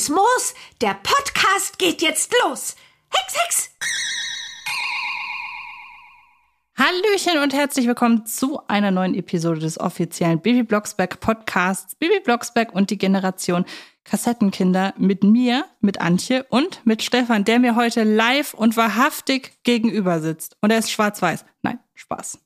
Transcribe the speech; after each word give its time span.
Grünes 0.00 0.08
Moos. 0.08 0.54
Der 0.80 0.94
Podcast 0.94 1.78
geht 1.78 2.00
jetzt 2.00 2.32
los. 2.42 2.74
Hex, 3.12 3.36
Hex! 3.36 3.70
Hallöchen 6.78 7.42
und 7.42 7.52
herzlich 7.52 7.86
willkommen 7.86 8.24
zu 8.24 8.66
einer 8.66 8.92
neuen 8.92 9.14
Episode 9.14 9.60
des 9.60 9.78
offiziellen 9.78 10.40
Baby 10.40 10.62
Blocksberg 10.62 11.20
Podcasts. 11.20 11.96
Baby 11.96 12.20
Blocksberg 12.20 12.74
und 12.74 12.88
die 12.88 12.96
Generation 12.96 13.66
Kassettenkinder 14.04 14.94
mit 14.96 15.22
mir, 15.22 15.66
mit 15.80 16.00
Antje 16.00 16.44
und 16.48 16.80
mit 16.86 17.02
Stefan, 17.02 17.44
der 17.44 17.58
mir 17.58 17.76
heute 17.76 18.04
live 18.04 18.54
und 18.54 18.78
wahrhaftig 18.78 19.62
gegenüber 19.64 20.20
sitzt. 20.20 20.56
Und 20.62 20.70
er 20.70 20.78
ist 20.78 20.90
schwarz-weiß. 20.90 21.44
Nein, 21.62 21.78
Spaß. 21.94 22.38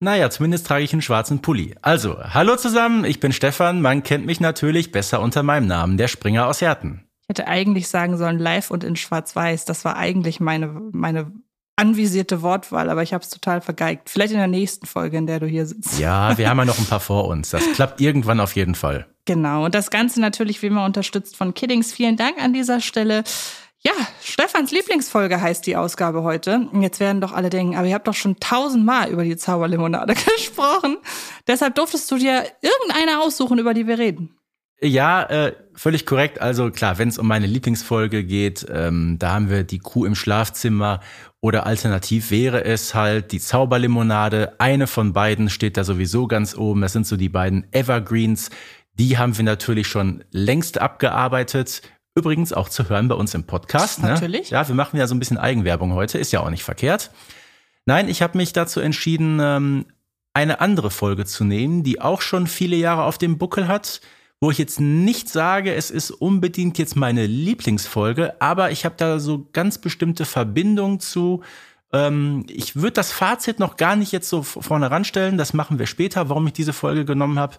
Naja, 0.00 0.28
zumindest 0.28 0.66
trage 0.66 0.84
ich 0.84 0.92
einen 0.92 1.02
schwarzen 1.02 1.40
Pulli. 1.40 1.74
Also, 1.80 2.18
hallo 2.18 2.56
zusammen, 2.56 3.04
ich 3.04 3.18
bin 3.18 3.32
Stefan. 3.32 3.80
Man 3.80 4.02
kennt 4.02 4.26
mich 4.26 4.40
natürlich 4.40 4.92
besser 4.92 5.20
unter 5.20 5.42
meinem 5.42 5.66
Namen, 5.66 5.96
der 5.96 6.08
Springer 6.08 6.46
aus 6.46 6.60
Herten. 6.60 7.06
Ich 7.22 7.30
hätte 7.30 7.48
eigentlich 7.48 7.88
sagen 7.88 8.16
sollen 8.18 8.38
live 8.38 8.70
und 8.70 8.84
in 8.84 8.94
schwarz-weiß. 8.94 9.64
Das 9.64 9.84
war 9.84 9.96
eigentlich 9.96 10.38
meine, 10.38 10.68
meine 10.92 11.32
anvisierte 11.76 12.42
Wortwahl, 12.42 12.90
aber 12.90 13.02
ich 13.02 13.12
habe 13.12 13.22
es 13.24 13.30
total 13.30 13.60
vergeigt. 13.60 14.10
Vielleicht 14.10 14.32
in 14.32 14.38
der 14.38 14.46
nächsten 14.46 14.86
Folge, 14.86 15.16
in 15.16 15.26
der 15.26 15.40
du 15.40 15.46
hier 15.46 15.66
sitzt. 15.66 15.98
Ja, 15.98 16.36
wir 16.36 16.48
haben 16.48 16.58
ja 16.58 16.64
noch 16.66 16.78
ein 16.78 16.86
paar 16.86 17.00
vor 17.00 17.26
uns. 17.28 17.50
Das 17.50 17.62
klappt 17.74 18.00
irgendwann 18.00 18.40
auf 18.40 18.54
jeden 18.54 18.74
Fall. 18.74 19.06
Genau. 19.24 19.64
Und 19.64 19.74
das 19.74 19.90
Ganze 19.90 20.20
natürlich 20.20 20.62
wie 20.62 20.66
immer 20.66 20.84
unterstützt 20.84 21.36
von 21.36 21.52
Kiddings. 21.52 21.92
Vielen 21.92 22.16
Dank 22.16 22.42
an 22.42 22.52
dieser 22.52 22.80
Stelle. 22.80 23.24
Ja, 23.86 23.92
Stefans 24.20 24.72
Lieblingsfolge 24.72 25.40
heißt 25.40 25.64
die 25.64 25.76
Ausgabe 25.76 26.24
heute. 26.24 26.68
Und 26.72 26.82
jetzt 26.82 26.98
werden 26.98 27.20
doch 27.20 27.30
alle 27.32 27.50
denken, 27.50 27.76
aber 27.76 27.86
ihr 27.86 27.94
habt 27.94 28.08
doch 28.08 28.14
schon 28.14 28.40
tausendmal 28.40 29.10
über 29.10 29.22
die 29.22 29.36
Zauberlimonade 29.36 30.14
gesprochen. 30.36 30.96
Deshalb 31.46 31.76
durftest 31.76 32.10
du 32.10 32.16
dir 32.16 32.42
irgendeine 32.62 33.20
aussuchen, 33.22 33.60
über 33.60 33.74
die 33.74 33.86
wir 33.86 33.96
reden. 34.00 34.36
Ja, 34.80 35.22
äh, 35.22 35.52
völlig 35.76 36.04
korrekt. 36.04 36.40
Also 36.40 36.72
klar, 36.72 36.98
wenn 36.98 37.10
es 37.10 37.16
um 37.16 37.28
meine 37.28 37.46
Lieblingsfolge 37.46 38.24
geht, 38.24 38.66
ähm, 38.68 39.18
da 39.20 39.34
haben 39.34 39.50
wir 39.50 39.62
die 39.62 39.78
Kuh 39.78 40.04
im 40.04 40.16
Schlafzimmer 40.16 40.98
oder 41.40 41.64
alternativ 41.64 42.32
wäre 42.32 42.64
es 42.64 42.92
halt 42.92 43.30
die 43.30 43.38
Zauberlimonade. 43.38 44.58
Eine 44.58 44.88
von 44.88 45.12
beiden 45.12 45.48
steht 45.48 45.76
da 45.76 45.84
sowieso 45.84 46.26
ganz 46.26 46.56
oben. 46.56 46.80
Das 46.80 46.92
sind 46.92 47.06
so 47.06 47.16
die 47.16 47.28
beiden 47.28 47.72
Evergreens. 47.72 48.50
Die 48.98 49.16
haben 49.16 49.36
wir 49.36 49.44
natürlich 49.44 49.86
schon 49.86 50.24
längst 50.32 50.78
abgearbeitet. 50.78 51.82
Übrigens 52.16 52.52
auch 52.52 52.68
zu 52.68 52.88
hören 52.88 53.08
bei 53.08 53.14
uns 53.14 53.34
im 53.34 53.44
Podcast. 53.44 54.02
Ne? 54.02 54.08
Natürlich. 54.08 54.50
Ja, 54.50 54.66
wir 54.66 54.74
machen 54.74 54.96
ja 54.98 55.06
so 55.06 55.14
ein 55.14 55.18
bisschen 55.18 55.38
Eigenwerbung 55.38 55.92
heute, 55.92 56.18
ist 56.18 56.32
ja 56.32 56.40
auch 56.40 56.50
nicht 56.50 56.64
verkehrt. 56.64 57.10
Nein, 57.84 58.08
ich 58.08 58.22
habe 58.22 58.36
mich 58.38 58.52
dazu 58.52 58.80
entschieden, 58.80 59.38
ähm, 59.40 59.86
eine 60.34 60.60
andere 60.60 60.90
Folge 60.90 61.24
zu 61.24 61.44
nehmen, 61.44 61.82
die 61.82 62.00
auch 62.00 62.20
schon 62.20 62.46
viele 62.46 62.76
Jahre 62.76 63.04
auf 63.04 63.18
dem 63.18 63.38
Buckel 63.38 63.68
hat 63.68 64.00
wo 64.40 64.50
ich 64.50 64.58
jetzt 64.58 64.80
nicht 64.80 65.28
sage, 65.28 65.74
es 65.74 65.90
ist 65.90 66.10
unbedingt 66.10 66.78
jetzt 66.78 66.96
meine 66.96 67.26
Lieblingsfolge, 67.26 68.40
aber 68.40 68.70
ich 68.70 68.84
habe 68.84 68.94
da 68.98 69.18
so 69.18 69.48
ganz 69.52 69.78
bestimmte 69.78 70.24
Verbindungen 70.24 71.00
zu. 71.00 71.42
Ähm, 71.92 72.44
ich 72.48 72.76
würde 72.76 72.92
das 72.92 73.12
Fazit 73.12 73.58
noch 73.58 73.76
gar 73.76 73.96
nicht 73.96 74.12
jetzt 74.12 74.28
so 74.28 74.42
vorne 74.42 74.90
ranstellen, 74.90 75.38
das 75.38 75.54
machen 75.54 75.78
wir 75.78 75.86
später, 75.86 76.28
warum 76.28 76.46
ich 76.46 76.52
diese 76.52 76.74
Folge 76.74 77.04
genommen 77.04 77.38
habe. 77.38 77.56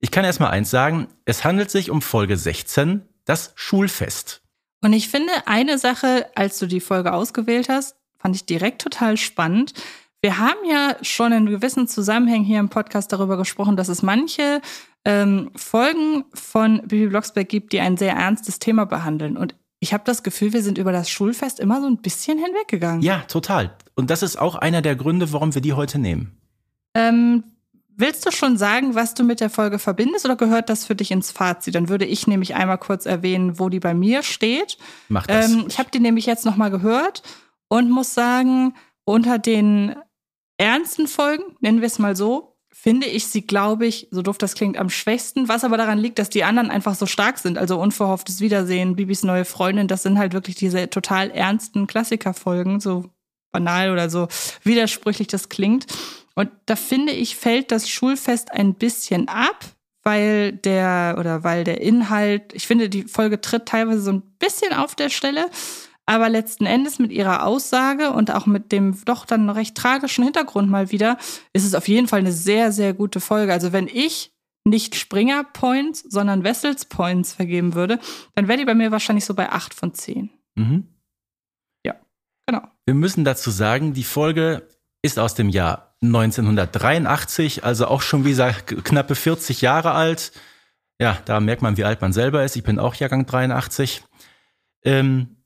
Ich 0.00 0.10
kann 0.10 0.24
erst 0.24 0.40
mal 0.40 0.50
eins 0.50 0.70
sagen, 0.70 1.08
es 1.24 1.44
handelt 1.44 1.70
sich 1.70 1.90
um 1.90 2.02
Folge 2.02 2.36
16, 2.36 3.02
das 3.28 3.52
Schulfest. 3.54 4.42
Und 4.82 4.92
ich 4.92 5.08
finde 5.08 5.32
eine 5.46 5.78
Sache, 5.78 6.26
als 6.34 6.58
du 6.58 6.66
die 6.66 6.80
Folge 6.80 7.12
ausgewählt 7.12 7.68
hast, 7.68 7.96
fand 8.18 8.36
ich 8.36 8.46
direkt 8.46 8.80
total 8.80 9.16
spannend. 9.16 9.74
Wir 10.20 10.38
haben 10.38 10.58
ja 10.68 10.96
schon 11.02 11.32
in 11.32 11.46
gewissen 11.46 11.86
Zusammenhängen 11.86 12.44
hier 12.44 12.58
im 12.58 12.68
Podcast 12.68 13.12
darüber 13.12 13.36
gesprochen, 13.36 13.76
dass 13.76 13.88
es 13.88 14.02
manche 14.02 14.60
ähm, 15.04 15.50
Folgen 15.54 16.24
von 16.34 16.82
Bibi 16.86 17.08
Blocksberg 17.08 17.48
gibt, 17.48 17.72
die 17.72 17.80
ein 17.80 17.96
sehr 17.96 18.14
ernstes 18.14 18.58
Thema 18.58 18.86
behandeln. 18.86 19.36
Und 19.36 19.54
ich 19.80 19.92
habe 19.92 20.02
das 20.04 20.22
Gefühl, 20.22 20.52
wir 20.52 20.62
sind 20.62 20.78
über 20.78 20.90
das 20.90 21.08
Schulfest 21.08 21.60
immer 21.60 21.80
so 21.80 21.86
ein 21.86 21.98
bisschen 21.98 22.38
hinweggegangen. 22.38 23.02
Ja, 23.02 23.20
total. 23.28 23.76
Und 23.94 24.10
das 24.10 24.22
ist 24.22 24.36
auch 24.36 24.56
einer 24.56 24.82
der 24.82 24.96
Gründe, 24.96 25.32
warum 25.32 25.54
wir 25.54 25.62
die 25.62 25.74
heute 25.74 25.98
nehmen. 25.98 26.36
Ähm, 26.94 27.44
willst 27.98 28.24
du 28.24 28.30
schon 28.30 28.56
sagen, 28.56 28.94
was 28.94 29.14
du 29.14 29.24
mit 29.24 29.40
der 29.40 29.50
Folge 29.50 29.78
verbindest 29.78 30.24
oder 30.24 30.36
gehört 30.36 30.70
das 30.70 30.86
für 30.86 30.94
dich 30.94 31.10
ins 31.10 31.30
Fazit? 31.30 31.74
Dann 31.74 31.88
würde 31.88 32.06
ich 32.06 32.26
nämlich 32.26 32.54
einmal 32.54 32.78
kurz 32.78 33.04
erwähnen, 33.04 33.58
wo 33.58 33.68
die 33.68 33.80
bei 33.80 33.92
mir 33.92 34.22
steht. 34.22 34.78
Mach 35.08 35.26
das. 35.26 35.52
Ähm, 35.52 35.66
ich 35.68 35.78
habe 35.78 35.90
die 35.90 36.00
nämlich 36.00 36.26
jetzt 36.26 36.46
nochmal 36.46 36.70
gehört 36.70 37.22
und 37.68 37.90
muss 37.90 38.14
sagen, 38.14 38.74
unter 39.04 39.38
den 39.38 39.96
ernsten 40.56 41.06
Folgen, 41.06 41.44
nennen 41.60 41.80
wir 41.80 41.86
es 41.86 41.98
mal 41.98 42.16
so, 42.16 42.56
finde 42.70 43.08
ich 43.08 43.26
sie, 43.26 43.42
glaube 43.42 43.86
ich, 43.86 44.06
so 44.12 44.22
doof 44.22 44.38
das 44.38 44.54
klingt, 44.54 44.78
am 44.78 44.88
schwächsten, 44.88 45.48
was 45.48 45.64
aber 45.64 45.76
daran 45.76 45.98
liegt, 45.98 46.18
dass 46.20 46.30
die 46.30 46.44
anderen 46.44 46.70
einfach 46.70 46.94
so 46.94 47.06
stark 47.06 47.38
sind. 47.38 47.58
Also 47.58 47.80
unverhofftes 47.80 48.40
Wiedersehen, 48.40 48.94
Bibis 48.94 49.24
neue 49.24 49.44
Freundin, 49.44 49.88
das 49.88 50.04
sind 50.04 50.18
halt 50.18 50.32
wirklich 50.32 50.54
diese 50.54 50.88
total 50.88 51.30
ernsten 51.30 51.88
Klassikerfolgen, 51.88 52.78
so 52.78 53.10
banal 53.50 53.90
oder 53.90 54.10
so 54.10 54.28
widersprüchlich 54.62 55.28
das 55.28 55.48
klingt. 55.48 55.86
Und 56.34 56.50
da 56.66 56.76
finde 56.76 57.12
ich, 57.12 57.36
fällt 57.36 57.72
das 57.72 57.88
Schulfest 57.88 58.52
ein 58.52 58.74
bisschen 58.74 59.28
ab, 59.28 59.64
weil 60.04 60.52
der 60.52 61.16
oder 61.18 61.44
weil 61.44 61.64
der 61.64 61.80
Inhalt, 61.80 62.52
ich 62.54 62.66
finde, 62.66 62.88
die 62.88 63.02
Folge 63.04 63.40
tritt 63.40 63.66
teilweise 63.66 64.00
so 64.00 64.12
ein 64.12 64.22
bisschen 64.38 64.72
auf 64.72 64.94
der 64.94 65.10
Stelle. 65.10 65.46
Aber 66.06 66.30
letzten 66.30 66.64
Endes 66.64 66.98
mit 66.98 67.12
ihrer 67.12 67.44
Aussage 67.44 68.12
und 68.12 68.30
auch 68.30 68.46
mit 68.46 68.72
dem 68.72 69.04
doch 69.04 69.26
dann 69.26 69.50
recht 69.50 69.74
tragischen 69.74 70.24
Hintergrund 70.24 70.70
mal 70.70 70.90
wieder, 70.90 71.18
ist 71.52 71.66
es 71.66 71.74
auf 71.74 71.86
jeden 71.86 72.08
Fall 72.08 72.20
eine 72.20 72.32
sehr, 72.32 72.72
sehr 72.72 72.94
gute 72.94 73.20
Folge. 73.20 73.52
Also 73.52 73.72
wenn 73.72 73.88
ich 73.88 74.32
nicht 74.64 74.94
Springer 74.94 75.44
Points, 75.44 76.04
sondern 76.08 76.44
Wessels 76.44 76.86
Points 76.86 77.34
vergeben 77.34 77.74
würde, 77.74 77.98
dann 78.34 78.48
wäre 78.48 78.58
die 78.58 78.64
bei 78.64 78.74
mir 78.74 78.90
wahrscheinlich 78.90 79.24
so 79.24 79.34
bei 79.34 79.50
8 79.50 79.74
von 79.74 79.92
10. 79.92 80.30
Mhm. 80.54 80.86
Wir 82.88 82.94
müssen 82.94 83.22
dazu 83.22 83.50
sagen, 83.50 83.92
die 83.92 84.02
Folge 84.02 84.66
ist 85.02 85.18
aus 85.18 85.34
dem 85.34 85.50
Jahr 85.50 85.94
1983, 86.00 87.62
also 87.62 87.86
auch 87.86 88.00
schon 88.00 88.24
wie 88.24 88.30
gesagt 88.30 88.82
knappe 88.82 89.14
40 89.14 89.60
Jahre 89.60 89.90
alt. 89.90 90.32
Ja, 90.98 91.18
da 91.26 91.38
merkt 91.38 91.60
man, 91.60 91.76
wie 91.76 91.84
alt 91.84 92.00
man 92.00 92.14
selber 92.14 92.44
ist. 92.44 92.56
Ich 92.56 92.62
bin 92.62 92.78
auch 92.78 92.94
Jahrgang 92.94 93.26
83. 93.26 94.04
Ähm, 94.84 95.36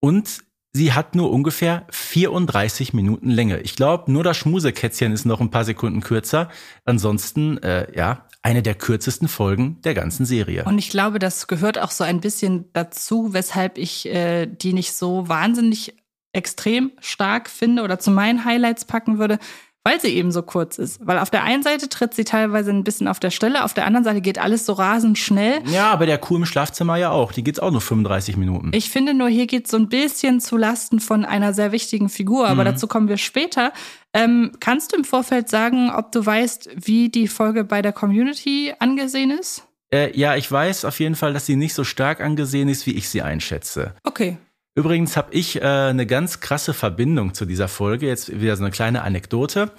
und 0.00 0.42
sie 0.72 0.92
hat 0.92 1.14
nur 1.14 1.30
ungefähr 1.30 1.86
34 1.92 2.92
Minuten 2.92 3.30
Länge. 3.30 3.60
Ich 3.60 3.76
glaube, 3.76 4.10
nur 4.10 4.24
das 4.24 4.38
Schmusekätzchen 4.38 5.12
ist 5.12 5.26
noch 5.26 5.40
ein 5.40 5.52
paar 5.52 5.64
Sekunden 5.64 6.00
kürzer. 6.00 6.48
Ansonsten, 6.86 7.58
äh, 7.58 7.86
ja, 7.96 8.26
eine 8.42 8.62
der 8.62 8.74
kürzesten 8.74 9.28
Folgen 9.28 9.80
der 9.82 9.94
ganzen 9.94 10.26
Serie. 10.26 10.64
Und 10.64 10.78
ich 10.78 10.90
glaube, 10.90 11.20
das 11.20 11.46
gehört 11.46 11.78
auch 11.78 11.92
so 11.92 12.02
ein 12.02 12.20
bisschen 12.20 12.72
dazu, 12.72 13.32
weshalb 13.32 13.78
ich 13.78 14.06
äh, 14.06 14.46
die 14.46 14.72
nicht 14.72 14.92
so 14.92 15.28
wahnsinnig 15.28 15.94
extrem 16.32 16.92
stark 17.00 17.48
finde 17.48 17.82
oder 17.82 17.98
zu 17.98 18.10
meinen 18.10 18.44
Highlights 18.44 18.84
packen 18.84 19.18
würde, 19.18 19.38
weil 19.82 20.00
sie 20.00 20.08
eben 20.08 20.30
so 20.30 20.42
kurz 20.42 20.78
ist. 20.78 21.00
Weil 21.04 21.18
auf 21.18 21.30
der 21.30 21.42
einen 21.42 21.62
Seite 21.62 21.88
tritt 21.88 22.14
sie 22.14 22.24
teilweise 22.24 22.70
ein 22.70 22.84
bisschen 22.84 23.08
auf 23.08 23.18
der 23.18 23.30
Stelle, 23.30 23.64
auf 23.64 23.72
der 23.72 23.86
anderen 23.86 24.04
Seite 24.04 24.20
geht 24.20 24.38
alles 24.38 24.66
so 24.66 24.74
rasend 24.74 25.18
schnell. 25.18 25.62
Ja, 25.66 25.90
aber 25.90 26.06
der 26.06 26.18
Kuh 26.18 26.36
im 26.36 26.44
Schlafzimmer 26.44 26.96
ja 26.96 27.10
auch. 27.10 27.32
Die 27.32 27.42
geht's 27.42 27.58
auch 27.58 27.70
nur 27.70 27.80
35 27.80 28.36
Minuten. 28.36 28.70
Ich 28.74 28.90
finde 28.90 29.14
nur, 29.14 29.28
hier 29.28 29.46
geht 29.46 29.68
so 29.68 29.78
ein 29.78 29.88
bisschen 29.88 30.40
zu 30.40 30.56
Lasten 30.56 31.00
von 31.00 31.24
einer 31.24 31.54
sehr 31.54 31.72
wichtigen 31.72 32.08
Figur, 32.08 32.46
aber 32.46 32.62
mhm. 32.62 32.66
dazu 32.66 32.86
kommen 32.88 33.08
wir 33.08 33.16
später. 33.16 33.72
Ähm, 34.12 34.52
kannst 34.60 34.92
du 34.92 34.96
im 34.96 35.04
Vorfeld 35.04 35.48
sagen, 35.48 35.90
ob 35.90 36.12
du 36.12 36.24
weißt, 36.24 36.70
wie 36.74 37.08
die 37.08 37.28
Folge 37.28 37.64
bei 37.64 37.80
der 37.80 37.92
Community 37.92 38.74
angesehen 38.78 39.30
ist? 39.30 39.64
Äh, 39.92 40.16
ja, 40.16 40.36
ich 40.36 40.50
weiß 40.50 40.84
auf 40.84 41.00
jeden 41.00 41.14
Fall, 41.14 41.32
dass 41.32 41.46
sie 41.46 41.56
nicht 41.56 41.74
so 41.74 41.84
stark 41.84 42.20
angesehen 42.20 42.68
ist, 42.68 42.86
wie 42.86 42.92
ich 42.92 43.08
sie 43.08 43.22
einschätze. 43.22 43.94
Okay. 44.04 44.36
Übrigens 44.74 45.16
habe 45.16 45.34
ich 45.34 45.60
äh, 45.60 45.64
eine 45.64 46.06
ganz 46.06 46.40
krasse 46.40 46.74
Verbindung 46.74 47.34
zu 47.34 47.44
dieser 47.44 47.68
Folge. 47.68 48.06
Jetzt 48.06 48.40
wieder 48.40 48.56
so 48.56 48.62
eine 48.62 48.70
kleine 48.70 49.02
Anekdote. 49.02 49.72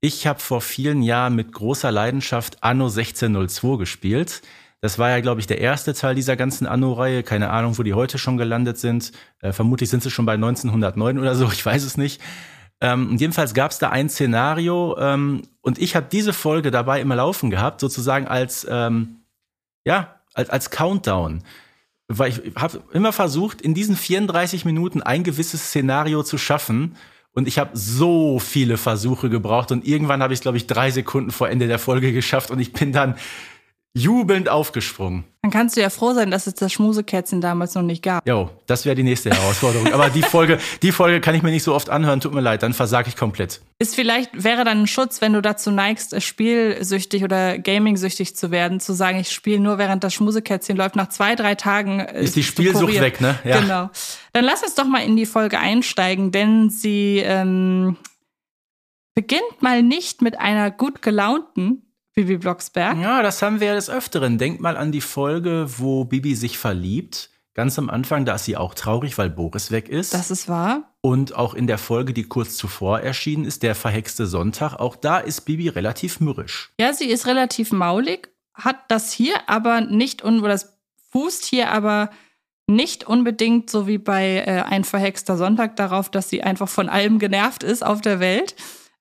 Ich 0.00 0.26
habe 0.26 0.40
vor 0.40 0.60
vielen 0.60 1.02
Jahren 1.02 1.34
mit 1.34 1.52
großer 1.52 1.90
Leidenschaft 1.90 2.62
Anno 2.62 2.86
1602 2.86 3.76
gespielt. 3.76 4.42
Das 4.80 4.98
war 4.98 5.10
ja, 5.10 5.20
glaube 5.20 5.40
ich, 5.40 5.48
der 5.48 5.60
erste 5.60 5.92
Teil 5.92 6.14
dieser 6.14 6.36
ganzen 6.36 6.66
Anno-Reihe. 6.66 7.24
Keine 7.24 7.50
Ahnung, 7.50 7.78
wo 7.78 7.82
die 7.82 7.94
heute 7.94 8.16
schon 8.16 8.36
gelandet 8.36 8.78
sind. 8.78 9.12
Äh, 9.40 9.52
vermutlich 9.52 9.90
sind 9.90 10.02
sie 10.02 10.10
schon 10.10 10.24
bei 10.24 10.34
1909 10.34 11.18
oder 11.18 11.34
so, 11.34 11.50
ich 11.50 11.64
weiß 11.64 11.82
es 11.82 11.96
nicht. 11.96 12.22
Ähm, 12.80 13.16
jedenfalls 13.18 13.54
gab 13.54 13.72
es 13.72 13.78
da 13.78 13.90
ein 13.90 14.08
Szenario 14.08 14.96
ähm, 15.00 15.42
und 15.62 15.80
ich 15.80 15.96
habe 15.96 16.06
diese 16.10 16.32
Folge 16.32 16.70
dabei 16.70 17.00
immer 17.00 17.16
laufen 17.16 17.50
gehabt, 17.50 17.80
sozusagen 17.80 18.28
als, 18.28 18.64
ähm, 18.70 19.22
ja, 19.84 20.20
als, 20.32 20.48
als 20.48 20.70
Countdown 20.70 21.42
weil 22.08 22.30
ich 22.32 22.54
habe 22.56 22.82
immer 22.92 23.12
versucht, 23.12 23.60
in 23.60 23.74
diesen 23.74 23.94
34 23.94 24.64
Minuten 24.64 25.02
ein 25.02 25.22
gewisses 25.22 25.68
Szenario 25.68 26.22
zu 26.22 26.38
schaffen. 26.38 26.96
Und 27.34 27.46
ich 27.46 27.58
habe 27.58 27.70
so 27.74 28.38
viele 28.38 28.78
Versuche 28.78 29.28
gebraucht 29.30 29.70
und 29.70 29.86
irgendwann 29.86 30.22
habe 30.22 30.34
ich, 30.34 30.40
glaube 30.40 30.56
ich, 30.56 30.66
drei 30.66 30.90
Sekunden 30.90 31.30
vor 31.30 31.48
Ende 31.48 31.68
der 31.68 31.78
Folge 31.78 32.12
geschafft 32.12 32.50
und 32.50 32.58
ich 32.58 32.72
bin 32.72 32.92
dann 32.92 33.14
jubelnd 33.98 34.48
aufgesprungen. 34.48 35.24
Dann 35.42 35.50
kannst 35.50 35.76
du 35.76 35.80
ja 35.80 35.88
froh 35.88 36.12
sein, 36.12 36.30
dass 36.30 36.46
es 36.46 36.54
das 36.54 36.72
Schmusekätzchen 36.72 37.40
damals 37.40 37.74
noch 37.74 37.82
nicht 37.82 38.02
gab. 38.02 38.26
Jo, 38.28 38.50
das 38.66 38.84
wäre 38.84 38.94
die 38.94 39.02
nächste 39.02 39.30
Herausforderung. 39.30 39.92
Aber 39.92 40.10
die 40.10 40.22
Folge, 40.22 40.58
die 40.82 40.92
Folge 40.92 41.20
kann 41.20 41.34
ich 41.34 41.42
mir 41.42 41.50
nicht 41.50 41.62
so 41.62 41.74
oft 41.74 41.90
anhören, 41.90 42.20
tut 42.20 42.34
mir 42.34 42.40
leid, 42.40 42.62
dann 42.62 42.74
versage 42.74 43.08
ich 43.08 43.16
komplett. 43.16 43.60
Ist 43.78 43.94
vielleicht, 43.94 44.44
wäre 44.44 44.64
dann 44.64 44.82
ein 44.82 44.86
Schutz, 44.86 45.20
wenn 45.20 45.32
du 45.32 45.40
dazu 45.40 45.70
neigst, 45.70 46.20
spielsüchtig 46.20 47.24
oder 47.24 47.58
gamingsüchtig 47.58 48.36
zu 48.36 48.50
werden, 48.50 48.80
zu 48.80 48.92
sagen, 48.92 49.18
ich 49.20 49.30
spiele 49.30 49.60
nur 49.60 49.78
während 49.78 50.04
das 50.04 50.12
Schmusekätzchen 50.14 50.76
läuft. 50.76 50.96
Nach 50.96 51.08
zwei, 51.08 51.34
drei 51.34 51.54
Tagen 51.54 52.00
äh, 52.00 52.22
ist 52.22 52.36
die 52.36 52.42
Spielsucht 52.42 53.00
weg, 53.00 53.20
ne? 53.20 53.38
Ja. 53.44 53.60
Genau. 53.60 53.90
Dann 54.32 54.44
lass 54.44 54.62
uns 54.62 54.74
doch 54.74 54.86
mal 54.86 55.04
in 55.04 55.16
die 55.16 55.26
Folge 55.26 55.58
einsteigen, 55.58 56.32
denn 56.32 56.70
sie 56.70 57.18
ähm, 57.24 57.96
beginnt 59.14 59.62
mal 59.62 59.82
nicht 59.82 60.20
mit 60.20 60.38
einer 60.38 60.70
gut 60.70 61.00
gelaunten 61.00 61.87
Bibi 62.18 62.38
Blocksberg. 62.38 62.98
Ja, 62.98 63.22
das 63.22 63.42
haben 63.42 63.60
wir 63.60 63.68
ja 63.68 63.74
des 63.76 63.88
Öfteren. 63.88 64.38
Denk 64.38 64.58
mal 64.58 64.76
an 64.76 64.90
die 64.90 65.00
Folge, 65.00 65.66
wo 65.76 66.04
Bibi 66.04 66.34
sich 66.34 66.58
verliebt. 66.58 67.30
Ganz 67.54 67.78
am 67.78 67.88
Anfang, 67.88 68.24
da 68.24 68.34
ist 68.34 68.46
sie 68.46 68.56
auch 68.56 68.74
traurig, 68.74 69.16
weil 69.18 69.30
Boris 69.30 69.70
weg 69.70 69.88
ist. 69.88 70.14
Das 70.14 70.32
ist 70.32 70.48
wahr. 70.48 70.92
Und 71.00 71.36
auch 71.36 71.54
in 71.54 71.68
der 71.68 71.78
Folge, 71.78 72.12
die 72.12 72.24
kurz 72.24 72.56
zuvor 72.56 72.98
erschienen 72.98 73.44
ist, 73.44 73.62
der 73.62 73.76
verhexte 73.76 74.26
Sonntag, 74.26 74.74
auch 74.80 74.96
da 74.96 75.18
ist 75.18 75.42
Bibi 75.42 75.68
relativ 75.68 76.18
mürrisch. 76.18 76.72
Ja, 76.80 76.92
sie 76.92 77.08
ist 77.08 77.28
relativ 77.28 77.70
maulig, 77.70 78.30
hat 78.52 78.78
das 78.88 79.12
hier 79.12 79.36
aber 79.46 79.82
nicht, 79.82 80.24
oder 80.24 80.48
das 80.48 80.76
fußt 81.12 81.44
hier 81.44 81.70
aber 81.70 82.10
nicht 82.66 83.04
unbedingt 83.06 83.70
so 83.70 83.86
wie 83.86 83.98
bei 83.98 84.38
äh, 84.44 84.64
Ein 84.68 84.82
verhexter 84.82 85.36
Sonntag 85.36 85.76
darauf, 85.76 86.10
dass 86.10 86.28
sie 86.28 86.42
einfach 86.42 86.68
von 86.68 86.88
allem 86.88 87.20
genervt 87.20 87.62
ist 87.62 87.86
auf 87.86 88.00
der 88.00 88.18
Welt, 88.18 88.56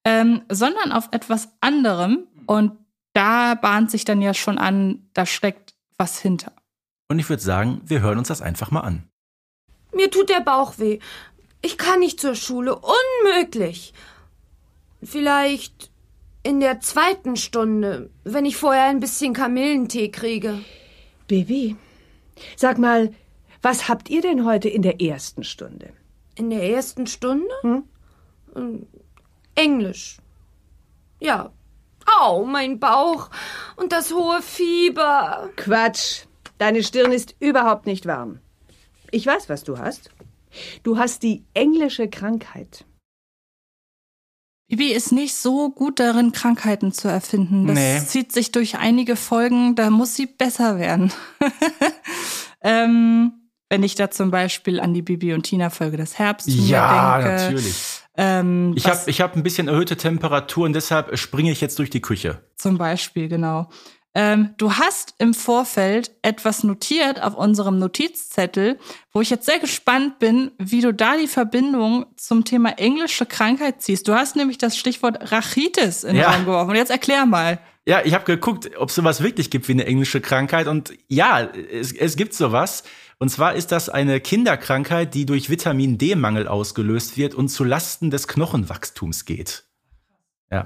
ähm, 0.06 0.44
sondern 0.50 0.92
auf 0.92 1.10
etwas 1.14 1.50
anderem. 1.62 2.28
Und 2.46 2.74
da 3.18 3.56
bahnt 3.56 3.90
sich 3.90 4.06
dann 4.06 4.22
ja 4.22 4.36
schon 4.36 4.60
an, 4.60 5.10
da 5.14 5.26
steckt 5.26 5.74
was 5.98 6.20
hinter. 6.20 6.54
Und 7.10 7.18
ich 7.18 7.28
würde 7.30 7.42
sagen, 7.42 7.82
wir 7.84 8.02
hören 8.02 8.20
uns 8.20 8.28
das 8.28 8.44
einfach 8.44 8.70
mal 8.70 8.82
an. 8.82 9.10
Mir 9.94 10.12
tut 10.12 10.30
der 10.30 10.42
Bauch 10.42 10.78
weh. 10.78 11.00
Ich 11.64 11.80
kann 11.80 12.00
nicht 12.00 12.20
zur 12.20 12.36
Schule. 12.36 12.80
Unmöglich. 13.24 13.94
Vielleicht 15.02 15.90
in 16.44 16.60
der 16.60 16.80
zweiten 16.80 17.36
Stunde, 17.36 18.12
wenn 18.24 18.46
ich 18.46 18.56
vorher 18.56 18.86
ein 18.86 19.00
bisschen 19.00 19.34
Kamillentee 19.34 20.10
kriege. 20.10 20.60
Baby, 21.28 21.76
sag 22.56 22.78
mal, 22.78 23.14
was 23.64 23.90
habt 23.90 24.10
ihr 24.10 24.22
denn 24.22 24.46
heute 24.46 24.70
in 24.70 24.84
der 24.84 25.02
ersten 25.02 25.44
Stunde? 25.44 25.92
In 26.36 26.52
der 26.52 26.70
ersten 26.70 27.08
Stunde? 27.08 27.50
Hm? 27.62 27.84
Ähm, 28.56 28.88
Englisch. 29.56 30.18
Ja. 31.20 31.52
Au, 32.20 32.46
mein 32.46 32.80
Bauch 32.80 33.30
und 33.76 33.92
das 33.92 34.14
hohe 34.14 34.42
Fieber. 34.42 35.50
Quatsch. 35.56 36.24
Deine 36.58 36.84
Stirn 36.84 37.12
ist 37.12 37.36
überhaupt 37.40 37.86
nicht 37.86 38.06
warm. 38.06 38.40
Ich 39.12 39.26
weiß, 39.26 39.50
was 39.50 39.64
du 39.64 39.78
hast. 39.78 40.10
Du 40.84 40.98
hast 40.98 41.22
die 41.24 41.44
englische 41.54 42.08
Krankheit. 42.10 42.84
Bibi 44.70 44.92
ist 44.92 45.12
nicht 45.14 45.34
so 45.36 45.70
gut 45.70 46.00
darin, 46.00 46.32
Krankheiten 46.34 46.92
zu 46.92 47.08
erfinden. 47.08 47.68
Das 47.68 47.76
Nee. 47.76 48.00
zieht 48.06 48.32
sich 48.34 48.52
durch 48.52 48.78
einige 48.78 49.16
Folgen, 49.16 49.76
da 49.76 49.90
muss 49.90 50.16
sie 50.16 50.26
besser 50.26 50.78
werden. 50.78 51.14
ähm, 52.62 53.32
wenn 53.70 53.84
ich 53.84 53.96
da 53.96 54.10
zum 54.12 54.32
Beispiel 54.32 54.80
an 54.80 54.94
die 54.94 55.02
Bibi 55.02 55.34
und 55.34 55.44
Tina 55.44 55.70
Folge 55.70 55.98
des 55.98 56.18
Herbst 56.20 56.48
Ja, 56.50 57.18
denke. 57.22 57.44
natürlich. 57.44 57.97
Ähm, 58.18 58.74
Ich 58.76 58.88
habe 58.88 59.00
ich 59.06 59.22
hab 59.22 59.36
ein 59.36 59.44
bisschen 59.44 59.68
erhöhte 59.68 59.96
Temperaturen, 59.96 60.74
deshalb 60.74 61.18
springe 61.18 61.52
ich 61.52 61.62
jetzt 61.62 61.78
durch 61.80 61.90
die 61.90 62.02
Küche. 62.02 62.42
Zum 62.56 62.78
Beispiel, 62.78 63.28
genau. 63.28 63.70
Ähm, 64.16 64.56
du 64.58 64.74
hast 64.74 65.14
im 65.20 65.36
Vorfeld 65.36 66.10
etwas 66.24 66.64
notiert 66.64 67.22
auf 67.22 67.36
unserem 67.36 67.78
Notizzettel, 67.78 68.80
wo 69.14 69.22
ich 69.22 69.30
jetzt 69.30 69.46
sehr 69.46 69.60
gespannt 69.60 70.18
bin, 70.18 70.50
wie 70.58 70.82
du 70.82 70.92
da 70.92 71.18
die 71.18 71.28
Verbindung 71.28 72.08
zum 72.16 72.44
Thema 72.44 72.80
englische 72.80 73.28
Krankheit 73.28 73.84
ziehst. 73.84 74.08
Du 74.08 74.16
hast 74.16 74.36
nämlich 74.36 74.58
das 74.58 74.76
Stichwort 74.76 75.32
Rachitis 75.32 76.04
in 76.04 76.16
den 76.16 76.24
Ja. 76.24 76.32
Raum 76.32 76.46
geworfen. 76.46 76.72
Und 76.72 76.76
jetzt 76.78 76.90
erklär 76.90 77.28
mal. 77.28 77.60
Ja, 77.88 78.02
ich 78.04 78.14
habe 78.14 78.26
geguckt, 78.26 78.70
ob 78.78 78.90
es 78.90 78.96
sowas 78.96 79.24
wirklich 79.24 79.50
gibt 79.50 79.70
wie 79.70 79.72
eine 79.72 79.86
englische 79.86 80.20
Krankheit. 80.20 80.68
Und 80.68 80.94
ja, 81.08 81.42
es, 81.42 81.94
es 81.94 82.18
gibt 82.18 82.34
sowas. 82.34 82.84
Und 83.18 83.30
zwar 83.30 83.56
ist 83.56 83.72
das 83.72 83.88
eine 83.88 84.20
Kinderkrankheit, 84.20 85.14
die 85.14 85.26
durch 85.26 85.50
Vitamin 85.50 85.98
D-Mangel 85.98 86.50
ausgelöst 86.50 87.16
wird 87.16 87.34
und 87.34 87.48
zu 87.48 87.64
Lasten 87.64 88.12
des 88.12 88.28
Knochenwachstums 88.28 89.24
geht. 89.24 89.64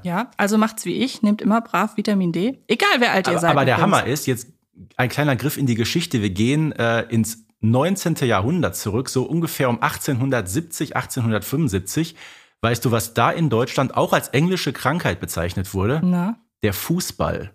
Ja, 0.03 0.31
also 0.37 0.57
macht's 0.57 0.85
wie 0.85 0.93
ich, 1.03 1.21
nehmt 1.21 1.41
immer 1.41 1.61
brav 1.61 1.95
Vitamin 1.95 2.31
D. 2.31 2.59
Egal, 2.67 2.89
wer 2.99 3.11
alt 3.11 3.27
ihr 3.27 3.31
Aber, 3.31 3.39
seid. 3.39 3.51
aber 3.51 3.65
der 3.65 3.77
übrigens. 3.77 3.97
Hammer 3.97 4.07
ist, 4.07 4.27
jetzt 4.27 4.47
ein 4.95 5.09
kleiner 5.09 5.35
Griff 5.35 5.57
in 5.57 5.65
die 5.65 5.75
Geschichte. 5.75 6.21
Wir 6.21 6.29
gehen 6.31 6.71
äh, 6.71 7.01
ins 7.03 7.45
19. 7.61 8.15
Jahrhundert 8.21 8.75
zurück, 8.75 9.09
so 9.09 9.23
ungefähr 9.23 9.69
um 9.69 9.81
1870, 9.81 10.95
1875. 10.95 12.15
Weißt 12.61 12.83
du, 12.85 12.91
was 12.91 13.13
da 13.13 13.31
in 13.31 13.49
Deutschland 13.49 13.95
auch 13.95 14.13
als 14.13 14.29
englische 14.29 14.73
Krankheit 14.73 15.19
bezeichnet 15.19 15.73
wurde? 15.73 16.01
Na? 16.03 16.39
Der 16.63 16.73
Fußball. 16.73 17.53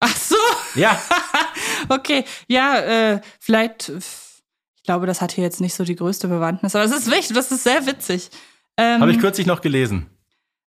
Ach 0.00 0.16
so, 0.16 0.36
Ja, 0.74 1.00
okay. 1.88 2.24
Ja, 2.48 2.78
äh, 2.80 3.20
vielleicht, 3.40 3.88
ich 3.88 4.82
glaube, 4.84 5.06
das 5.06 5.20
hat 5.20 5.32
hier 5.32 5.44
jetzt 5.44 5.60
nicht 5.60 5.74
so 5.74 5.84
die 5.84 5.96
größte 5.96 6.28
Bewandtnis, 6.28 6.74
aber 6.74 6.84
es 6.84 6.90
ist 6.92 7.10
wichtig, 7.10 7.34
das 7.36 7.52
ist 7.52 7.62
sehr 7.64 7.86
witzig. 7.86 8.30
Ähm, 8.76 9.00
habe 9.00 9.12
ich 9.12 9.18
kürzlich 9.20 9.46
noch 9.46 9.60
gelesen. 9.60 10.06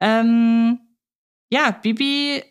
Ähm, 0.00 0.79
ja, 1.50 1.71
Bibi, 1.71 2.43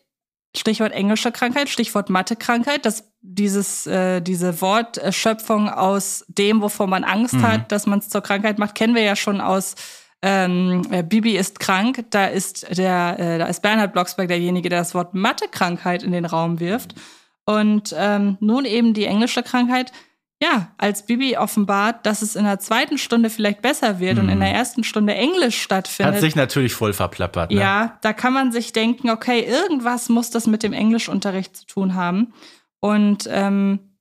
Stichwort 0.56 0.94
englische 0.94 1.32
Krankheit, 1.32 1.70
Stichwort 1.70 2.10
Mathe-Krankheit, 2.10 2.86
das, 2.86 3.12
dieses, 3.22 3.86
äh, 3.88 4.22
diese 4.22 4.62
Wortschöpfung 4.62 5.70
aus 5.70 6.26
dem, 6.28 6.62
wovor 6.62 6.88
man 6.88 7.04
Angst 7.04 7.36
Mhm. 7.36 7.44
hat, 7.44 7.72
dass 7.72 7.86
man 7.86 8.00
es 8.00 8.10
zur 8.10 8.22
Krankheit 8.22 8.58
macht, 8.60 8.76
kennen 8.76 8.96
wir 8.96 9.04
ja 9.04 9.16
schon 9.16 9.42
aus 9.42 9.76
ähm, 10.26 10.88
äh, 10.90 11.04
Bibi 11.04 11.36
ist 11.36 11.60
krank. 11.60 12.06
Da 12.10 12.26
ist 12.28 12.66
der, 12.78 13.20
äh, 13.20 13.38
da 13.38 13.46
ist 13.46 13.62
Bernhard 13.62 13.92
Blocksberg 13.92 14.30
derjenige, 14.30 14.70
der 14.70 14.80
das 14.80 14.96
Wort 14.96 15.14
Mathe-Krankheit 15.14 16.02
in 16.02 16.14
den 16.14 16.24
Raum 16.24 16.62
wirft. 16.62 16.96
Und 17.46 17.94
ähm, 17.98 18.38
nun 18.40 18.64
eben 18.64 18.94
die 18.94 19.06
englische 19.06 19.44
Krankheit. 19.44 19.92
Ja, 20.42 20.72
als 20.78 21.06
Bibi 21.06 21.38
offenbart, 21.38 22.06
dass 22.06 22.22
es 22.22 22.36
in 22.36 22.44
der 22.46 22.60
zweiten 22.60 22.98
Stunde 22.98 23.30
vielleicht 23.30 23.62
besser 23.62 24.00
wird 24.00 24.18
und 24.18 24.28
in 24.28 24.40
der 24.40 24.54
ersten 24.54 24.84
Stunde 24.84 25.14
Englisch 25.14 25.62
stattfindet. 25.62 26.14
Mhm. 26.14 26.16
Hat 26.16 26.22
sich 26.22 26.36
natürlich 26.36 26.74
voll 26.74 26.92
verplappert. 26.94 27.52
Ne? 27.52 27.60
Ja, 27.60 27.98
da 28.02 28.12
kann 28.12 28.34
man 28.34 28.52
sich 28.52 28.74
denken, 28.74 29.10
okay, 29.10 29.42
irgendwas 29.42 30.10
muss 30.10 30.32
das 30.32 30.48
mit 30.48 30.64
dem 30.64 30.74
Englischunterricht 30.74 31.56
zu 31.56 31.66
tun 31.66 31.96
haben. 31.96 32.34
Und 32.82 33.30
ähm, 33.32 33.93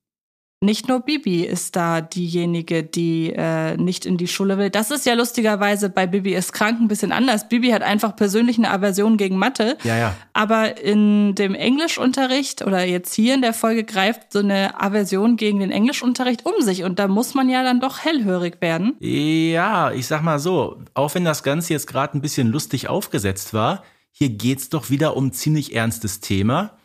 nicht 0.62 0.86
nur 0.86 1.00
Bibi 1.00 1.44
ist 1.44 1.74
da 1.74 2.00
diejenige, 2.00 2.84
die 2.84 3.32
äh, 3.36 3.76
nicht 3.76 4.06
in 4.06 4.16
die 4.16 4.28
Schule 4.28 4.58
will. 4.58 4.70
Das 4.70 4.92
ist 4.92 5.04
ja 5.04 5.14
lustigerweise 5.14 5.90
bei 5.90 6.06
Bibi 6.06 6.34
ist 6.34 6.52
krank 6.52 6.80
ein 6.80 6.86
bisschen 6.86 7.10
anders. 7.10 7.48
Bibi 7.48 7.70
hat 7.70 7.82
einfach 7.82 8.14
persönlich 8.14 8.58
eine 8.58 8.70
Aversion 8.70 9.16
gegen 9.16 9.38
Mathe. 9.38 9.76
Ja, 9.82 9.96
ja. 9.96 10.14
Aber 10.32 10.80
in 10.80 11.34
dem 11.34 11.56
Englischunterricht 11.56 12.62
oder 12.62 12.84
jetzt 12.84 13.12
hier 13.12 13.34
in 13.34 13.42
der 13.42 13.54
Folge 13.54 13.82
greift 13.82 14.32
so 14.32 14.38
eine 14.38 14.80
Aversion 14.80 15.36
gegen 15.36 15.58
den 15.58 15.72
Englischunterricht 15.72 16.46
um 16.46 16.62
sich. 16.62 16.84
Und 16.84 17.00
da 17.00 17.08
muss 17.08 17.34
man 17.34 17.48
ja 17.48 17.64
dann 17.64 17.80
doch 17.80 17.98
hellhörig 17.98 18.60
werden. 18.60 18.94
Ja, 19.00 19.90
ich 19.90 20.06
sag 20.06 20.22
mal 20.22 20.38
so, 20.38 20.78
auch 20.94 21.12
wenn 21.16 21.24
das 21.24 21.42
Ganze 21.42 21.72
jetzt 21.72 21.88
gerade 21.88 22.16
ein 22.16 22.22
bisschen 22.22 22.46
lustig 22.46 22.88
aufgesetzt 22.88 23.52
war, 23.52 23.82
hier 24.12 24.28
geht's 24.28 24.68
doch 24.68 24.90
wieder 24.90 25.16
um 25.16 25.26
ein 25.26 25.32
ziemlich 25.32 25.74
ernstes 25.74 26.20
Thema. 26.20 26.76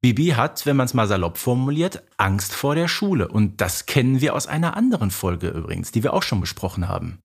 Bibi 0.00 0.28
hat, 0.28 0.64
wenn 0.66 0.76
man 0.76 0.86
es 0.86 0.94
mal 0.94 1.06
salopp 1.06 1.36
formuliert, 1.36 2.02
Angst 2.16 2.52
vor 2.54 2.74
der 2.74 2.88
Schule. 2.88 3.28
Und 3.28 3.60
das 3.60 3.86
kennen 3.86 4.20
wir 4.20 4.34
aus 4.34 4.46
einer 4.46 4.76
anderen 4.76 5.10
Folge 5.10 5.48
übrigens, 5.48 5.92
die 5.92 6.02
wir 6.02 6.14
auch 6.14 6.22
schon 6.22 6.40
besprochen 6.40 6.88
haben. 6.88 7.18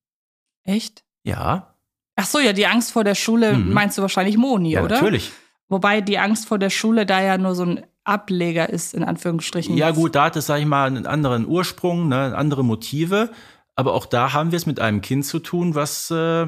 Echt? 0.63 1.03
Ja, 1.24 1.72
Ach 2.17 2.25
so, 2.25 2.39
ja, 2.39 2.53
die 2.53 2.65
Angst 2.65 2.94
vor 2.94 3.03
der 3.03 3.13
Schule 3.15 3.58
Mhm. 3.58 3.74
meinst 3.74 3.98
du 3.98 4.01
wahrscheinlich 4.01 4.38
Moni, 4.38 4.72
ja, 4.72 4.84
oder? 4.84 4.96
natürlich. 4.96 5.34
Wobei 5.67 6.00
die 6.00 6.17
Angst 6.17 6.48
vor 6.48 6.58
der 6.58 6.70
Schule 6.70 7.05
da 7.05 7.22
ja 7.22 7.38
nur 7.38 7.55
so 7.55 7.63
ein 7.65 7.86
Ableger 8.05 8.70
ist, 8.70 8.94
in 8.94 9.03
Anführungsstrichen. 9.03 9.75
Ja, 9.75 9.91
gut, 9.91 10.15
da 10.15 10.25
hat 10.25 10.38
es, 10.38 10.46
sag 10.46 10.60
ich 10.62 10.65
mal, 10.65 10.86
einen 10.88 11.08
anderen 11.08 11.46
Ursprung, 11.46 12.08
ne, 12.08 12.34
andere 12.34 12.63
Motive. 12.63 13.32
Aber 13.75 13.94
auch 13.96 14.05
da 14.05 14.32
haben 14.32 14.51
wir 14.53 14.58
es 14.58 14.65
mit 14.65 14.79
einem 14.79 15.01
Kind 15.01 15.25
zu 15.25 15.39
tun, 15.39 15.75
was 15.75 16.10
äh, 16.10 16.48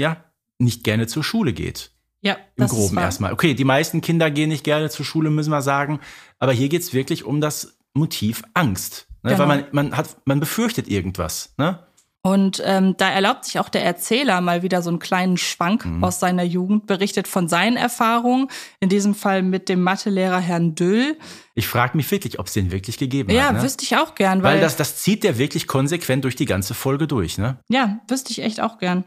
ja 0.00 0.16
nicht 0.58 0.82
gerne 0.82 1.06
zur 1.06 1.22
Schule 1.22 1.52
geht. 1.52 1.92
Ja, 2.24 2.36
Im 2.56 2.66
Groben 2.66 2.96
erstmal. 2.98 3.32
Okay, 3.32 3.54
die 3.54 3.64
meisten 3.64 4.00
Kinder 4.00 4.30
gehen 4.30 4.48
nicht 4.48 4.64
gerne 4.64 4.88
zur 4.90 5.04
Schule, 5.04 5.30
müssen 5.30 5.50
wir 5.50 5.62
sagen. 5.62 6.00
Aber 6.38 6.52
hier 6.52 6.68
geht's 6.70 6.92
wirklich 6.94 7.24
um 7.24 7.40
das 7.40 7.76
Motiv 7.92 8.42
Angst. 8.54 9.06
Ne? 9.22 9.30
Genau. 9.32 9.40
Weil 9.40 9.46
man, 9.46 9.64
man 9.72 9.96
hat, 9.96 10.16
man 10.24 10.40
befürchtet 10.40 10.88
irgendwas. 10.88 11.52
Ne? 11.58 11.78
Und 12.22 12.62
ähm, 12.64 12.94
da 12.96 13.10
erlaubt 13.10 13.44
sich 13.44 13.58
auch 13.58 13.68
der 13.68 13.84
Erzähler 13.84 14.40
mal 14.40 14.62
wieder 14.62 14.80
so 14.80 14.88
einen 14.88 14.98
kleinen 14.98 15.36
Schwank 15.36 15.84
Mhm. 15.84 16.02
aus 16.02 16.20
seiner 16.20 16.42
Jugend, 16.42 16.86
berichtet 16.86 17.28
von 17.28 17.48
seinen 17.48 17.76
Erfahrungen, 17.76 18.48
in 18.80 18.88
diesem 18.88 19.14
Fall 19.14 19.42
mit 19.42 19.68
dem 19.68 19.82
Mathelehrer 19.82 20.38
Herrn 20.40 20.74
Döll. 20.74 21.18
Ich 21.54 21.66
frage 21.68 21.94
mich 21.98 22.10
wirklich, 22.10 22.38
ob 22.38 22.46
es 22.46 22.54
den 22.54 22.72
wirklich 22.72 22.96
gegeben 22.96 23.30
Ja, 23.30 23.48
hat. 23.48 23.56
Ne? 23.56 23.62
wüsste 23.62 23.84
ich 23.84 23.94
auch 23.98 24.14
gern, 24.14 24.42
weil, 24.42 24.54
Weil 24.54 24.60
das, 24.62 24.76
das 24.76 24.96
zieht 24.96 25.22
der 25.22 25.36
wirklich 25.36 25.66
konsequent 25.66 26.24
durch 26.24 26.36
die 26.36 26.46
ganze 26.46 26.72
Folge 26.72 27.06
durch. 27.06 27.36
Ne? 27.36 27.58
ja, 27.68 28.00
wüsste 28.08 28.30
ich 28.32 28.40
echt 28.42 28.62
auch 28.62 28.78
gern. 28.78 29.04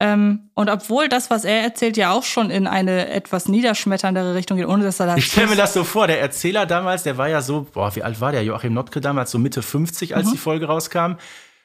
Ähm, 0.00 0.50
und 0.54 0.68
obwohl 0.68 1.08
das, 1.08 1.30
was 1.30 1.44
er 1.44 1.62
erzählt, 1.62 1.96
ja 1.96 2.10
auch 2.10 2.24
schon 2.24 2.50
in 2.50 2.66
eine 2.66 3.08
etwas 3.10 3.48
niederschmetterndere 3.48 4.34
Richtung 4.34 4.58
geht, 4.58 4.66
ohne 4.66 4.84
dass 4.84 4.98
er 4.98 5.06
da. 5.06 5.16
Ich 5.16 5.26
stelle 5.26 5.48
mir 5.48 5.56
das 5.56 5.72
so 5.72 5.84
vor, 5.84 6.06
der 6.06 6.20
Erzähler 6.20 6.66
damals, 6.66 7.04
der 7.04 7.16
war 7.16 7.28
ja 7.28 7.40
so, 7.40 7.66
boah, 7.72 7.94
wie 7.94 8.02
alt 8.02 8.20
war 8.20 8.32
der? 8.32 8.42
Joachim 8.42 8.74
Notke 8.74 9.00
damals, 9.00 9.30
so 9.30 9.38
Mitte 9.38 9.62
50, 9.62 10.16
als 10.16 10.26
mhm. 10.26 10.32
die 10.32 10.38
Folge 10.38 10.66
rauskam. 10.66 11.14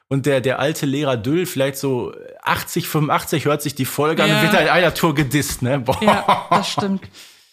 Und 0.10 0.26
der, 0.26 0.42
der 0.42 0.60
alte 0.60 0.86
Lehrer 0.86 1.18
Düll, 1.18 1.46
vielleicht 1.46 1.78
so 1.78 2.14
80, 2.44 2.88
85, 2.88 3.46
hört 3.46 3.62
sich 3.62 3.76
die 3.76 3.86
Folge 3.86 4.24
ja. 4.24 4.28
an 4.28 4.36
und 4.36 4.42
wird 4.44 4.54
halt 4.54 4.68
in 4.68 4.74
einer 4.74 4.94
Tour 4.94 5.14
gedisst, 5.14 5.62
ne? 5.62 5.80
Boah. 5.80 6.00
Ja, 6.02 6.48
das 6.50 6.72
stimmt. 6.72 7.02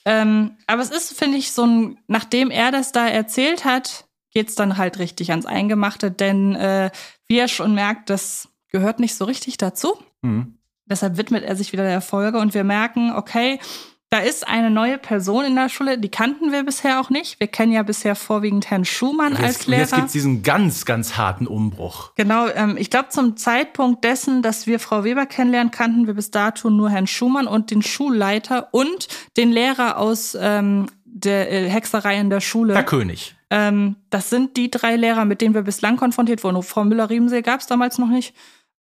Ähm, 0.07 0.57
aber 0.67 0.83
es 0.83 0.91
ist, 0.91 1.19
finde 1.19 1.37
ich, 1.37 1.53
so 1.53 1.67
ein, 1.67 1.99
nachdem 2.07 2.51
er 2.51 2.71
das 2.71 2.93
da 2.93 3.09
erzählt 3.09 3.65
hat, 3.65 4.07
geht's 4.33 4.55
dann 4.55 4.79
halt 4.79 4.99
richtig 4.99 5.31
ans 5.31 5.47
Eingemachte, 5.47 6.11
denn 6.11 6.55
äh, 6.55 6.91
wie 7.27 7.39
er 7.39 7.49
schon 7.49 7.75
merkt, 7.75 8.09
das 8.09 8.49
gehört 8.69 9.01
nicht 9.01 9.17
so 9.17 9.25
richtig 9.25 9.57
dazu. 9.57 9.99
Mhm. 10.23 10.59
Deshalb 10.87 11.17
widmet 11.17 11.45
er 11.45 11.57
sich 11.57 11.73
wieder 11.73 11.85
der 11.85 12.01
Folge 12.01 12.39
und 12.39 12.55
wir 12.55 12.65
merken, 12.65 13.13
okay, 13.15 13.59
da 14.11 14.19
ist 14.19 14.47
eine 14.47 14.71
neue 14.71 14.99
Person 14.99 15.45
in 15.45 15.57
der 15.57 15.69
Schule, 15.69 15.99
die 15.99 16.09
kannten 16.09 16.53
wir 16.53 16.63
bisher 16.63 17.01
auch 17.01 17.11
nicht. 17.11 17.41
Wir 17.41 17.49
kennen 17.49 17.73
ja 17.73 17.83
bisher 17.83 18.15
vorwiegend 18.15 18.71
Herrn 18.71 18.85
Schumann 18.85 19.33
jetzt, 19.33 19.43
als 19.43 19.67
Lehrer. 19.67 19.81
Jetzt 19.81 19.95
gibt 19.95 20.07
es 20.07 20.13
diesen 20.13 20.43
ganz, 20.45 20.85
ganz 20.85 21.17
harten 21.17 21.49
Umbruch. 21.49 22.13
Genau, 22.15 22.47
ähm, 22.49 22.77
ich 22.79 22.91
glaube, 22.91 23.09
zum 23.09 23.37
Zeitpunkt 23.37 24.05
dessen, 24.05 24.43
dass 24.43 24.69
wir 24.69 24.79
Frau 24.79 25.03
Weber 25.03 25.27
kennenlernen, 25.27 25.73
kannten 25.73 26.07
wir 26.07 26.15
bis 26.15 26.31
dato 26.31 26.71
nur 26.71 26.89
Herrn 26.89 27.09
Schumann 27.09 27.49
und 27.49 27.73
den 27.73 27.83
Schulleiter 27.83 28.69
und 28.71 29.09
den 29.37 29.51
Lehrer 29.51 29.99
aus 29.99 30.37
ähm, 30.41 30.87
der 31.05 31.51
äh, 31.51 31.69
Hexerei 31.69 32.19
in 32.21 32.31
der 32.31 32.41
Schule. 32.41 32.75
Herr 32.75 32.85
König. 32.85 33.35
Ähm, 33.51 33.97
das 34.11 34.31
sind 34.31 34.57
die 34.57 34.71
drei 34.71 34.95
Lehrer, 34.95 35.25
mit 35.25 35.41
denen 35.41 35.55
wir 35.55 35.63
bislang 35.63 35.97
konfrontiert 35.97 36.45
wurden. 36.45 36.63
Frau 36.63 36.85
Müller-Riemsee 36.85 37.43
gab 37.43 37.61
es 37.61 37.67
damals 37.67 37.99
noch 37.99 38.09
nicht. 38.09 38.35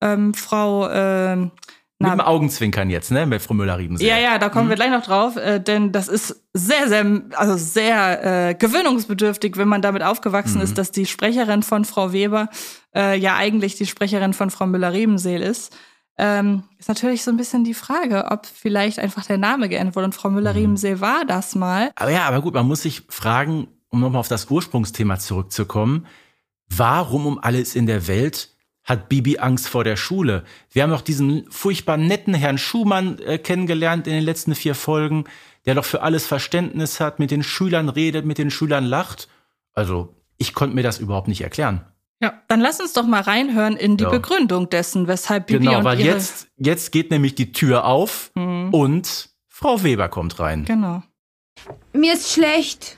Ähm, 0.03 0.35
Frau 0.35 0.87
äh, 0.89 1.49
mit 1.99 2.13
dem 2.13 2.21
Augenzwinkern 2.21 2.91
jetzt, 2.91 3.11
ne, 3.11 3.27
mit 3.27 3.41
Frau 3.43 3.55
Müller-Riebensee. 3.55 4.07
Ja, 4.07 4.19
ja, 4.19 4.39
da 4.39 4.49
kommen 4.49 4.67
mhm. 4.67 4.71
wir 4.71 4.77
gleich 4.77 4.91
noch 4.91 5.05
drauf, 5.05 5.37
äh, 5.37 5.61
denn 5.61 5.93
das 5.93 6.09
ist 6.09 6.45
sehr, 6.53 6.89
sehr, 6.89 7.23
also 7.37 7.57
sehr 7.57 8.49
äh, 8.51 8.55
gewöhnungsbedürftig, 8.55 9.57
wenn 9.57 9.69
man 9.69 9.83
damit 9.83 10.03
aufgewachsen 10.03 10.57
mhm. 10.57 10.65
ist, 10.65 10.79
dass 10.79 10.91
die 10.91 11.07
Sprecherin 11.07 11.63
von 11.63 11.85
Frau 11.85 12.13
Weber 12.13 12.49
äh, 12.95 13.19
ja 13.19 13.37
eigentlich 13.37 13.77
die 13.77 13.87
Sprecherin 13.87 14.33
von 14.33 14.51
Frau 14.51 14.67
Müller-Riebenseel 14.67 15.43
ist. 15.43 15.77
Ähm, 16.17 16.65
ist 16.79 16.89
natürlich 16.89 17.25
so 17.25 17.31
ein 17.31 17.37
bisschen 17.37 17.65
die 17.65 17.75
Frage, 17.75 18.27
ob 18.31 18.47
vielleicht 18.47 19.01
einfach 19.01 19.25
der 19.27 19.39
Name 19.39 19.69
geändert 19.69 19.97
wurde 19.97 20.07
und 20.07 20.15
Frau 20.15 20.31
Müller-Riebensee 20.31 20.97
mhm. 20.97 21.01
war 21.01 21.25
das 21.25 21.55
mal. 21.55 21.91
Aber 21.97 22.11
ja, 22.11 22.27
aber 22.27 22.41
gut, 22.41 22.55
man 22.55 22.67
muss 22.67 22.83
sich 22.83 23.03
fragen, 23.09 23.69
um 23.89 24.01
nochmal 24.01 24.21
auf 24.21 24.29
das 24.29 24.51
Ursprungsthema 24.51 25.19
zurückzukommen, 25.19 26.07
warum 26.69 27.27
um 27.27 27.39
alles 27.39 27.75
in 27.75 27.87
der 27.87 28.07
Welt 28.07 28.54
hat 28.85 29.09
Bibi 29.09 29.39
Angst 29.39 29.69
vor 29.69 29.83
der 29.83 29.97
Schule. 29.97 30.45
Wir 30.71 30.83
haben 30.83 30.91
noch 30.91 31.01
diesen 31.01 31.51
furchtbar 31.51 31.97
netten 31.97 32.35
Herrn 32.35 32.59
Schumann 32.59 33.19
äh, 33.21 33.39
kennengelernt 33.39 34.07
in 34.07 34.13
den 34.13 34.23
letzten 34.23 34.55
vier 34.55 34.75
Folgen, 34.75 35.25
der 35.65 35.75
doch 35.75 35.85
für 35.85 36.03
alles 36.03 36.27
Verständnis 36.27 37.01
hat, 37.01 37.19
mit 37.19 37.31
den 37.31 37.43
Schülern 37.43 37.89
redet, 37.89 38.27
mit 38.27 38.39
den 38.39 38.51
Schülern 38.51 38.85
lacht. 38.85 39.29
Also, 39.73 40.15
ich 40.37 40.53
konnte 40.55 40.75
mir 40.75 40.83
das 40.83 40.99
überhaupt 40.99 41.29
nicht 41.29 41.41
erklären. 41.41 41.87
Ja, 42.21 42.43
dann 42.49 42.61
lass 42.61 42.81
uns 42.81 42.93
doch 42.93 43.07
mal 43.07 43.23
reinhören 43.23 43.77
in 43.77 43.97
die 43.97 44.05
ja. 44.05 44.11
Begründung 44.11 44.71
dessen, 44.71 45.09
weshalb 45.09 45.47
Bibi 45.47 45.67
genau, 45.67 45.79
und 45.79 45.85
weil 45.85 46.01
jetzt 46.01 46.49
jetzt 46.57 46.93
geht 46.93 47.11
nämlich 47.11 47.35
die 47.35 47.53
Tür 47.53 47.87
auf 47.87 48.31
mhm. 48.35 48.73
und 48.73 49.31
Frau 49.49 49.83
Weber 49.83 50.09
kommt 50.09 50.39
rein. 50.39 50.65
Genau. 50.65 51.03
Mir 51.93 52.13
ist 52.13 52.33
schlecht. 52.33 52.97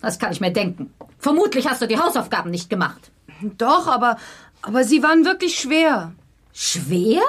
Das 0.00 0.18
kann 0.18 0.32
ich 0.32 0.40
mir 0.40 0.52
denken. 0.52 0.92
Vermutlich 1.18 1.66
hast 1.66 1.82
du 1.82 1.88
die 1.88 1.98
Hausaufgaben 1.98 2.50
nicht 2.50 2.70
gemacht. 2.70 3.10
Doch, 3.58 3.86
aber 3.86 4.16
aber 4.66 4.82
sie 4.82 5.00
waren 5.00 5.24
wirklich 5.24 5.60
schwer. 5.60 6.12
Schwer? 6.52 7.22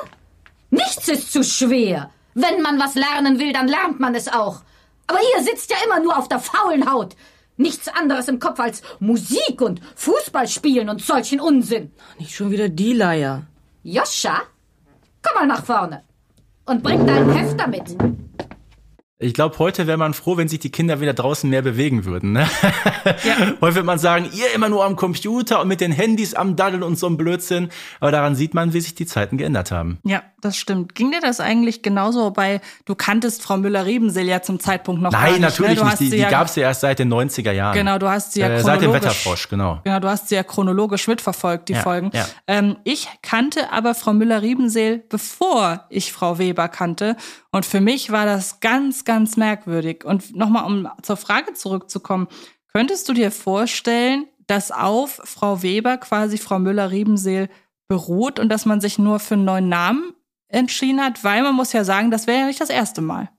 Nichts 0.72 1.08
ist 1.08 1.32
zu 1.32 1.44
schwer. 1.44 2.10
Wenn 2.34 2.64
man 2.64 2.80
was 2.80 2.96
lernen 2.96 3.38
will, 3.38 3.54
dann 3.54 3.68
lernt 3.68 4.00
man 4.00 4.16
es 4.16 4.28
auch. 4.28 4.64
Aber 5.06 5.20
ihr 5.20 5.44
sitzt 5.44 5.70
ja 5.70 5.78
immer 5.86 6.00
nur 6.00 6.18
auf 6.18 6.28
der 6.28 6.40
faulen 6.40 6.92
Haut. 6.92 7.16
Nichts 7.56 7.90
anderes 7.90 8.28
im 8.28 8.40
Kopf 8.40 8.60
als 8.60 8.82
Musik 9.00 9.62
und 9.62 9.82
Fußball 9.96 10.48
spielen 10.48 10.90
und 10.90 11.04
solchen 11.04 11.40
Unsinn. 11.40 11.92
Nicht 12.18 12.34
schon 12.34 12.50
wieder 12.50 12.70
die 12.70 12.94
Leier. 12.94 13.44
Joscha, 13.84 14.42
komm 15.22 15.36
mal 15.36 15.48
nach 15.48 15.64
vorne 15.64 16.04
und 16.66 16.82
bring 16.82 17.06
deinen 17.06 17.32
Heft 17.34 17.60
damit. 17.60 17.96
Ich 19.20 19.34
glaube, 19.34 19.58
heute 19.58 19.88
wäre 19.88 19.98
man 19.98 20.14
froh, 20.14 20.38
wenn 20.38 20.48
sich 20.48 20.60
die 20.60 20.70
Kinder 20.70 21.02
wieder 21.02 21.16
draußen 21.16 21.50
mehr 21.50 21.64
bewegen 21.64 22.06
würden. 22.06 22.34
Ne? 22.34 22.48
Ja. 23.24 23.54
Heute 23.62 23.76
wird 23.78 23.86
man 23.86 23.98
sagen, 23.98 24.30
ihr 24.32 24.54
immer 24.54 24.70
nur 24.70 24.86
am 24.86 24.96
Computer 24.96 25.60
und 25.60 25.68
mit 25.68 25.82
den 25.82 25.92
Handys 25.92 26.36
am 26.36 26.56
Daddeln 26.56 26.84
und 26.84 27.00
so 27.00 27.08
ein 27.08 27.18
Blödsinn. 27.18 27.70
Aber 28.00 28.12
daran 28.12 28.36
sieht 28.36 28.54
man, 28.54 28.74
wie 28.74 28.82
sich 28.82 28.94
die 28.94 29.08
Zeiten 29.08 29.38
geändert 29.38 29.72
haben. 29.72 29.98
Ja, 30.04 30.22
das 30.40 30.56
stimmt. 30.56 30.94
Ging 30.94 31.10
dir 31.10 31.20
das 31.20 31.40
eigentlich 31.40 31.82
genauso 31.82 32.30
bei, 32.30 32.62
du 32.86 32.94
kanntest 32.94 33.42
Frau 33.42 33.58
Müller-Riebensel 33.58 34.24
ja 34.28 34.44
zum 34.44 34.60
Zeitpunkt 34.60 35.02
noch 35.02 35.12
Nein, 35.12 35.22
gar 35.22 35.30
nicht, 35.32 35.40
ne? 35.40 35.46
natürlich 35.48 35.80
ne? 35.80 35.86
nicht. 35.86 36.00
Die, 36.00 36.10
die 36.12 36.18
ja, 36.18 36.30
gab 36.30 36.46
es 36.46 36.56
ja 36.56 36.64
erst 36.64 36.82
seit 36.82 37.00
den 37.00 37.12
90er 37.12 37.52
Jahren. 37.52 37.76
Genau, 37.76 37.98
du 37.98 38.08
hast 38.08 38.34
sie 38.34 38.42
ja 38.42 38.50
äh, 38.50 38.60
chronologisch. 38.60 38.74
Seit 38.74 38.82
dem 38.84 38.94
Wetterfrosch, 38.94 39.50
genau. 39.50 39.80
Genau, 39.84 40.00
du 40.00 40.10
hast 40.10 40.30
sie 40.30 40.36
ja 40.36 40.44
chronologisch 40.44 41.08
mitverfolgt, 41.08 41.70
die 41.70 41.74
ja, 41.74 41.82
Folgen. 41.82 42.12
Ja. 42.14 42.28
Ähm, 42.46 42.78
ich 42.84 43.08
kannte 43.24 43.72
aber 43.72 43.96
Frau 43.96 44.14
Müller-Riebensel, 44.14 45.04
bevor 45.10 45.86
ich 45.90 46.14
Frau 46.14 46.38
Weber 46.38 46.68
kannte. 46.68 47.16
Und 47.52 47.66
für 47.66 47.82
mich 47.82 48.12
war 48.12 48.28
das 48.28 48.60
ganz, 48.60 49.06
ganz 49.08 49.38
merkwürdig. 49.38 50.06
Und 50.06 50.36
nochmal, 50.36 50.66
um 50.66 50.88
zur 51.02 51.18
Frage 51.18 51.54
zurückzukommen, 51.54 52.28
könntest 52.72 53.10
du 53.10 53.14
dir 53.14 53.32
vorstellen, 53.32 54.28
dass 54.46 54.72
auf 54.72 55.22
Frau 55.24 55.64
Weber 55.64 55.98
quasi 55.98 56.38
Frau 56.38 56.60
Müller-Riebenseel 56.60 57.50
beruht 57.88 58.38
und 58.38 58.50
dass 58.50 58.66
man 58.66 58.82
sich 58.82 59.00
nur 59.00 59.20
für 59.20 59.34
einen 59.34 59.46
neuen 59.46 59.70
Namen 59.70 60.14
entschieden 60.50 61.02
hat? 61.02 61.24
Weil 61.24 61.42
man 61.42 61.56
muss 61.56 61.74
ja 61.74 61.84
sagen, 61.84 62.12
das 62.12 62.28
wäre 62.28 62.42
ja 62.42 62.46
nicht 62.46 62.62
das 62.62 62.70
erste 62.70 63.02
Mal. 63.02 63.30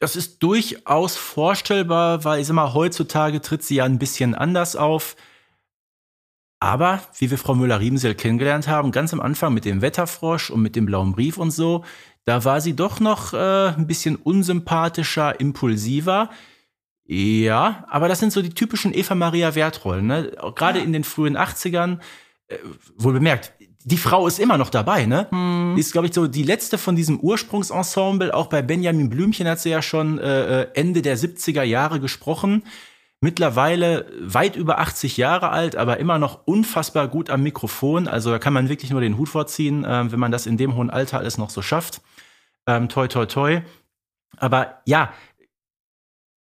Das 0.00 0.16
ist 0.16 0.42
durchaus 0.42 1.16
vorstellbar, 1.16 2.24
weil 2.24 2.40
ich 2.40 2.46
sag 2.46 2.54
mal, 2.54 2.74
heutzutage 2.74 3.40
tritt 3.40 3.62
sie 3.62 3.76
ja 3.76 3.84
ein 3.84 3.98
bisschen 3.98 4.34
anders 4.34 4.76
auf. 4.76 5.16
Aber 6.64 7.02
wie 7.18 7.30
wir 7.30 7.36
Frau 7.36 7.54
Müller-Riebenseel 7.54 8.14
kennengelernt 8.14 8.68
haben, 8.68 8.90
ganz 8.90 9.12
am 9.12 9.20
Anfang 9.20 9.52
mit 9.52 9.66
dem 9.66 9.82
Wetterfrosch 9.82 10.48
und 10.48 10.62
mit 10.62 10.76
dem 10.76 10.86
blauen 10.86 11.12
Brief 11.12 11.36
und 11.36 11.50
so, 11.50 11.84
da 12.24 12.42
war 12.46 12.62
sie 12.62 12.74
doch 12.74 13.00
noch 13.00 13.34
äh, 13.34 13.74
ein 13.76 13.86
bisschen 13.86 14.16
unsympathischer, 14.16 15.38
impulsiver. 15.38 16.30
Ja, 17.04 17.84
aber 17.90 18.08
das 18.08 18.20
sind 18.20 18.32
so 18.32 18.40
die 18.40 18.54
typischen 18.54 18.94
Eva 18.94 19.14
Maria 19.14 19.54
Wertrollen. 19.54 20.06
Ne? 20.06 20.32
Gerade 20.56 20.78
ja. 20.78 20.86
in 20.86 20.94
den 20.94 21.04
frühen 21.04 21.36
80ern, 21.36 21.98
äh, 22.48 22.56
wohl 22.96 23.12
bemerkt, 23.12 23.52
die 23.84 23.98
Frau 23.98 24.26
ist 24.26 24.38
immer 24.38 24.56
noch 24.56 24.70
dabei, 24.70 25.04
ne? 25.04 25.26
Hm. 25.32 25.74
Die 25.76 25.80
ist, 25.82 25.92
glaube 25.92 26.06
ich, 26.06 26.14
so 26.14 26.26
die 26.26 26.44
letzte 26.44 26.78
von 26.78 26.96
diesem 26.96 27.20
Ursprungsensemble. 27.20 28.32
Auch 28.32 28.46
bei 28.46 28.62
Benjamin 28.62 29.10
Blümchen 29.10 29.46
hat 29.46 29.60
sie 29.60 29.68
ja 29.68 29.82
schon 29.82 30.18
äh, 30.18 30.62
äh 30.62 30.68
Ende 30.72 31.02
der 31.02 31.18
70er 31.18 31.62
Jahre 31.62 32.00
gesprochen. 32.00 32.62
Mittlerweile 33.24 34.04
weit 34.20 34.54
über 34.54 34.80
80 34.80 35.16
Jahre 35.16 35.48
alt, 35.48 35.76
aber 35.76 35.96
immer 35.96 36.18
noch 36.18 36.46
unfassbar 36.46 37.08
gut 37.08 37.30
am 37.30 37.42
Mikrofon. 37.42 38.06
Also 38.06 38.30
da 38.30 38.38
kann 38.38 38.52
man 38.52 38.68
wirklich 38.68 38.90
nur 38.90 39.00
den 39.00 39.16
Hut 39.16 39.30
vorziehen, 39.30 39.82
äh, 39.82 40.12
wenn 40.12 40.20
man 40.20 40.30
das 40.30 40.44
in 40.44 40.58
dem 40.58 40.74
hohen 40.74 40.90
Alter 40.90 41.20
alles 41.20 41.38
noch 41.38 41.48
so 41.48 41.62
schafft. 41.62 42.02
Ähm, 42.66 42.90
toi, 42.90 43.08
toi, 43.08 43.24
toi. 43.24 43.62
Aber 44.36 44.82
ja, 44.84 45.10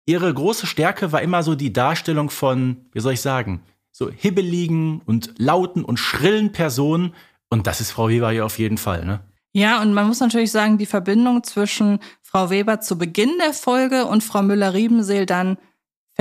ihre 0.07 0.35
große 0.35 0.67
Stärke 0.67 1.13
war 1.13 1.23
immer 1.23 1.45
so 1.45 1.55
die 1.55 1.73
Darstellung 1.73 2.31
von, 2.31 2.79
wie 2.91 2.99
soll 2.99 3.13
ich 3.13 3.21
sagen, 3.21 3.63
so 3.93 4.11
hibbeligen 4.11 5.03
und 5.07 5.35
lauten 5.39 5.85
und 5.85 5.99
schrillen 5.99 6.51
Personen. 6.51 7.15
Und 7.49 7.69
das 7.69 7.81
ist 7.81 7.93
Frau 7.93 8.09
Weber 8.09 8.33
hier 8.33 8.45
auf 8.45 8.59
jeden 8.59 8.79
Fall, 8.79 9.05
ne? 9.05 9.21
Ja, 9.53 9.81
und 9.83 9.95
man 9.95 10.09
muss 10.09 10.19
natürlich 10.19 10.51
sagen, 10.51 10.79
die 10.79 10.87
Verbindung 10.87 11.45
zwischen 11.45 12.01
Frau 12.23 12.51
Weber 12.51 12.81
zu 12.81 12.99
Beginn 12.99 13.31
der 13.39 13.53
Folge 13.53 14.07
und 14.07 14.25
Frau 14.25 14.43
Müller-Riebenseel 14.43 15.27
dann 15.27 15.59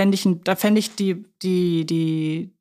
fände 0.02 0.16
ich, 0.16 0.28
da 0.44 0.56
fände 0.56 0.80
ich 0.80 0.96
die, 0.96 1.26
die, 1.44 1.86
die 1.86 2.56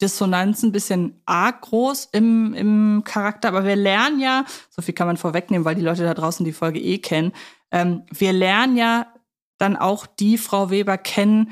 Dissonanz 0.00 0.62
ein 0.62 0.72
bisschen 0.72 1.20
arg 1.26 1.60
groß 1.60 2.08
im, 2.12 2.54
im 2.54 3.02
Charakter. 3.04 3.48
Aber 3.48 3.64
wir 3.64 3.76
lernen 3.76 4.18
ja, 4.18 4.46
so 4.70 4.80
viel 4.80 4.94
kann 4.94 5.06
man 5.06 5.18
vorwegnehmen, 5.18 5.66
weil 5.66 5.74
die 5.74 5.82
Leute 5.82 6.04
da 6.04 6.14
draußen 6.14 6.44
die 6.44 6.54
Folge 6.54 6.80
eh 6.80 6.98
kennen, 6.98 7.32
ähm, 7.70 8.04
wir 8.10 8.32
lernen 8.32 8.78
ja 8.78 9.12
dann 9.58 9.76
auch 9.76 10.06
die 10.06 10.38
Frau 10.38 10.70
Weber 10.70 10.96
kennen 10.96 11.50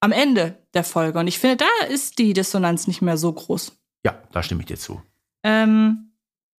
am 0.00 0.12
Ende 0.12 0.58
der 0.74 0.84
Folge. 0.84 1.18
Und 1.18 1.26
ich 1.26 1.38
finde, 1.40 1.56
da 1.56 1.86
ist 1.88 2.18
die 2.18 2.32
Dissonanz 2.32 2.86
nicht 2.86 3.02
mehr 3.02 3.16
so 3.16 3.32
groß. 3.32 3.72
Ja, 4.04 4.20
da 4.30 4.42
stimme 4.42 4.60
ich 4.60 4.66
dir 4.66 4.78
zu. 4.78 5.02
Ähm, 5.42 6.11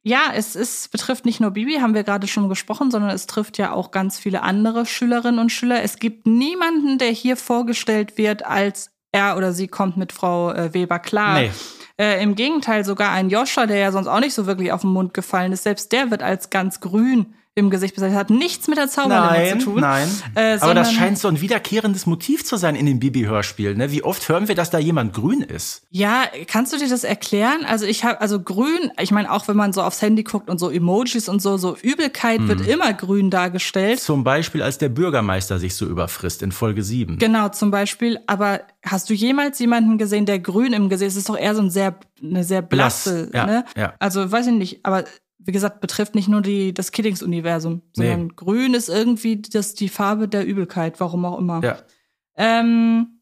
ja, 0.04 0.34
es 0.36 0.56
ist, 0.56 0.92
betrifft 0.92 1.26
nicht 1.26 1.40
nur 1.40 1.52
Bibi, 1.52 1.76
haben 1.76 1.96
wir 1.96 2.04
gerade 2.04 2.28
schon 2.28 2.50
gesprochen, 2.50 2.92
sondern 2.92 3.12
es 3.12 3.26
trifft 3.26 3.58
ja 3.58 3.72
auch 3.72 3.92
ganz 3.92 4.20
viele 4.20 4.42
andere 4.42 4.86
Schülerinnen 4.86 5.40
und 5.40 5.50
Schüler. 5.50 5.82
Es 5.82 5.98
gibt 5.98 6.28
niemanden, 6.28 6.98
der 6.98 7.10
hier 7.10 7.38
vorgestellt 7.38 8.18
wird, 8.18 8.46
als 8.46 8.92
er 9.14 9.38
oder 9.38 9.54
sie 9.54 9.70
kommt 9.70 9.96
mit 9.96 10.12
Frau 10.12 10.52
äh, 10.52 10.74
Weber 10.74 11.00
klar. 11.00 11.40
Nee. 11.40 11.52
Äh, 11.98 12.22
Im 12.22 12.36
Gegenteil, 12.36 12.84
sogar 12.84 13.12
ein 13.12 13.30
Joscha, 13.30 13.66
der 13.66 13.78
ja 13.78 13.92
sonst 13.92 14.08
auch 14.08 14.20
nicht 14.20 14.34
so 14.34 14.46
wirklich 14.46 14.74
auf 14.74 14.82
den 14.82 14.90
Mund 14.90 15.14
gefallen 15.14 15.54
ist, 15.54 15.64
selbst 15.64 15.92
der 15.94 16.12
wird 16.12 16.22
als 16.22 16.50
ganz 16.50 16.82
grün 16.82 17.34
im 17.56 17.70
Gesicht 17.70 17.94
besetzt. 17.94 18.16
Hat 18.16 18.30
nichts 18.32 18.68
mit 18.68 18.78
der 18.78 18.88
Zauberlampe 18.90 19.60
zu 19.60 19.66
tun. 19.66 19.82
nein. 19.82 20.10
Äh, 20.34 20.58
Aber 20.60 20.74
das 20.74 20.92
scheint 20.92 21.20
so 21.20 21.28
ein 21.28 21.40
wiederkehrendes 21.40 22.08
Motiv 22.08 22.44
zu 22.44 22.58
sein 22.58 22.76
in 22.76 22.86
den 22.88 23.00
Bibi-Hörspielen. 23.00 23.78
Ne? 23.78 23.92
Wie 23.92 24.04
oft 24.04 24.28
hören 24.28 24.48
wir, 24.48 24.56
dass 24.56 24.72
da 24.72 24.80
jemand 24.80 25.14
grün 25.14 25.42
ist? 25.42 25.84
Ja, 25.92 26.24
kannst 26.48 26.74
du 26.74 26.78
dir 26.78 26.90
das 26.90 27.04
erklären? 27.04 27.64
Also 27.68 27.86
ich 27.86 28.04
habe 28.04 28.20
also 28.22 28.40
grün, 28.42 28.92
ich 29.00 29.12
meine 29.12 29.32
auch 29.32 29.48
wenn 29.48 29.56
man 29.56 29.72
so 29.72 29.84
aufs 29.84 30.02
Handy 30.02 30.24
guckt 30.24 30.50
und 30.50 30.60
so 30.60 30.72
Emojis 30.72 31.30
und 31.30 31.42
so, 31.42 31.58
so 31.58 31.78
Übelkeit 31.82 32.40
Mhm. 32.42 32.48
wird 32.48 32.68
immer 32.68 32.92
grün 32.94 33.30
dargestellt. 33.30 34.00
Zum 34.00 34.24
Beispiel, 34.24 34.64
als 34.64 34.80
der 34.80 34.90
Bürgermeister 34.90 35.60
sich 35.60 35.76
so 35.76 35.86
überfrisst 35.86 36.42
in 36.42 36.52
Folge 36.52 36.82
7. 36.84 37.20
Genau, 37.20 37.50
zum 37.50 37.70
Beispiel. 37.70 38.20
Aber 38.26 38.62
hast 38.84 39.10
du 39.10 39.14
jemals 39.14 39.60
jemanden 39.60 40.00
gesehen, 40.00 40.26
der 40.26 40.40
grün 40.40 40.74
im 40.74 40.90
Gesicht 40.90 41.10
ist? 41.10 41.14
Es 41.14 41.20
ist 41.20 41.30
doch 41.30 41.38
eher 41.38 41.54
so 41.54 41.62
ein 41.62 41.70
sehr, 41.70 41.96
eine 42.22 42.44
sehr 42.44 42.62
Blass, 42.64 43.04
blasse, 43.04 43.30
ja, 43.34 43.46
ne? 43.46 43.66
ja. 43.78 43.94
Also 44.00 44.32
weiß 44.32 44.48
ich 44.48 44.54
nicht, 44.54 44.80
aber 44.86 45.04
wie 45.46 45.52
gesagt, 45.52 45.82
betrifft 45.82 46.16
nicht 46.16 46.28
nur 46.28 46.42
die, 46.42 46.74
das 46.74 46.92
Kiddings-Universum, 46.92 47.82
sondern 47.94 48.28
Nee. 48.28 48.32
grün 48.36 48.74
ist 48.74 48.90
irgendwie 48.90 49.42
das, 49.42 49.74
die 49.74 49.90
Farbe 49.90 50.28
der 50.28 50.46
Übelkeit, 50.46 51.00
warum 51.00 51.26
auch 51.26 51.38
immer. 51.40 51.62
Ja. 51.64 51.78
Ähm, 52.36 53.20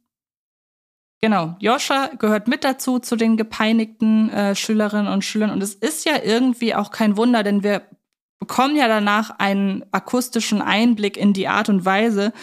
genau, 1.21 1.55
Joscha 1.59 2.07
gehört 2.17 2.47
mit 2.47 2.63
dazu, 2.63 2.99
zu 2.99 3.15
den 3.15 3.37
gepeinigten 3.37 4.29
äh, 4.29 4.55
Schülerinnen 4.55 5.11
und 5.11 5.23
Schülern. 5.23 5.51
Und 5.51 5.63
es 5.63 5.73
ist 5.73 6.05
ja 6.05 6.13
irgendwie 6.23 6.75
auch 6.75 6.91
kein 6.91 7.17
Wunder, 7.17 7.43
denn 7.43 7.63
wir 7.63 7.83
bekommen 8.39 8.75
ja 8.75 8.87
danach 8.87 9.31
einen 9.37 9.85
akustischen 9.91 10.61
Einblick 10.61 11.15
in 11.17 11.33
die 11.33 11.47
Art 11.47 11.69
und 11.69 11.85
Weise, 11.85 12.33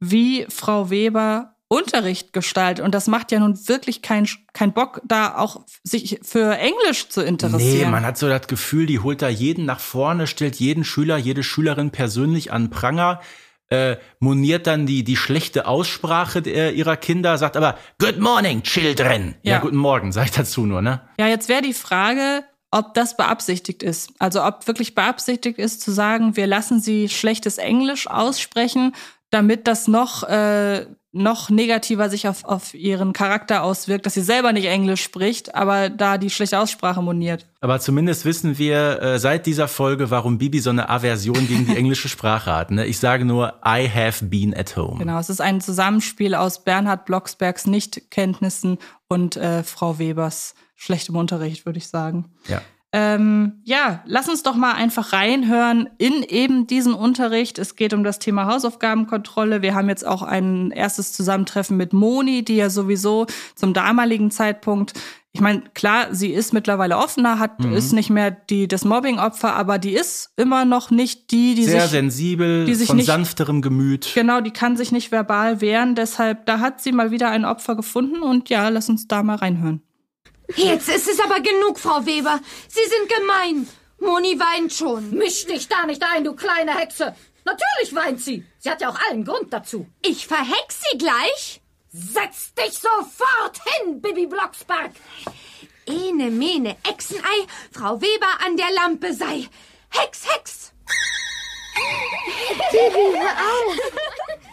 wie 0.00 0.46
Frau 0.50 0.90
Weber 0.90 1.55
Unterricht 1.68 2.32
gestaltet. 2.32 2.84
Und 2.84 2.94
das 2.94 3.06
macht 3.08 3.32
ja 3.32 3.40
nun 3.40 3.58
wirklich 3.68 4.00
keinen 4.02 4.28
kein 4.52 4.72
Bock, 4.72 5.00
da 5.04 5.36
auch 5.36 5.64
sich 5.82 6.20
für 6.22 6.56
Englisch 6.56 7.08
zu 7.08 7.20
Nee, 7.20 7.28
interessieren. 7.28 7.90
man 7.90 8.04
hat 8.06 8.16
so 8.18 8.28
das 8.28 8.46
Gefühl, 8.46 8.86
die 8.86 9.00
holt 9.00 9.20
da 9.22 9.28
jeden 9.28 9.64
nach 9.64 9.80
vorne, 9.80 10.26
stellt 10.26 10.56
jeden 10.56 10.84
Schüler, 10.84 11.16
jede 11.16 11.42
Schülerin 11.42 11.90
persönlich 11.90 12.52
an 12.52 12.70
Pranger, 12.70 13.20
äh, 13.68 13.96
moniert 14.20 14.68
dann 14.68 14.86
die, 14.86 15.02
die 15.02 15.16
schlechte 15.16 15.66
Aussprache 15.66 16.40
der, 16.40 16.74
ihrer 16.74 16.96
Kinder, 16.96 17.36
sagt 17.36 17.56
aber 17.56 17.76
Good 17.98 18.20
morning, 18.20 18.62
children. 18.62 19.34
Ja, 19.42 19.54
Ja. 19.54 19.58
guten 19.58 19.76
Morgen, 19.76 20.12
sag 20.12 20.26
ich 20.26 20.30
dazu 20.30 20.66
nur, 20.66 20.82
ne? 20.82 21.00
Ja, 21.18 21.26
jetzt 21.26 21.48
wäre 21.48 21.62
die 21.62 21.72
Frage, 21.74 22.44
ob 22.70 22.94
das 22.94 23.16
beabsichtigt 23.16 23.82
ist. 23.82 24.12
Also 24.20 24.44
ob 24.44 24.68
wirklich 24.68 24.94
beabsichtigt 24.94 25.58
ist 25.58 25.80
zu 25.80 25.90
sagen, 25.90 26.36
wir 26.36 26.46
lassen 26.46 26.80
sie 26.80 27.08
schlechtes 27.08 27.58
Englisch 27.58 28.06
aussprechen, 28.06 28.94
damit 29.30 29.66
das 29.66 29.88
noch, 29.88 30.22
äh, 30.22 30.86
noch 31.16 31.50
negativer 31.50 32.10
sich 32.10 32.28
auf, 32.28 32.44
auf 32.44 32.74
ihren 32.74 33.12
Charakter 33.12 33.62
auswirkt, 33.62 34.06
dass 34.06 34.14
sie 34.14 34.22
selber 34.22 34.52
nicht 34.52 34.66
Englisch 34.66 35.02
spricht, 35.02 35.54
aber 35.54 35.88
da 35.88 36.18
die 36.18 36.30
schlechte 36.30 36.58
Aussprache 36.58 37.02
moniert. 37.02 37.46
Aber 37.60 37.80
zumindest 37.80 38.24
wissen 38.24 38.58
wir 38.58 39.00
äh, 39.02 39.18
seit 39.18 39.46
dieser 39.46 39.68
Folge, 39.68 40.10
warum 40.10 40.38
Bibi 40.38 40.60
so 40.60 40.70
eine 40.70 40.88
Aversion 40.88 41.48
gegen 41.48 41.66
die 41.66 41.76
englische 41.76 42.08
Sprache 42.08 42.54
hat. 42.54 42.70
Ne? 42.70 42.86
Ich 42.86 42.98
sage 42.98 43.24
nur, 43.24 43.54
I 43.64 43.88
have 43.88 44.24
been 44.26 44.56
at 44.56 44.76
home. 44.76 44.98
Genau, 44.98 45.18
es 45.18 45.30
ist 45.30 45.40
ein 45.40 45.60
Zusammenspiel 45.60 46.34
aus 46.34 46.62
Bernhard 46.62 47.06
Blocksbergs 47.06 47.66
Nichtkenntnissen 47.66 48.78
und 49.08 49.36
äh, 49.36 49.62
Frau 49.62 49.98
Webers 49.98 50.54
schlechtem 50.76 51.16
Unterricht, 51.16 51.66
würde 51.66 51.78
ich 51.78 51.88
sagen. 51.88 52.26
Ja. 52.46 52.60
Ähm, 52.92 53.60
ja, 53.64 54.02
lass 54.06 54.28
uns 54.28 54.42
doch 54.42 54.54
mal 54.54 54.72
einfach 54.72 55.12
reinhören 55.12 55.88
in 55.98 56.22
eben 56.22 56.66
diesen 56.66 56.94
Unterricht. 56.94 57.58
Es 57.58 57.76
geht 57.76 57.92
um 57.92 58.04
das 58.04 58.18
Thema 58.18 58.46
Hausaufgabenkontrolle. 58.46 59.60
Wir 59.60 59.74
haben 59.74 59.88
jetzt 59.88 60.06
auch 60.06 60.22
ein 60.22 60.70
erstes 60.70 61.12
Zusammentreffen 61.12 61.76
mit 61.76 61.92
Moni, 61.92 62.44
die 62.44 62.56
ja 62.56 62.70
sowieso 62.70 63.26
zum 63.54 63.74
damaligen 63.74 64.30
Zeitpunkt, 64.30 64.94
ich 65.32 65.42
meine, 65.42 65.60
klar, 65.74 66.06
sie 66.14 66.30
ist 66.30 66.54
mittlerweile 66.54 66.96
offener, 66.96 67.38
hat 67.38 67.60
Mhm. 67.60 67.74
ist 67.74 67.92
nicht 67.92 68.08
mehr 68.08 68.30
die 68.30 68.68
das 68.68 68.86
Mobbing-Opfer, 68.86 69.54
aber 69.54 69.76
die 69.78 69.92
ist 69.92 70.30
immer 70.36 70.64
noch 70.64 70.90
nicht 70.90 71.30
die, 71.30 71.54
die 71.54 71.64
Sehr 71.66 71.82
sich 71.82 71.90
sensibel, 71.90 72.64
die 72.64 72.74
sich 72.74 72.86
von 72.86 72.96
nicht- 72.96 73.04
sanfterem 73.04 73.60
Gemüt. 73.60 74.12
Genau, 74.14 74.40
die 74.40 74.52
kann 74.52 74.78
sich 74.78 74.92
nicht 74.92 75.12
verbal 75.12 75.60
wehren. 75.60 75.94
Deshalb, 75.94 76.46
da 76.46 76.60
hat 76.60 76.80
sie 76.80 76.92
mal 76.92 77.10
wieder 77.10 77.28
ein 77.28 77.44
Opfer 77.44 77.76
gefunden. 77.76 78.22
Und 78.22 78.48
ja, 78.48 78.70
lass 78.70 78.88
uns 78.88 79.08
da 79.08 79.22
mal 79.22 79.36
reinhören. 79.36 79.82
Jetzt 80.54 80.88
ist 80.88 81.08
es 81.08 81.20
aber 81.20 81.40
genug, 81.40 81.78
Frau 81.78 82.06
Weber. 82.06 82.40
Sie 82.68 82.88
sind 82.88 83.08
gemein. 83.08 83.68
Moni 83.98 84.38
weint 84.38 84.72
schon. 84.72 85.10
Misch 85.10 85.46
dich 85.46 85.68
da 85.68 85.86
nicht 85.86 86.02
ein, 86.02 86.24
du 86.24 86.34
kleine 86.34 86.76
Hexe. 86.76 87.14
Natürlich 87.44 87.94
weint 87.94 88.20
sie. 88.20 88.44
Sie 88.58 88.70
hat 88.70 88.80
ja 88.80 88.90
auch 88.90 88.98
allen 89.08 89.24
Grund 89.24 89.52
dazu. 89.52 89.86
Ich 90.02 90.26
verhex 90.26 90.80
sie 90.90 90.98
gleich. 90.98 91.60
Setz 91.92 92.52
dich 92.54 92.78
sofort 92.78 93.60
hin, 93.64 94.00
Bibi 94.00 94.26
Blocksberg. 94.26 94.92
Ene, 95.86 96.30
mene, 96.30 96.76
Echsenei, 96.82 97.46
Frau 97.72 98.00
Weber 98.00 98.44
an 98.44 98.56
der 98.56 98.70
Lampe 98.72 99.14
sei. 99.14 99.48
Hex, 99.90 100.26
Hex. 100.34 100.72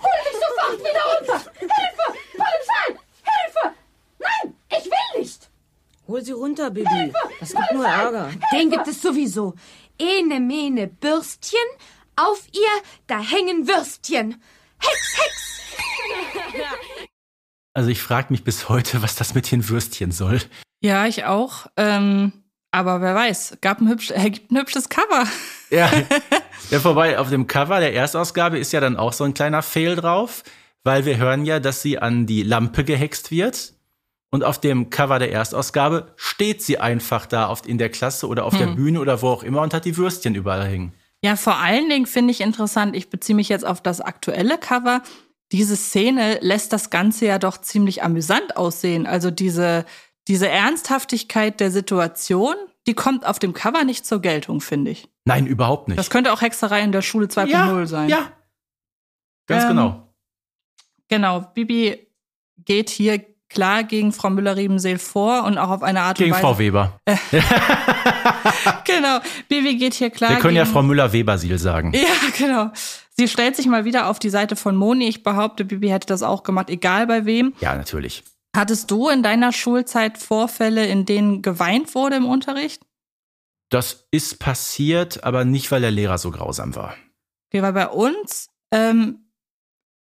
Hol 0.03 0.19
mich 0.23 0.39
sofort 0.39 0.79
wieder 0.79 1.03
runter. 1.17 1.51
Hilfe! 1.59 2.07
Polizei! 2.31 2.99
Hilfe! 3.23 3.75
Nein, 4.19 4.55
ich 4.69 4.85
will 4.85 5.19
nicht. 5.21 5.49
Hol 6.07 6.21
sie 6.23 6.33
runter, 6.33 6.69
Bibi. 6.69 7.13
Das 7.39 7.53
gibt 7.53 7.73
nur 7.73 7.85
Ärger. 7.85 8.29
Den 8.51 8.69
gibt 8.69 8.87
es 8.87 9.01
sowieso. 9.01 9.55
Ene, 9.97 10.39
mene, 10.39 10.87
Bürstchen. 10.87 11.59
Auf 12.15 12.47
ihr, 12.51 12.83
da 13.07 13.19
hängen 13.19 13.67
Würstchen. 13.67 14.41
Hex, 14.79 15.17
Hex. 15.17 15.43
Also 17.73 17.89
ich 17.89 18.01
frage 18.01 18.27
mich 18.29 18.43
bis 18.43 18.69
heute, 18.69 19.01
was 19.01 19.15
das 19.15 19.33
mit 19.33 19.51
den 19.51 19.67
Würstchen 19.67 20.11
soll. 20.11 20.39
Ja, 20.81 21.07
ich 21.07 21.25
auch. 21.25 21.67
Ähm, 21.75 22.33
aber 22.71 23.01
wer 23.01 23.15
weiß, 23.15 23.59
gab 23.61 23.81
ein 23.81 23.87
hübsch, 23.87 24.11
äh, 24.11 24.29
gibt 24.29 24.51
ein 24.51 24.57
hübsches 24.57 24.89
Cover. 24.89 25.25
Ja. 25.69 25.89
ja, 26.69 26.79
vorbei. 26.79 27.17
Auf 27.17 27.29
dem 27.29 27.47
Cover 27.47 27.79
der 27.79 27.93
Erstausgabe 27.93 28.59
ist 28.59 28.73
ja 28.73 28.79
dann 28.79 28.97
auch 28.97 29.13
so 29.13 29.23
ein 29.23 29.33
kleiner 29.33 29.61
Fail 29.61 29.95
drauf, 29.95 30.43
weil 30.83 31.05
wir 31.05 31.17
hören 31.17 31.45
ja, 31.45 31.59
dass 31.59 31.81
sie 31.81 31.97
an 31.97 32.25
die 32.25 32.43
Lampe 32.43 32.83
gehext 32.83 33.31
wird. 33.31 33.72
Und 34.33 34.43
auf 34.43 34.59
dem 34.59 34.89
Cover 34.89 35.19
der 35.19 35.31
Erstausgabe 35.31 36.11
steht 36.15 36.63
sie 36.63 36.79
einfach 36.79 37.27
da 37.27 37.51
oft 37.51 37.67
in 37.67 37.77
der 37.77 37.89
Klasse 37.89 38.27
oder 38.27 38.45
auf 38.45 38.57
der 38.57 38.65
Bühne 38.65 38.99
oder 38.99 39.21
wo 39.21 39.27
auch 39.27 39.43
immer 39.43 39.61
und 39.61 39.75
hat 39.75 39.85
die 39.85 39.95
Würstchen 39.95 40.33
überall 40.33 40.65
hängen. 40.65 40.91
Ja, 41.23 41.35
vor 41.35 41.57
allen 41.57 41.87
Dingen 41.87 42.07
finde 42.07 42.31
ich 42.31 42.41
interessant, 42.41 42.95
ich 42.95 43.11
beziehe 43.11 43.35
mich 43.35 43.47
jetzt 43.47 43.63
auf 43.63 43.79
das 43.79 44.01
aktuelle 44.01 44.57
Cover. 44.57 45.03
Diese 45.51 45.75
Szene 45.75 46.39
lässt 46.41 46.73
das 46.73 46.89
Ganze 46.89 47.27
ja 47.27 47.37
doch 47.37 47.59
ziemlich 47.59 48.01
amüsant 48.01 48.57
aussehen. 48.57 49.05
Also 49.05 49.29
diese, 49.29 49.85
diese 50.27 50.49
Ernsthaftigkeit 50.49 51.59
der 51.59 51.69
Situation, 51.69 52.55
die 52.87 52.95
kommt 52.95 53.27
auf 53.27 53.37
dem 53.37 53.53
Cover 53.53 53.83
nicht 53.83 54.03
zur 54.03 54.19
Geltung, 54.19 54.61
finde 54.61 54.89
ich. 54.89 55.07
Nein, 55.25 55.45
überhaupt 55.45 55.89
nicht. 55.89 55.99
Das 55.99 56.09
könnte 56.09 56.33
auch 56.33 56.41
Hexerei 56.41 56.81
in 56.81 56.91
der 56.91 57.03
Schule 57.03 57.27
2.0 57.27 57.49
ja, 57.49 57.85
sein. 57.85 58.09
Ja. 58.09 58.31
Ganz 59.45 59.65
Ähm, 59.65 59.69
genau. 59.69 60.13
Genau, 61.07 61.41
Bibi 61.53 62.07
geht 62.65 62.89
hier 62.89 63.23
klar 63.53 63.83
gegen 63.83 64.11
Frau 64.11 64.29
Müller-Riebenseel 64.29 64.97
vor 64.97 65.43
und 65.43 65.57
auch 65.57 65.69
auf 65.69 65.83
eine 65.83 66.01
Art 66.01 66.17
Gegen 66.17 66.33
und 66.33 66.39
Frau 66.39 66.51
Weise. 66.51 66.59
Weber. 66.59 66.99
Genau, 68.85 69.19
Bibi 69.49 69.77
geht 69.77 69.93
hier 69.93 70.09
klar 70.09 70.31
Wir 70.31 70.37
können 70.37 70.55
ja 70.55 70.63
gegen, 70.63 70.73
Frau 70.73 70.83
Müller-Webersiel 70.83 71.57
sagen. 71.57 71.93
Ja, 71.93 72.29
genau. 72.37 72.71
Sie 73.15 73.27
stellt 73.27 73.55
sich 73.55 73.67
mal 73.67 73.85
wieder 73.85 74.07
auf 74.09 74.19
die 74.19 74.29
Seite 74.29 74.55
von 74.55 74.75
Moni. 74.75 75.07
Ich 75.07 75.23
behaupte, 75.23 75.65
Bibi 75.65 75.89
hätte 75.89 76.07
das 76.07 76.23
auch 76.23 76.43
gemacht, 76.43 76.69
egal 76.69 77.07
bei 77.07 77.25
wem. 77.25 77.53
Ja, 77.59 77.75
natürlich. 77.75 78.23
Hattest 78.55 78.91
du 78.91 79.09
in 79.09 79.23
deiner 79.23 79.51
Schulzeit 79.51 80.17
Vorfälle, 80.17 80.85
in 80.85 81.05
denen 81.05 81.41
geweint 81.41 81.95
wurde 81.95 82.17
im 82.17 82.25
Unterricht? 82.25 82.81
Das 83.69 84.07
ist 84.11 84.39
passiert, 84.39 85.23
aber 85.23 85.45
nicht, 85.45 85.71
weil 85.71 85.81
der 85.81 85.91
Lehrer 85.91 86.17
so 86.17 86.29
grausam 86.29 86.75
war. 86.75 86.95
Okay, 87.49 87.63
weil 87.63 87.73
bei 87.73 87.87
uns, 87.87 88.49
ähm, 88.71 89.22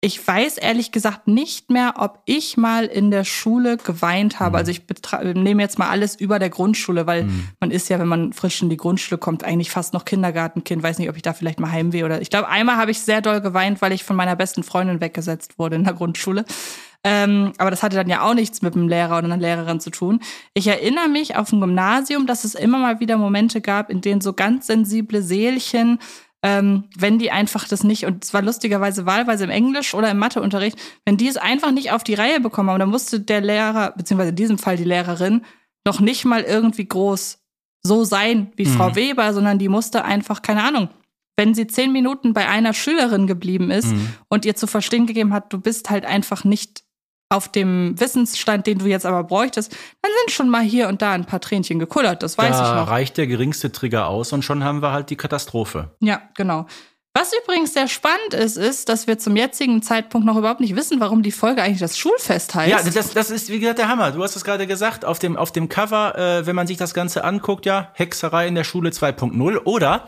ich 0.02 0.26
weiß 0.26 0.58
ehrlich 0.58 0.94
gesagt 0.94 1.28
nicht 1.28 1.70
mehr, 1.70 1.96
ob 1.98 2.22
ich 2.26 2.56
mal 2.56 2.86
in 2.86 3.12
der 3.12 3.26
Schule 3.26 3.76
geweint 3.76 4.40
habe. 4.40 4.52
Mhm. 4.52 4.56
Also 4.56 4.72
ich 4.72 4.82
betra- 4.84 5.34
nehme 5.38 5.62
jetzt 5.62 5.78
mal 5.78 5.90
alles 5.90 6.16
über 6.16 6.40
der 6.40 6.50
Grundschule, 6.50 7.06
weil 7.06 7.24
Mhm. 7.26 7.50
man 7.60 7.72
ist 7.72 7.90
ja, 7.90 8.00
wenn 8.00 8.08
man 8.08 8.32
frisch 8.32 8.62
in 8.62 8.70
die 8.70 8.78
Grundschule 8.78 9.18
kommt, 9.18 9.44
eigentlich 9.44 9.72
fast 9.72 9.94
noch 9.94 10.06
Kindergartenkind. 10.06 10.82
Weiß 10.82 11.00
nicht, 11.00 11.10
ob 11.10 11.18
ich 11.18 11.22
da 11.22 11.34
vielleicht 11.34 11.60
mal 11.60 11.72
Heimweh 11.72 12.06
oder. 12.06 12.22
Ich 12.22 12.30
glaube, 12.30 12.48
einmal 12.48 12.78
habe 12.78 12.92
ich 12.92 13.00
sehr 13.02 13.22
doll 13.22 13.42
geweint, 13.42 13.82
weil 13.82 13.92
ich 13.92 14.06
von 14.06 14.16
meiner 14.16 14.38
besten 14.38 14.64
Freundin 14.64 15.02
weggesetzt 15.02 15.60
wurde 15.60 15.76
in 15.76 15.84
der 15.84 15.94
Grundschule. 15.94 16.46
Ähm, 17.04 17.54
aber 17.58 17.70
das 17.72 17.82
hatte 17.82 17.96
dann 17.96 18.10
ja 18.10 18.22
auch 18.24 18.34
nichts 18.34 18.62
mit 18.62 18.76
dem 18.76 18.88
Lehrer 18.90 19.18
oder 19.18 19.26
einer 19.26 19.38
Lehrerin 19.38 19.80
zu 19.80 19.90
tun. 19.90 20.20
Ich 20.54 20.68
erinnere 20.68 21.08
mich 21.08 21.36
auf 21.38 21.50
dem 21.50 21.62
Gymnasium, 21.62 22.28
dass 22.28 22.44
es 22.44 22.56
immer 22.56 22.78
mal 22.78 23.00
wieder 23.00 23.18
Momente 23.18 23.62
gab, 23.62 23.90
in 23.90 24.02
denen 24.02 24.20
so 24.20 24.34
ganz 24.34 24.68
sensible 24.68 25.22
Seelchen, 25.22 26.00
ähm, 26.44 26.86
wenn 26.98 27.20
die 27.20 27.32
einfach 27.32 27.68
das 27.68 27.84
nicht, 27.84 28.06
und 28.06 28.24
es 28.24 28.34
war 28.34 28.42
lustigerweise 28.42 29.06
wahlweise 29.06 29.44
im 29.44 29.50
Englisch 29.50 29.94
oder 29.94 30.10
im 30.12 30.18
Matheunterricht, 30.20 30.78
wenn 31.06 31.18
die 31.18 31.28
es 31.28 31.38
einfach 31.38 31.72
nicht 31.72 31.92
auf 31.92 32.04
die 32.04 32.14
Reihe 32.14 32.40
bekommen 32.40 32.70
haben, 32.70 32.80
dann 32.80 32.90
musste 32.90 33.20
der 33.20 33.42
Lehrer, 33.42 33.94
beziehungsweise 33.98 34.30
in 34.30 34.36
diesem 34.38 34.58
Fall 34.58 34.78
die 34.78 34.84
Lehrerin, 34.86 35.44
noch 35.86 36.00
nicht 36.00 36.26
mal 36.26 36.42
irgendwie 36.44 36.88
groß 36.88 37.40
so 37.84 38.04
sein 38.04 38.52
wie 38.56 38.66
Mhm. 38.66 38.72
Frau 38.78 38.96
Weber, 38.96 39.34
sondern 39.34 39.60
die 39.60 39.70
musste 39.70 40.04
einfach, 40.06 40.42
keine 40.42 40.64
Ahnung, 40.64 40.90
wenn 41.38 41.54
sie 41.56 41.68
zehn 41.68 41.92
Minuten 41.94 42.34
bei 42.34 42.48
einer 42.50 42.74
Schülerin 42.74 43.26
geblieben 43.28 43.72
ist 43.72 43.88
Mhm. 43.88 44.10
und 44.30 44.46
ihr 44.46 44.56
zu 44.56 44.68
verstehen 44.68 45.08
gegeben 45.08 45.34
hat, 45.34 45.52
du 45.54 45.60
bist 45.60 45.90
halt 45.90 46.06
einfach 46.06 46.44
nicht 46.44 46.84
auf 47.30 47.48
dem 47.52 48.00
Wissensstand, 48.00 48.66
den 48.66 48.80
du 48.80 48.88
jetzt 48.88 49.06
aber 49.06 49.24
bräuchtest, 49.24 49.72
dann 50.02 50.12
sind 50.22 50.32
schon 50.32 50.50
mal 50.50 50.64
hier 50.64 50.88
und 50.88 51.02
da 51.02 51.12
ein 51.14 51.26
paar 51.26 51.40
Tränchen 51.40 51.78
gekullert, 51.78 52.24
das 52.24 52.38
weiß 52.38 52.58
da 52.58 52.70
ich 52.70 52.76
noch. 52.76 52.90
reicht 52.90 53.18
der 53.18 53.28
geringste 53.28 53.72
Trigger 53.72 54.08
aus 54.08 54.34
und 54.34 54.44
schon 54.44 54.64
haben 54.64 54.82
wir 54.82 54.92
halt 54.92 55.12
die 55.12 55.16
Katastrophe. 55.16 55.92
Ja, 56.00 56.22
genau. 56.36 56.66
Was 57.16 57.32
übrigens 57.34 57.74
sehr 57.74 57.88
spannend 57.88 58.34
ist, 58.34 58.56
ist, 58.56 58.88
dass 58.88 59.08
wir 59.08 59.18
zum 59.18 59.36
jetzigen 59.36 59.82
Zeitpunkt 59.82 60.26
noch 60.26 60.38
überhaupt 60.38 60.60
nicht 60.60 60.76
wissen, 60.76 61.00
warum 61.00 61.24
die 61.24 61.32
Folge 61.32 61.62
eigentlich 61.62 61.80
das 61.80 61.98
Schulfest 61.98 62.54
heißt. 62.54 62.70
Ja, 62.72 62.82
das, 62.82 63.14
das 63.14 63.32
ist, 63.32 63.50
wie 63.50 63.60
gesagt, 63.60 63.80
der 63.80 63.90
Hammer. 63.90 64.12
Du 64.12 64.24
hast 64.24 64.36
es 64.36 64.44
gerade 64.44 64.68
gesagt, 64.68 65.06
auf 65.06 65.20
dem, 65.20 65.36
auf 65.36 65.52
dem 65.52 65.70
Cover, 65.70 66.16
äh, 66.18 66.46
wenn 66.46 66.56
man 66.56 66.68
sich 66.68 66.78
das 66.78 66.94
Ganze 66.94 67.24
anguckt, 67.24 67.66
ja, 67.66 67.92
Hexerei 67.94 68.48
in 68.48 68.56
der 68.56 68.64
Schule 68.64 68.92
2.0 68.92 69.58
oder 69.66 70.08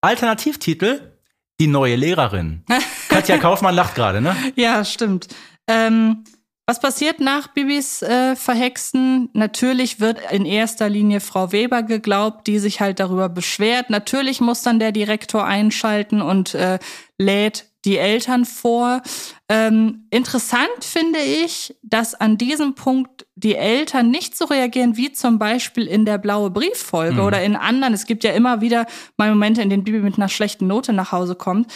Alternativtitel, 0.00 1.12
die 1.60 1.66
neue 1.66 1.96
Lehrerin. 1.96 2.64
Katja 3.08 3.38
Kaufmann 3.38 3.74
lacht 3.74 3.94
gerade, 3.94 4.20
ne? 4.20 4.36
Ja, 4.54 4.84
stimmt. 4.84 5.28
Ähm, 5.66 6.24
was 6.68 6.80
passiert 6.80 7.18
nach 7.18 7.48
Bibis 7.48 8.02
äh, 8.02 8.36
Verhexen? 8.36 9.30
Natürlich 9.32 10.00
wird 10.00 10.18
in 10.30 10.44
erster 10.44 10.90
Linie 10.90 11.20
Frau 11.20 11.50
Weber 11.50 11.82
geglaubt, 11.82 12.46
die 12.46 12.58
sich 12.58 12.82
halt 12.82 13.00
darüber 13.00 13.30
beschwert. 13.30 13.88
Natürlich 13.88 14.42
muss 14.42 14.60
dann 14.60 14.78
der 14.78 14.92
Direktor 14.92 15.46
einschalten 15.46 16.20
und 16.20 16.54
äh, 16.54 16.78
lädt 17.16 17.64
die 17.86 17.96
Eltern 17.96 18.44
vor. 18.44 19.00
Ähm, 19.48 20.08
interessant 20.10 20.68
finde 20.82 21.20
ich, 21.20 21.74
dass 21.82 22.14
an 22.14 22.36
diesem 22.36 22.74
Punkt 22.74 23.24
die 23.34 23.54
Eltern 23.54 24.10
nicht 24.10 24.36
so 24.36 24.44
reagieren 24.44 24.98
wie 24.98 25.12
zum 25.12 25.38
Beispiel 25.38 25.86
in 25.86 26.04
der 26.04 26.18
blaue 26.18 26.50
Brieffolge 26.50 27.14
Mhm. 27.14 27.26
oder 27.26 27.42
in 27.42 27.56
anderen. 27.56 27.94
Es 27.94 28.04
gibt 28.04 28.24
ja 28.24 28.32
immer 28.32 28.60
wieder 28.60 28.84
mal 29.16 29.30
Momente, 29.30 29.62
in 29.62 29.70
denen 29.70 29.84
Bibi 29.84 30.00
mit 30.00 30.18
einer 30.18 30.28
schlechten 30.28 30.66
Note 30.66 30.92
nach 30.92 31.12
Hause 31.12 31.34
kommt. 31.34 31.72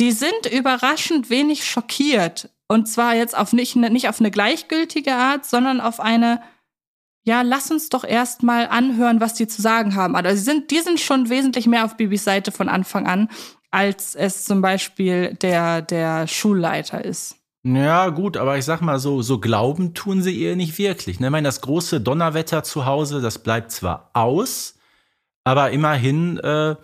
Die 0.00 0.12
sind 0.12 0.46
überraschend 0.50 1.28
wenig 1.28 1.66
schockiert. 1.66 2.48
Und 2.68 2.88
zwar 2.88 3.14
jetzt 3.14 3.36
auf 3.36 3.52
nicht, 3.52 3.76
nicht 3.76 4.08
auf 4.08 4.18
eine 4.18 4.30
gleichgültige 4.30 5.14
Art, 5.14 5.44
sondern 5.44 5.80
auf 5.80 6.00
eine, 6.00 6.40
ja, 7.22 7.42
lass 7.42 7.70
uns 7.70 7.90
doch 7.90 8.04
erst 8.04 8.42
mal 8.42 8.66
anhören, 8.66 9.20
was 9.20 9.34
die 9.34 9.46
zu 9.46 9.60
sagen 9.60 9.94
haben. 9.94 10.16
Also 10.16 10.34
sie 10.34 10.44
sind, 10.44 10.70
die 10.70 10.80
sind 10.80 11.00
schon 11.00 11.28
wesentlich 11.28 11.66
mehr 11.66 11.84
auf 11.84 11.98
Bibis 11.98 12.24
Seite 12.24 12.50
von 12.50 12.70
Anfang 12.70 13.06
an, 13.06 13.28
als 13.70 14.14
es 14.14 14.44
zum 14.44 14.62
Beispiel 14.62 15.34
der, 15.34 15.82
der 15.82 16.26
Schulleiter 16.26 17.04
ist. 17.04 17.36
Ja, 17.62 18.08
gut, 18.08 18.38
aber 18.38 18.56
ich 18.56 18.64
sag 18.64 18.80
mal 18.80 18.98
so, 18.98 19.20
so 19.20 19.38
glauben 19.38 19.92
tun 19.92 20.22
sie 20.22 20.32
ihr 20.32 20.56
nicht 20.56 20.78
wirklich. 20.78 21.20
Ne? 21.20 21.26
Ich 21.26 21.30
meine, 21.30 21.48
das 21.48 21.60
große 21.60 22.00
Donnerwetter 22.00 22.62
zu 22.62 22.86
Hause, 22.86 23.20
das 23.20 23.40
bleibt 23.40 23.70
zwar 23.70 24.10
aus, 24.14 24.78
aber 25.44 25.72
immerhin, 25.72 26.38
äh, 26.38 26.76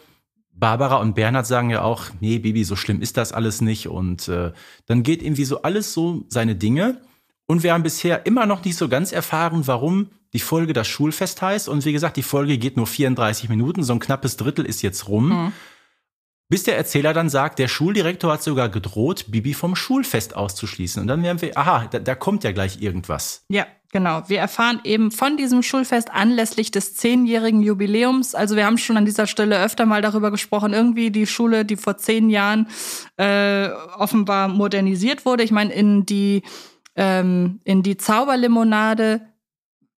Barbara 0.58 0.96
und 0.96 1.14
Bernhard 1.14 1.46
sagen 1.46 1.70
ja 1.70 1.82
auch, 1.82 2.04
nee, 2.20 2.38
Bibi, 2.38 2.64
so 2.64 2.76
schlimm 2.76 3.02
ist 3.02 3.16
das 3.16 3.32
alles 3.32 3.60
nicht. 3.60 3.88
Und 3.88 4.28
äh, 4.28 4.52
dann 4.86 5.02
geht 5.02 5.22
irgendwie 5.22 5.44
so 5.44 5.62
alles 5.62 5.92
so 5.92 6.24
seine 6.28 6.56
Dinge. 6.56 7.00
Und 7.46 7.62
wir 7.62 7.72
haben 7.72 7.82
bisher 7.82 8.26
immer 8.26 8.46
noch 8.46 8.64
nicht 8.64 8.76
so 8.76 8.88
ganz 8.88 9.12
erfahren, 9.12 9.66
warum 9.66 10.08
die 10.32 10.40
Folge 10.40 10.72
das 10.72 10.88
Schulfest 10.88 11.42
heißt. 11.42 11.68
Und 11.68 11.84
wie 11.84 11.92
gesagt, 11.92 12.16
die 12.16 12.22
Folge 12.22 12.58
geht 12.58 12.76
nur 12.76 12.86
34 12.86 13.48
Minuten, 13.48 13.82
so 13.82 13.92
ein 13.92 14.00
knappes 14.00 14.36
Drittel 14.36 14.64
ist 14.64 14.82
jetzt 14.82 15.08
rum. 15.08 15.28
Mhm. 15.28 15.52
Bis 16.48 16.62
der 16.62 16.76
Erzähler 16.76 17.12
dann 17.12 17.28
sagt, 17.28 17.58
der 17.58 17.66
Schuldirektor 17.66 18.32
hat 18.32 18.42
sogar 18.42 18.68
gedroht, 18.68 19.26
Bibi 19.28 19.52
vom 19.52 19.74
Schulfest 19.74 20.36
auszuschließen. 20.36 21.02
Und 21.02 21.08
dann 21.08 21.22
werden 21.24 21.42
wir, 21.42 21.58
aha, 21.58 21.88
da, 21.90 21.98
da 21.98 22.14
kommt 22.14 22.44
ja 22.44 22.52
gleich 22.52 22.80
irgendwas. 22.80 23.44
Ja, 23.48 23.66
genau. 23.90 24.22
Wir 24.28 24.38
erfahren 24.38 24.80
eben 24.84 25.10
von 25.10 25.36
diesem 25.36 25.64
Schulfest 25.64 26.12
anlässlich 26.12 26.70
des 26.70 26.94
zehnjährigen 26.94 27.62
Jubiläums. 27.62 28.36
Also 28.36 28.54
wir 28.54 28.64
haben 28.64 28.78
schon 28.78 28.96
an 28.96 29.04
dieser 29.04 29.26
Stelle 29.26 29.60
öfter 29.60 29.86
mal 29.86 30.02
darüber 30.02 30.30
gesprochen, 30.30 30.72
irgendwie 30.72 31.10
die 31.10 31.26
Schule, 31.26 31.64
die 31.64 31.76
vor 31.76 31.96
zehn 31.96 32.30
Jahren 32.30 32.68
äh, 33.16 33.68
offenbar 33.96 34.46
modernisiert 34.46 35.26
wurde. 35.26 35.42
Ich 35.42 35.50
meine, 35.50 35.72
in 35.72 36.06
die 36.06 36.42
ähm, 36.94 37.60
in 37.64 37.82
die 37.82 37.96
Zauberlimonade 37.96 39.20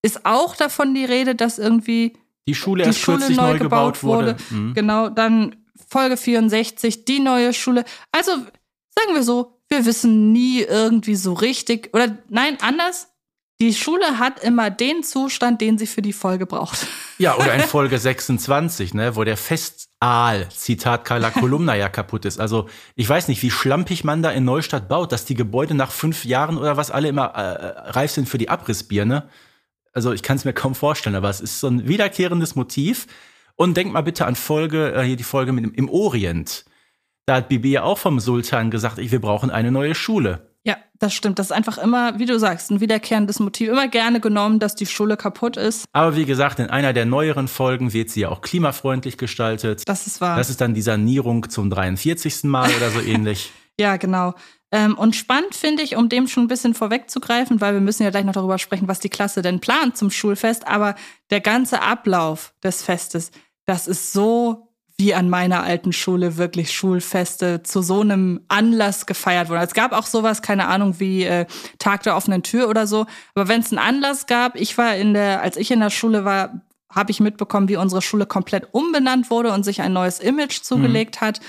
ist 0.02 0.24
auch 0.24 0.56
davon 0.56 0.94
die 0.94 1.04
Rede, 1.04 1.34
dass 1.34 1.58
irgendwie 1.58 2.14
Die 2.48 2.54
Schule 2.54 2.84
die 2.84 2.88
erst 2.88 3.00
Schule 3.00 3.18
kürzlich 3.18 3.36
neu 3.36 3.52
neu 3.52 3.58
gebaut 3.58 3.94
gebaut 4.00 4.02
wurde. 4.02 4.26
wurde. 4.50 4.62
Mhm. 4.62 4.74
Genau, 4.74 5.08
dann 5.08 5.56
Folge 5.88 6.16
64, 6.16 7.04
die 7.04 7.20
neue 7.20 7.52
Schule. 7.52 7.84
Also 8.12 8.32
sagen 8.32 9.14
wir 9.14 9.22
so, 9.22 9.58
wir 9.68 9.84
wissen 9.84 10.32
nie 10.32 10.62
irgendwie 10.62 11.14
so 11.14 11.32
richtig. 11.32 11.90
Oder 11.92 12.18
nein, 12.28 12.58
anders. 12.60 13.08
Die 13.60 13.74
Schule 13.74 14.20
hat 14.20 14.44
immer 14.44 14.70
den 14.70 15.02
Zustand, 15.02 15.60
den 15.60 15.78
sie 15.78 15.88
für 15.88 16.02
die 16.02 16.12
Folge 16.12 16.46
braucht. 16.46 16.86
Ja, 17.20 17.36
oder 17.36 17.52
in 17.52 17.60
Folge 17.68 17.98
26, 17.98 18.94
ne, 18.94 19.16
wo 19.16 19.24
der 19.24 19.36
Festaal, 19.36 20.48
Zitat 20.50 21.04
Carla 21.04 21.30
Kolumna, 21.30 21.74
ja 21.74 21.88
kaputt 21.88 22.24
ist. 22.24 22.38
Also 22.38 22.68
ich 22.94 23.08
weiß 23.08 23.26
nicht, 23.26 23.42
wie 23.42 23.50
schlampig 23.50 24.04
man 24.04 24.22
da 24.22 24.30
in 24.30 24.44
Neustadt 24.44 24.88
baut, 24.88 25.10
dass 25.10 25.24
die 25.24 25.34
Gebäude 25.34 25.74
nach 25.74 25.90
fünf 25.90 26.24
Jahren 26.24 26.56
oder 26.56 26.76
was 26.76 26.92
alle 26.92 27.08
immer 27.08 27.24
äh, 27.34 27.90
reif 27.90 28.12
sind 28.12 28.28
für 28.28 28.38
die 28.38 28.48
Abrissbirne. 28.48 29.28
Also 29.92 30.12
ich 30.12 30.22
kann 30.22 30.36
es 30.36 30.44
mir 30.44 30.52
kaum 30.52 30.76
vorstellen, 30.76 31.16
aber 31.16 31.28
es 31.28 31.40
ist 31.40 31.58
so 31.58 31.66
ein 31.66 31.88
wiederkehrendes 31.88 32.54
Motiv. 32.54 33.08
Und 33.58 33.76
denk 33.76 33.92
mal 33.92 34.02
bitte 34.02 34.24
an 34.24 34.36
Folge, 34.36 34.94
äh, 34.94 35.02
hier 35.02 35.16
die 35.16 35.24
Folge 35.24 35.50
mit 35.52 35.64
dem, 35.64 35.74
im 35.74 35.88
Orient. 35.90 36.64
Da 37.26 37.34
hat 37.36 37.48
Bibi 37.48 37.72
ja 37.72 37.82
auch 37.82 37.98
vom 37.98 38.20
Sultan 38.20 38.70
gesagt, 38.70 38.98
wir 38.98 39.20
brauchen 39.20 39.50
eine 39.50 39.72
neue 39.72 39.96
Schule. 39.96 40.52
Ja, 40.64 40.76
das 40.98 41.12
stimmt. 41.12 41.40
Das 41.40 41.46
ist 41.46 41.52
einfach 41.52 41.76
immer, 41.76 42.20
wie 42.20 42.24
du 42.24 42.38
sagst, 42.38 42.70
ein 42.70 42.80
wiederkehrendes 42.80 43.40
Motiv. 43.40 43.68
Immer 43.68 43.88
gerne 43.88 44.20
genommen, 44.20 44.60
dass 44.60 44.76
die 44.76 44.86
Schule 44.86 45.16
kaputt 45.16 45.56
ist. 45.56 45.86
Aber 45.92 46.14
wie 46.14 46.24
gesagt, 46.24 46.60
in 46.60 46.70
einer 46.70 46.92
der 46.92 47.04
neueren 47.04 47.48
Folgen 47.48 47.92
wird 47.92 48.10
sie 48.10 48.20
ja 48.20 48.28
auch 48.28 48.42
klimafreundlich 48.42 49.18
gestaltet. 49.18 49.82
Das 49.88 50.06
ist 50.06 50.20
wahr. 50.20 50.36
Das 50.36 50.50
ist 50.50 50.60
dann 50.60 50.74
die 50.74 50.82
Sanierung 50.82 51.50
zum 51.50 51.68
43. 51.68 52.44
Mal 52.44 52.70
oder 52.76 52.90
so 52.90 53.00
ähnlich. 53.06 53.50
Ja, 53.80 53.96
genau. 53.96 54.34
Ähm, 54.70 54.96
und 54.96 55.16
spannend 55.16 55.54
finde 55.54 55.82
ich, 55.82 55.96
um 55.96 56.08
dem 56.08 56.28
schon 56.28 56.44
ein 56.44 56.48
bisschen 56.48 56.74
vorwegzugreifen, 56.74 57.60
weil 57.60 57.74
wir 57.74 57.80
müssen 57.80 58.02
ja 58.02 58.10
gleich 58.10 58.24
noch 58.24 58.34
darüber 58.34 58.58
sprechen, 58.58 58.86
was 58.86 59.00
die 59.00 59.08
Klasse 59.08 59.42
denn 59.42 59.60
plant 59.60 59.96
zum 59.96 60.10
Schulfest, 60.10 60.66
aber 60.66 60.94
der 61.30 61.40
ganze 61.40 61.82
Ablauf 61.82 62.52
des 62.62 62.82
Festes, 62.82 63.30
das 63.68 63.86
ist 63.86 64.14
so 64.14 64.68
wie 64.96 65.14
an 65.14 65.28
meiner 65.28 65.62
alten 65.62 65.92
Schule 65.92 66.38
wirklich 66.38 66.72
Schulfeste 66.72 67.62
zu 67.62 67.82
so 67.82 68.00
einem 68.00 68.40
Anlass 68.48 69.06
gefeiert 69.06 69.48
wurden. 69.48 69.62
Es 69.62 69.74
gab 69.74 69.92
auch 69.92 70.06
sowas, 70.06 70.42
keine 70.42 70.66
Ahnung, 70.66 70.98
wie 70.98 71.22
äh, 71.22 71.46
Tag 71.78 72.02
der 72.02 72.16
offenen 72.16 72.42
Tür 72.42 72.68
oder 72.68 72.86
so. 72.86 73.06
Aber 73.34 73.46
wenn 73.46 73.60
es 73.60 73.70
einen 73.70 73.78
Anlass 73.78 74.26
gab, 74.26 74.56
ich 74.56 74.76
war 74.76 74.96
in 74.96 75.14
der, 75.14 75.42
als 75.42 75.56
ich 75.56 75.70
in 75.70 75.80
der 75.80 75.90
Schule 75.90 76.24
war, 76.24 76.62
habe 76.90 77.10
ich 77.10 77.20
mitbekommen, 77.20 77.68
wie 77.68 77.76
unsere 77.76 78.02
Schule 78.02 78.26
komplett 78.26 78.68
umbenannt 78.72 79.30
wurde 79.30 79.52
und 79.52 79.64
sich 79.64 79.82
ein 79.82 79.92
neues 79.92 80.18
Image 80.18 80.62
zugelegt 80.62 81.20
hat. 81.20 81.40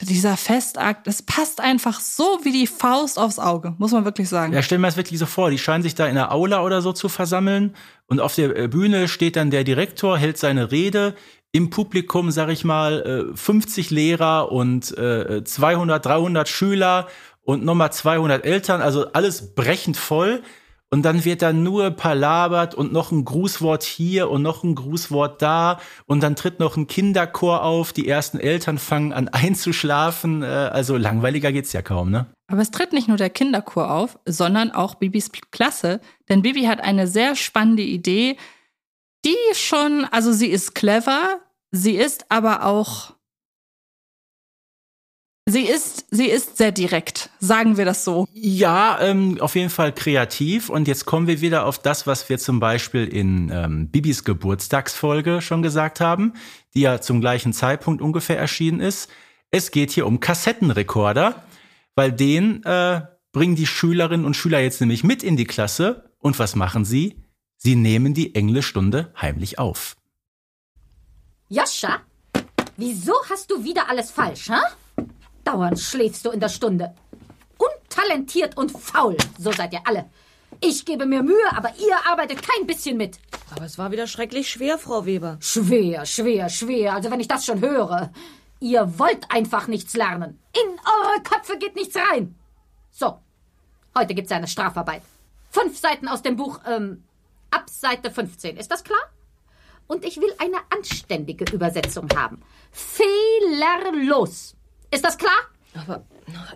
Dieser 0.00 0.36
Festakt, 0.36 1.06
es 1.06 1.22
passt 1.22 1.60
einfach 1.60 2.00
so 2.00 2.40
wie 2.42 2.52
die 2.52 2.66
Faust 2.66 3.18
aufs 3.18 3.38
Auge, 3.38 3.74
muss 3.78 3.92
man 3.92 4.04
wirklich 4.04 4.28
sagen. 4.28 4.52
Ja, 4.52 4.62
stell 4.62 4.78
mir 4.78 4.86
das 4.86 4.98
wirklich 4.98 5.18
so 5.18 5.26
vor. 5.26 5.50
Die 5.50 5.58
scheinen 5.58 5.82
sich 5.82 5.94
da 5.94 6.06
in 6.06 6.14
der 6.14 6.32
Aula 6.32 6.62
oder 6.62 6.82
so 6.82 6.92
zu 6.92 7.08
versammeln. 7.08 7.74
Und 8.06 8.20
auf 8.20 8.34
der 8.34 8.56
äh, 8.56 8.68
Bühne 8.68 9.08
steht 9.08 9.36
dann 9.36 9.50
der 9.50 9.64
Direktor, 9.64 10.18
hält 10.18 10.38
seine 10.38 10.70
Rede. 10.70 11.14
Im 11.56 11.70
Publikum, 11.70 12.30
sag 12.30 12.50
ich 12.50 12.66
mal, 12.66 13.30
äh, 13.32 13.34
50 13.34 13.88
Lehrer 13.90 14.52
und 14.52 14.94
äh, 14.98 15.42
200, 15.42 16.04
300 16.04 16.46
Schüler 16.50 17.06
und 17.40 17.64
nochmal 17.64 17.90
200 17.90 18.44
Eltern. 18.44 18.82
Also 18.82 19.10
alles 19.12 19.54
brechend 19.54 19.96
voll. 19.96 20.42
Und 20.90 21.02
dann 21.06 21.24
wird 21.24 21.40
dann 21.40 21.62
nur 21.62 21.92
palabert 21.92 22.74
und 22.74 22.92
noch 22.92 23.10
ein 23.10 23.24
Grußwort 23.24 23.84
hier 23.84 24.28
und 24.28 24.42
noch 24.42 24.64
ein 24.64 24.74
Grußwort 24.74 25.40
da. 25.40 25.80
Und 26.04 26.22
dann 26.22 26.36
tritt 26.36 26.60
noch 26.60 26.76
ein 26.76 26.88
Kinderchor 26.88 27.62
auf. 27.62 27.94
Die 27.94 28.06
ersten 28.06 28.38
Eltern 28.38 28.76
fangen 28.76 29.14
an 29.14 29.28
einzuschlafen. 29.28 30.42
Äh, 30.42 30.46
Also 30.46 30.98
langweiliger 30.98 31.52
geht's 31.52 31.72
ja 31.72 31.80
kaum, 31.80 32.10
ne? 32.10 32.26
Aber 32.48 32.60
es 32.60 32.70
tritt 32.70 32.92
nicht 32.92 33.08
nur 33.08 33.16
der 33.16 33.30
Kinderchor 33.30 33.90
auf, 33.90 34.18
sondern 34.26 34.72
auch 34.72 34.96
Bibis 34.96 35.30
Klasse. 35.52 36.02
Denn 36.28 36.42
Bibi 36.42 36.64
hat 36.64 36.80
eine 36.80 37.06
sehr 37.06 37.34
spannende 37.34 37.82
Idee, 37.82 38.36
die 39.24 39.54
schon, 39.54 40.06
also 40.10 40.32
sie 40.32 40.48
ist 40.48 40.74
clever, 40.74 41.40
sie 41.70 41.96
ist 41.96 42.26
aber 42.30 42.64
auch. 42.64 43.14
Sie 45.48 45.62
ist, 45.62 46.06
sie 46.10 46.26
ist 46.26 46.56
sehr 46.56 46.72
direkt, 46.72 47.30
sagen 47.38 47.76
wir 47.76 47.84
das 47.84 48.02
so. 48.02 48.26
Ja, 48.32 48.98
ähm, 49.00 49.40
auf 49.40 49.54
jeden 49.54 49.70
Fall 49.70 49.92
kreativ. 49.92 50.68
Und 50.68 50.88
jetzt 50.88 51.06
kommen 51.06 51.28
wir 51.28 51.40
wieder 51.40 51.66
auf 51.66 51.78
das, 51.78 52.04
was 52.04 52.28
wir 52.28 52.38
zum 52.38 52.58
Beispiel 52.58 53.06
in 53.06 53.52
ähm, 53.54 53.88
Bibis 53.88 54.24
Geburtstagsfolge 54.24 55.40
schon 55.40 55.62
gesagt 55.62 56.00
haben, 56.00 56.32
die 56.74 56.80
ja 56.80 57.00
zum 57.00 57.20
gleichen 57.20 57.52
Zeitpunkt 57.52 58.02
ungefähr 58.02 58.36
erschienen 58.36 58.80
ist. 58.80 59.08
Es 59.52 59.70
geht 59.70 59.92
hier 59.92 60.08
um 60.08 60.18
Kassettenrekorder, 60.18 61.44
weil 61.94 62.10
den 62.10 62.64
äh, 62.64 63.02
bringen 63.30 63.54
die 63.54 63.66
Schülerinnen 63.66 64.26
und 64.26 64.34
Schüler 64.34 64.58
jetzt 64.58 64.80
nämlich 64.80 65.04
mit 65.04 65.22
in 65.22 65.36
die 65.36 65.44
Klasse. 65.44 66.10
Und 66.18 66.40
was 66.40 66.56
machen 66.56 66.84
sie? 66.84 67.22
Sie 67.56 67.76
nehmen 67.76 68.14
die 68.14 68.34
Englischstunde 68.34 69.12
heimlich 69.20 69.60
auf. 69.60 69.96
Joscha, 71.48 72.00
wieso 72.76 73.14
hast 73.30 73.48
du 73.52 73.62
wieder 73.62 73.88
alles 73.88 74.10
falsch, 74.10 74.50
hä? 74.50 75.04
Dauernd 75.44 75.78
schläfst 75.78 76.24
du 76.24 76.30
in 76.30 76.40
der 76.40 76.48
Stunde. 76.48 76.92
Untalentiert 77.56 78.56
und 78.56 78.72
faul, 78.72 79.16
so 79.38 79.52
seid 79.52 79.72
ihr 79.72 79.86
alle. 79.86 80.10
Ich 80.60 80.84
gebe 80.84 81.06
mir 81.06 81.22
Mühe, 81.22 81.52
aber 81.52 81.72
ihr 81.78 81.96
arbeitet 82.10 82.42
kein 82.42 82.66
bisschen 82.66 82.96
mit. 82.96 83.20
Aber 83.54 83.64
es 83.64 83.78
war 83.78 83.92
wieder 83.92 84.08
schrecklich 84.08 84.50
schwer, 84.50 84.76
Frau 84.76 85.06
Weber. 85.06 85.36
Schwer, 85.40 86.04
schwer, 86.04 86.48
schwer. 86.48 86.94
Also 86.94 87.12
wenn 87.12 87.20
ich 87.20 87.28
das 87.28 87.44
schon 87.44 87.60
höre. 87.60 88.10
Ihr 88.58 88.98
wollt 88.98 89.30
einfach 89.30 89.68
nichts 89.68 89.94
lernen. 89.94 90.40
In 90.52 90.70
eure 90.70 91.22
Köpfe 91.22 91.58
geht 91.58 91.76
nichts 91.76 91.94
rein. 91.94 92.34
So, 92.90 93.20
heute 93.96 94.14
gibt's 94.14 94.32
eine 94.32 94.48
Strafarbeit. 94.48 95.02
Fünf 95.50 95.78
Seiten 95.78 96.08
aus 96.08 96.22
dem 96.22 96.36
Buch, 96.36 96.58
ähm, 96.66 97.04
ab 97.50 97.70
Seite 97.70 98.10
15. 98.10 98.56
Ist 98.56 98.70
das 98.70 98.82
klar? 98.82 98.98
Und 99.86 100.04
ich 100.04 100.16
will 100.18 100.32
eine 100.38 100.58
anständige 100.70 101.44
Übersetzung 101.52 102.08
haben. 102.16 102.42
Fehlerlos. 102.72 104.56
Ist 104.90 105.04
das 105.04 105.18
klar? 105.18 105.38
Aber 105.74 106.04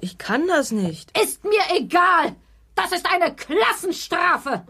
ich 0.01 0.19
kann 0.19 0.47
das 0.49 0.73
nicht. 0.73 1.16
Ist 1.19 1.45
mir 1.45 1.62
egal. 1.77 2.37
Das 2.75 2.93
ist 2.93 3.07
eine 3.11 3.35
Klassenstrafe. 3.35 4.64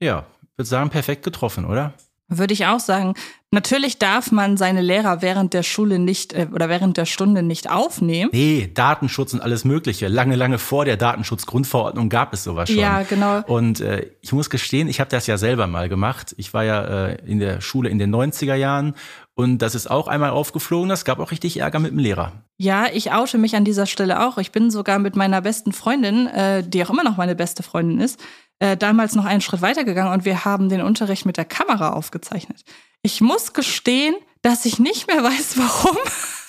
Ja, 0.00 0.26
würde 0.56 0.68
sagen, 0.68 0.90
perfekt 0.90 1.24
getroffen, 1.24 1.64
oder? 1.64 1.94
Würde 2.38 2.54
ich 2.54 2.66
auch 2.66 2.80
sagen. 2.80 3.14
Natürlich 3.54 3.98
darf 3.98 4.32
man 4.32 4.56
seine 4.56 4.80
Lehrer 4.80 5.20
während 5.20 5.52
der 5.52 5.62
Schule 5.62 5.98
nicht 5.98 6.32
äh, 6.32 6.48
oder 6.54 6.70
während 6.70 6.96
der 6.96 7.04
Stunde 7.04 7.42
nicht 7.42 7.70
aufnehmen. 7.70 8.30
Nee, 8.32 8.70
Datenschutz 8.72 9.34
und 9.34 9.42
alles 9.42 9.66
Mögliche. 9.66 10.08
Lange, 10.08 10.36
lange 10.36 10.56
vor 10.56 10.86
der 10.86 10.96
Datenschutzgrundverordnung 10.96 12.08
gab 12.08 12.32
es 12.32 12.44
sowas 12.44 12.70
schon. 12.70 12.78
Ja, 12.78 13.02
genau. 13.02 13.42
Und 13.46 13.80
äh, 13.80 14.06
ich 14.22 14.32
muss 14.32 14.48
gestehen, 14.48 14.88
ich 14.88 15.00
habe 15.00 15.10
das 15.10 15.26
ja 15.26 15.36
selber 15.36 15.66
mal 15.66 15.90
gemacht. 15.90 16.34
Ich 16.38 16.54
war 16.54 16.64
ja 16.64 17.08
äh, 17.08 17.18
in 17.26 17.40
der 17.40 17.60
Schule 17.60 17.90
in 17.90 17.98
den 17.98 18.14
90er 18.14 18.54
Jahren 18.54 18.94
und 19.34 19.58
das 19.58 19.74
ist 19.74 19.90
auch 19.90 20.08
einmal 20.08 20.30
aufgeflogen. 20.30 20.88
Das 20.88 21.04
gab 21.04 21.18
auch 21.18 21.30
richtig 21.30 21.58
Ärger 21.58 21.78
mit 21.78 21.90
dem 21.90 21.98
Lehrer. 21.98 22.32
Ja, 22.56 22.86
ich 22.90 23.12
oute 23.12 23.36
mich 23.36 23.54
an 23.54 23.66
dieser 23.66 23.84
Stelle 23.86 24.26
auch. 24.26 24.38
Ich 24.38 24.52
bin 24.52 24.70
sogar 24.70 24.98
mit 24.98 25.14
meiner 25.14 25.42
besten 25.42 25.72
Freundin, 25.72 26.26
äh, 26.26 26.62
die 26.66 26.82
auch 26.82 26.90
immer 26.90 27.04
noch 27.04 27.18
meine 27.18 27.34
beste 27.34 27.62
Freundin 27.62 28.00
ist, 28.00 28.18
äh, 28.62 28.76
damals 28.76 29.16
noch 29.16 29.24
einen 29.24 29.40
Schritt 29.40 29.60
weitergegangen 29.60 30.12
und 30.12 30.24
wir 30.24 30.44
haben 30.44 30.68
den 30.68 30.82
Unterricht 30.82 31.26
mit 31.26 31.36
der 31.36 31.44
Kamera 31.44 31.94
aufgezeichnet. 31.94 32.64
Ich 33.02 33.20
muss 33.20 33.54
gestehen, 33.54 34.14
dass 34.40 34.64
ich 34.64 34.78
nicht 34.78 35.08
mehr 35.08 35.24
weiß, 35.24 35.58
warum. 35.58 35.96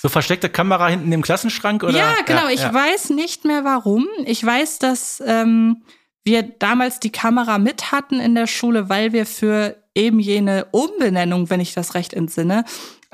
So 0.00 0.08
versteckte 0.08 0.48
Kamera 0.48 0.86
hinten 0.86 1.10
im 1.10 1.22
Klassenschrank 1.22 1.82
oder? 1.82 1.98
Ja, 1.98 2.14
genau. 2.24 2.46
ich 2.46 2.62
weiß 2.62 3.10
nicht 3.10 3.44
mehr 3.44 3.64
warum. 3.64 4.06
Ich 4.26 4.46
weiß, 4.46 4.78
dass 4.78 5.20
ähm, 5.26 5.82
wir 6.22 6.44
damals 6.44 7.00
die 7.00 7.10
Kamera 7.10 7.58
mit 7.58 7.90
hatten 7.90 8.20
in 8.20 8.36
der 8.36 8.46
Schule, 8.46 8.88
weil 8.88 9.12
wir 9.12 9.26
für 9.26 9.76
eben 9.96 10.20
jene 10.20 10.66
Umbenennung, 10.70 11.50
wenn 11.50 11.58
ich 11.58 11.74
das 11.74 11.94
recht 11.94 12.14
entsinne, 12.14 12.64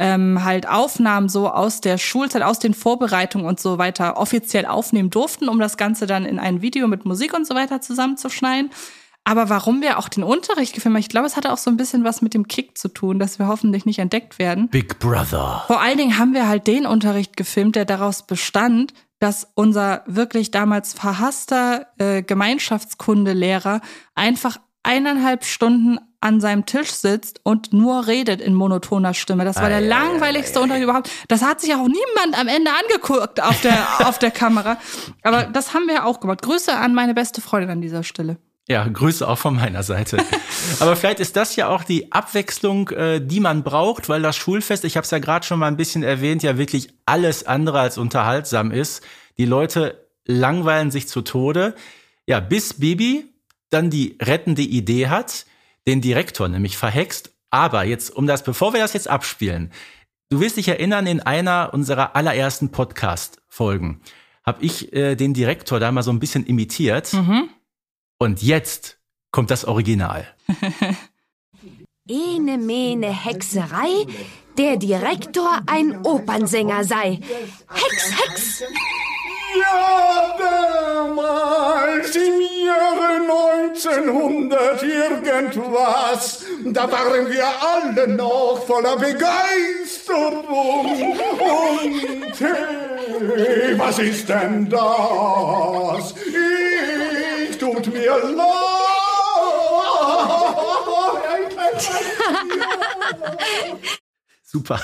ähm, 0.01 0.43
halt 0.43 0.67
Aufnahmen 0.67 1.29
so 1.29 1.49
aus 1.51 1.83
der 1.83 1.99
Schulzeit, 1.99 2.43
aus 2.43 2.59
den 2.59 2.73
Vorbereitungen 2.73 3.47
und 3.47 3.61
so 3.61 3.77
weiter 3.77 4.17
offiziell 4.17 4.65
aufnehmen 4.65 5.11
durften, 5.11 5.49
um 5.49 5.61
das 5.61 5.77
Ganze 5.77 6.07
dann 6.07 6.25
in 6.25 6.39
ein 6.39 6.63
Video 6.63 6.89
mit 6.89 7.05
Musik 7.05 7.35
und 7.35 7.47
so 7.47 7.55
weiter 7.55 7.83
zusammenzuschneiden. 7.83 8.71
Aber 9.25 9.51
warum 9.51 9.83
wir 9.83 9.99
auch 9.99 10.09
den 10.09 10.25
Unterricht 10.25 10.73
gefilmt 10.73 10.95
haben, 10.97 11.01
ich 11.01 11.11
glaube, 11.11 11.27
es 11.27 11.37
hatte 11.37 11.53
auch 11.53 11.59
so 11.59 11.71
ein 11.71 11.77
bisschen 11.77 12.03
was 12.03 12.23
mit 12.23 12.33
dem 12.33 12.49
Kick 12.49 12.79
zu 12.79 12.89
tun, 12.89 13.19
dass 13.19 13.39
wir 13.39 13.47
hoffentlich 13.47 13.85
nicht 13.85 13.99
entdeckt 13.99 14.39
werden. 14.39 14.69
Big 14.69 14.99
Brother. 14.99 15.65
Vor 15.67 15.83
allen 15.83 15.99
Dingen 15.99 16.19
haben 16.19 16.33
wir 16.33 16.49
halt 16.49 16.67
den 16.67 16.87
Unterricht 16.87 17.37
gefilmt, 17.37 17.77
der 17.77 17.85
daraus 17.85 18.27
bestand, 18.27 18.95
dass 19.19 19.49
unser 19.55 20.03
wirklich 20.07 20.51
damals 20.51 20.95
verhasster 20.95 21.89
äh, 21.99 22.23
Gemeinschaftskundelehrer 22.23 23.83
einfach 24.15 24.57
eineinhalb 24.83 25.45
Stunden 25.45 25.99
an 26.21 26.41
seinem 26.41 26.67
Tisch 26.67 26.91
sitzt 26.91 27.41
und 27.45 27.73
nur 27.73 28.07
redet 28.07 28.41
in 28.41 28.55
monotoner 28.55 29.15
Stimme. 29.15 29.45
Das 29.45 29.57
war 29.57 29.71
der 29.71 29.81
langweiligste 29.81 30.61
Unterricht 30.61 30.85
überhaupt. 30.85 31.11
Das 31.29 31.43
hat 31.43 31.61
sich 31.61 31.75
auch 31.75 31.87
niemand 31.87 32.39
am 32.39 32.47
Ende 32.47 32.71
angeguckt 32.71 33.43
auf 33.43 33.61
der, 33.63 33.87
auf 34.07 34.19
der 34.19 34.31
Kamera. 34.31 34.77
Aber 35.23 35.45
das 35.45 35.73
haben 35.73 35.87
wir 35.87 36.05
auch 36.05 36.21
gemacht. 36.21 36.43
Grüße 36.43 36.75
an 36.77 36.95
meine 36.95 37.15
beste 37.15 37.41
Freundin 37.41 37.71
an 37.71 37.81
dieser 37.81 38.03
Stelle. 38.03 38.37
Ja, 38.69 38.87
Grüße 38.87 39.27
auch 39.27 39.39
von 39.39 39.57
meiner 39.57 39.83
Seite. 39.83 40.19
Aber 40.81 40.95
vielleicht 40.95 41.21
ist 41.21 41.37
das 41.37 41.57
ja 41.57 41.69
auch 41.69 41.83
die 41.83 42.13
Abwechslung, 42.13 42.91
äh, 42.91 43.21
die 43.21 43.41
man 43.41 43.65
braucht, 43.65 44.09
weil 44.09 44.23
das 44.23 44.37
Schulfest, 44.37 44.85
ich 44.85 44.97
habe 44.97 45.05
es 45.05 45.11
ja 45.11 45.19
gerade 45.19 45.45
schon 45.45 45.59
mal 45.59 45.67
ein 45.67 45.77
bisschen 45.77 46.03
erwähnt, 46.03 46.43
ja 46.43 46.59
wirklich 46.59 46.93
alles 47.07 47.47
andere 47.47 47.81
als 47.81 47.99
unterhaltsam 47.99 48.71
ist. 48.71 49.03
Die 49.39 49.47
Leute 49.47 50.07
langweilen 50.25 50.91
sich 50.91 51.09
zu 51.09 51.23
Tode. 51.23 51.75
Ja, 52.27 52.39
bis 52.41 52.75
Bibi 52.75 53.25
dann 53.71 53.91
die 53.91 54.17
rettende 54.21 54.63
Idee 54.63 55.09
hat, 55.09 55.47
den 55.87 56.01
Direktor 56.01 56.49
nämlich 56.49 56.77
verhext. 56.77 57.33
Aber 57.51 57.85
jetzt, 57.85 58.15
um 58.15 58.27
das, 58.27 58.45
bevor 58.45 58.73
wir 58.73 58.81
das 58.81 58.93
jetzt 58.93 59.09
abspielen, 59.09 59.73
du 60.29 60.41
wirst 60.41 60.57
dich 60.57 60.69
erinnern, 60.69 61.07
in 61.07 61.21
einer 61.21 61.71
unserer 61.73 62.15
allerersten 62.15 62.71
Podcast-Folgen 62.71 64.01
habe 64.45 64.65
ich 64.65 64.93
äh, 64.93 65.17
den 65.17 65.35
Direktor 65.35 65.81
da 65.81 65.91
mal 65.93 66.03
so 66.03 66.13
ein 66.13 66.21
bisschen 66.21 66.47
imitiert. 66.47 67.13
Und 68.19 68.43
jetzt 68.43 68.99
kommt 69.33 69.51
das 69.51 69.65
Original. 69.65 70.27
Ene 72.09 72.59
mene 72.59 73.09
Hexerei, 73.13 74.07
der 74.59 74.77
Direktor 74.77 75.61
ein 75.67 76.05
Opernsänger 76.05 76.85
sei. 76.85 77.21
Hex, 77.69 78.13
Hex! 78.19 78.65
Ja, 79.59 80.37
damals 80.39 82.15
im 82.15 82.41
Jahre 82.65 83.21
1900 83.75 84.83
irgendwas, 84.83 86.45
da 86.67 86.91
waren 86.91 87.29
wir 87.29 87.47
alle 87.61 88.07
noch 88.09 88.63
voller 88.67 88.97
Begeisterung. 88.97 90.45
Und 91.41 92.41
hey, 92.41 93.79
was 93.79 93.99
ist 93.99 94.29
denn 94.29 94.69
das? 94.69 96.15
Ich 97.51 97.59
tut 97.59 97.93
mir 97.93 98.19
leid. 98.19 98.71
Super. 104.45 104.81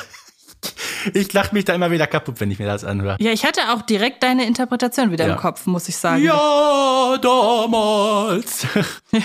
Ich 1.14 1.32
lache 1.32 1.54
mich 1.54 1.64
da 1.64 1.74
immer 1.74 1.90
wieder 1.90 2.06
kaputt, 2.06 2.36
wenn 2.40 2.50
ich 2.50 2.58
mir 2.58 2.66
das 2.66 2.84
anhöre. 2.84 3.16
Ja, 3.20 3.30
ich 3.32 3.44
hatte 3.44 3.60
auch 3.72 3.82
direkt 3.82 4.22
deine 4.22 4.46
Interpretation 4.46 5.10
wieder 5.12 5.26
Ja. 5.26 5.34
im 5.34 5.38
Kopf, 5.38 5.66
muss 5.66 5.88
ich 5.88 5.96
sagen. 5.96 6.22
Ja, 6.22 7.16
damals. 7.20 8.66
Ja, 9.12 9.20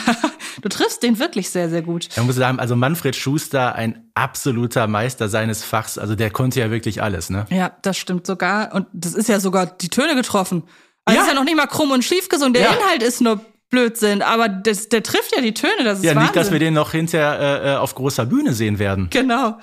du 0.62 0.70
triffst 0.70 1.04
den 1.04 1.20
wirklich 1.20 1.50
sehr, 1.50 1.70
sehr 1.70 1.82
gut. 1.82 2.08
Ich 2.16 2.24
muss 2.24 2.36
sagen, 2.36 2.60
also 2.60 2.76
Manfred 2.76 3.16
Schuster, 3.16 3.76
ein 3.76 4.06
absoluter 4.14 4.88
Meister 4.88 5.28
seines 5.28 5.64
Fachs. 5.64 5.98
Also 5.98 6.16
der 6.16 6.30
konnte 6.30 6.60
ja 6.62 6.72
wirklich 6.72 7.02
alles, 7.04 7.30
ne? 7.30 7.46
Ja, 7.50 7.72
das 7.82 7.98
stimmt 7.98 8.26
sogar. 8.26 8.74
Und 8.74 8.88
das 8.94 9.14
ist 9.14 9.28
ja 9.28 9.40
sogar 9.40 9.66
die 9.66 9.90
Töne 9.90 10.16
getroffen. 10.16 10.64
Also 11.04 11.18
Ja. 11.18 11.24
ist 11.26 11.30
ja 11.30 11.36
noch 11.36 11.44
nicht 11.44 11.58
mal 11.58 11.66
krumm 11.68 11.92
und 11.92 12.04
schief 12.06 12.30
gesungen. 12.30 12.54
Der 12.54 12.64
Ja. 12.64 12.74
Inhalt 12.74 13.04
ist 13.04 13.20
nur 13.22 13.42
Blödsinn, 13.70 14.22
aber 14.22 14.48
das, 14.50 14.88
der 14.90 15.02
trifft 15.04 15.36
ja 15.36 15.42
die 15.42 15.54
Töne. 15.54 15.84
Das 15.84 15.98
ist 16.00 16.04
Ja, 16.06 16.12
Wahnsinn. 16.12 16.22
nicht, 16.24 16.36
dass 16.36 16.52
wir 16.52 16.60
den 16.60 16.74
noch 16.74 16.92
hinterher 16.92 17.40
äh, 17.40 17.74
äh, 17.74 17.76
auf 17.78 17.96
großer 17.96 18.26
Bühne 18.26 18.54
sehen 18.54 18.80
werden. 18.80 19.08
Genau. 19.10 19.58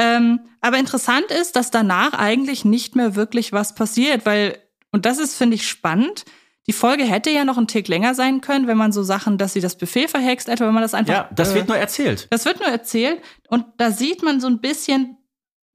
Ähm, 0.00 0.40
aber 0.60 0.78
interessant 0.78 1.26
ist, 1.30 1.56
dass 1.56 1.70
danach 1.70 2.12
eigentlich 2.14 2.64
nicht 2.64 2.96
mehr 2.96 3.14
wirklich 3.14 3.52
was 3.52 3.74
passiert, 3.74 4.24
weil, 4.24 4.56
und 4.92 5.04
das 5.04 5.18
ist, 5.18 5.36
finde 5.36 5.56
ich, 5.56 5.68
spannend. 5.68 6.24
Die 6.66 6.72
Folge 6.72 7.04
hätte 7.04 7.30
ja 7.30 7.44
noch 7.44 7.56
einen 7.56 7.66
Tick 7.66 7.88
länger 7.88 8.14
sein 8.14 8.40
können, 8.40 8.66
wenn 8.66 8.76
man 8.76 8.92
so 8.92 9.02
Sachen, 9.02 9.38
dass 9.38 9.52
sie 9.54 9.60
das 9.60 9.76
Buffet 9.76 10.08
verhext, 10.08 10.48
etwa 10.48 10.66
wenn 10.66 10.74
man 10.74 10.82
das 10.82 10.94
einfach. 10.94 11.12
Ja, 11.14 11.28
das 11.34 11.50
äh, 11.52 11.54
wird 11.56 11.68
nur 11.68 11.76
erzählt. 11.76 12.28
Das 12.30 12.44
wird 12.44 12.60
nur 12.60 12.68
erzählt 12.68 13.20
und 13.48 13.64
da 13.78 13.90
sieht 13.90 14.22
man 14.22 14.40
so 14.40 14.46
ein 14.46 14.60
bisschen, 14.60 15.16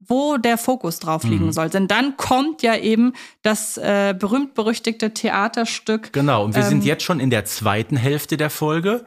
wo 0.00 0.36
der 0.36 0.56
Fokus 0.56 0.98
drauf 1.00 1.24
Mhm. 1.24 1.30
liegen 1.30 1.52
soll. 1.52 1.68
Denn 1.68 1.88
dann 1.88 2.16
kommt 2.16 2.62
ja 2.62 2.76
eben 2.76 3.12
das 3.42 3.76
äh, 3.76 4.14
berühmt-berüchtigte 4.18 5.12
Theaterstück. 5.12 6.12
Genau, 6.12 6.44
und 6.44 6.54
wir 6.54 6.62
Ähm, 6.62 6.68
sind 6.68 6.84
jetzt 6.84 7.02
schon 7.02 7.20
in 7.20 7.30
der 7.30 7.44
zweiten 7.44 7.96
Hälfte 7.96 8.36
der 8.36 8.50
Folge. 8.50 9.04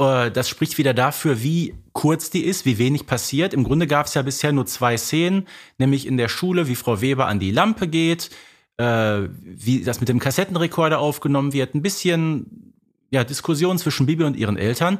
Äh, 0.00 0.30
Das 0.30 0.48
spricht 0.48 0.78
wieder 0.78 0.94
dafür, 0.94 1.42
wie 1.42 1.74
kurz 1.92 2.30
die 2.30 2.44
ist, 2.44 2.64
wie 2.64 2.78
wenig 2.78 3.06
passiert. 3.06 3.52
Im 3.54 3.64
Grunde 3.64 3.86
gab 3.86 4.06
es 4.06 4.14
ja 4.14 4.22
bisher 4.22 4.52
nur 4.52 4.66
zwei 4.66 4.96
Szenen, 4.96 5.46
nämlich 5.78 6.06
in 6.06 6.16
der 6.16 6.28
Schule, 6.28 6.66
wie 6.68 6.74
Frau 6.76 7.00
Weber 7.00 7.26
an 7.26 7.38
die 7.38 7.50
Lampe 7.50 7.86
geht, 7.88 8.30
äh, 8.78 8.84
wie 9.44 9.82
das 9.84 10.00
mit 10.00 10.08
dem 10.08 10.18
Kassettenrekorder 10.18 10.98
aufgenommen 10.98 11.52
wird, 11.52 11.74
ein 11.74 11.82
bisschen 11.82 12.72
ja, 13.10 13.24
Diskussion 13.24 13.76
zwischen 13.78 14.06
Bibi 14.06 14.24
und 14.24 14.36
ihren 14.36 14.56
Eltern. 14.56 14.98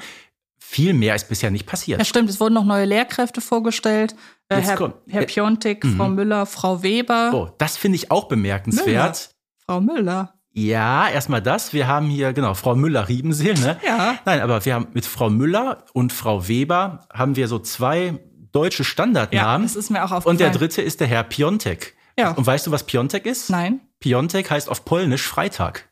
Viel 0.58 0.92
mehr 0.92 1.14
ist 1.14 1.28
bisher 1.28 1.50
nicht 1.50 1.64
Ja, 1.66 1.70
passiert. 1.70 2.06
stimmt, 2.06 2.28
es 2.28 2.38
wurden 2.38 2.54
noch 2.54 2.64
neue 2.64 2.84
Lehrkräfte 2.84 3.40
vorgestellt. 3.40 4.14
Äh, 4.48 4.56
Herr, 4.60 4.76
kommt- 4.76 4.96
Herr 5.08 5.22
äh, 5.22 5.26
Piontek, 5.26 5.84
Frau 5.96 6.08
Müller, 6.08 6.44
Frau 6.46 6.82
Weber. 6.82 7.30
Oh, 7.32 7.48
das 7.58 7.76
finde 7.76 7.96
ich 7.96 8.10
auch 8.10 8.28
bemerkenswert. 8.28 9.30
Frau 9.64 9.80
Müller. 9.80 10.34
Ja, 10.52 11.08
erstmal 11.08 11.40
das. 11.42 11.72
Wir 11.72 11.86
haben 11.86 12.06
hier, 12.08 12.32
genau, 12.32 12.54
Frau 12.54 12.74
Müller-Riebenseel, 12.74 13.54
ne? 13.54 13.78
Ja. 13.86 14.18
Nein, 14.24 14.40
aber 14.40 14.64
wir 14.64 14.74
haben 14.74 14.88
mit 14.92 15.06
Frau 15.06 15.30
Müller 15.30 15.84
und 15.92 16.12
Frau 16.12 16.48
Weber 16.48 17.06
haben 17.12 17.36
wir 17.36 17.46
so 17.46 17.58
zwei 17.60 18.18
deutsche 18.52 18.82
Ja, 18.82 18.88
Standardnamen. 18.88 19.62
das 19.66 19.76
ist 19.76 19.90
mir 19.90 20.00
auch 20.00 20.10
aufgefallen. 20.10 20.34
und 20.34 20.40
der 20.40 20.50
dritte 20.50 20.82
ist 20.82 20.98
der 21.00 21.06
Herr 21.06 21.22
Piontek. 21.22 21.94
Ja. 22.18 22.32
Und 22.32 22.44
weißt 22.46 22.66
du, 22.66 22.72
was 22.72 22.82
Piontek 22.84 23.26
ist? 23.26 23.48
Nein. 23.50 23.80
Piontek 24.00 24.50
heißt 24.50 24.68
auf 24.68 24.84
Polnisch 24.84 25.26
Freitag. 25.26 25.88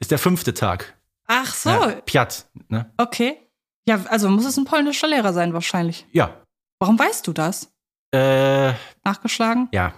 Ist 0.00 0.10
der 0.10 0.18
fünfte 0.18 0.54
Tag. 0.54 0.96
Ach 1.26 1.52
so, 1.54 1.68
Ja, 1.68 1.86
Piat, 2.06 2.46
ne? 2.68 2.90
okay. 2.96 3.36
Ja, 3.86 4.00
also 4.08 4.30
muss 4.30 4.46
es 4.46 4.56
ein 4.56 4.64
polnischer 4.64 5.06
Lehrer 5.08 5.32
sein 5.34 5.52
wahrscheinlich. 5.52 6.06
Ja. 6.12 6.34
Warum 6.78 6.98
weißt 6.98 7.26
du 7.26 7.32
das? 7.34 7.70
Äh, 8.14 8.72
Nachgeschlagen 9.04 9.68
ja. 9.72 9.92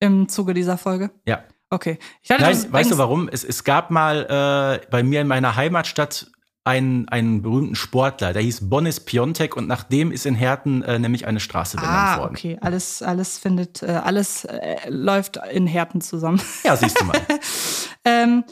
im 0.00 0.28
Zuge 0.28 0.52
dieser 0.52 0.76
Folge? 0.76 1.10
Ja. 1.26 1.44
Okay. 1.70 1.98
Ich 2.22 2.30
hatte 2.30 2.42
Nein, 2.42 2.72
weißt 2.72 2.90
du 2.92 2.98
warum? 2.98 3.28
Es, 3.28 3.42
es 3.44 3.64
gab 3.64 3.90
mal 3.90 4.80
äh, 4.82 4.86
bei 4.90 5.02
mir 5.02 5.20
in 5.20 5.26
meiner 5.26 5.56
Heimatstadt 5.56 6.30
einen, 6.66 7.08
einen 7.10 7.42
berühmten 7.42 7.74
Sportler, 7.74 8.32
der 8.32 8.40
hieß 8.42 8.70
Bonis 8.70 9.00
Piontek 9.00 9.54
und 9.56 9.66
nach 9.68 9.82
dem 9.82 10.10
ist 10.12 10.24
in 10.24 10.34
Herten 10.34 10.82
äh, 10.82 10.98
nämlich 10.98 11.26
eine 11.26 11.40
Straße 11.40 11.76
benannt 11.76 11.92
Ah, 11.94 12.18
worden. 12.20 12.36
okay. 12.36 12.58
Alles, 12.62 13.02
alles 13.02 13.38
findet, 13.38 13.82
äh, 13.82 13.86
alles 14.02 14.44
äh, 14.46 14.76
läuft 14.88 15.38
in 15.52 15.66
Härten 15.66 16.00
zusammen. 16.00 16.40
Ja, 16.64 16.74
siehst 16.76 16.98
du 17.00 17.04
mal. 17.04 17.20
ähm, 18.06 18.44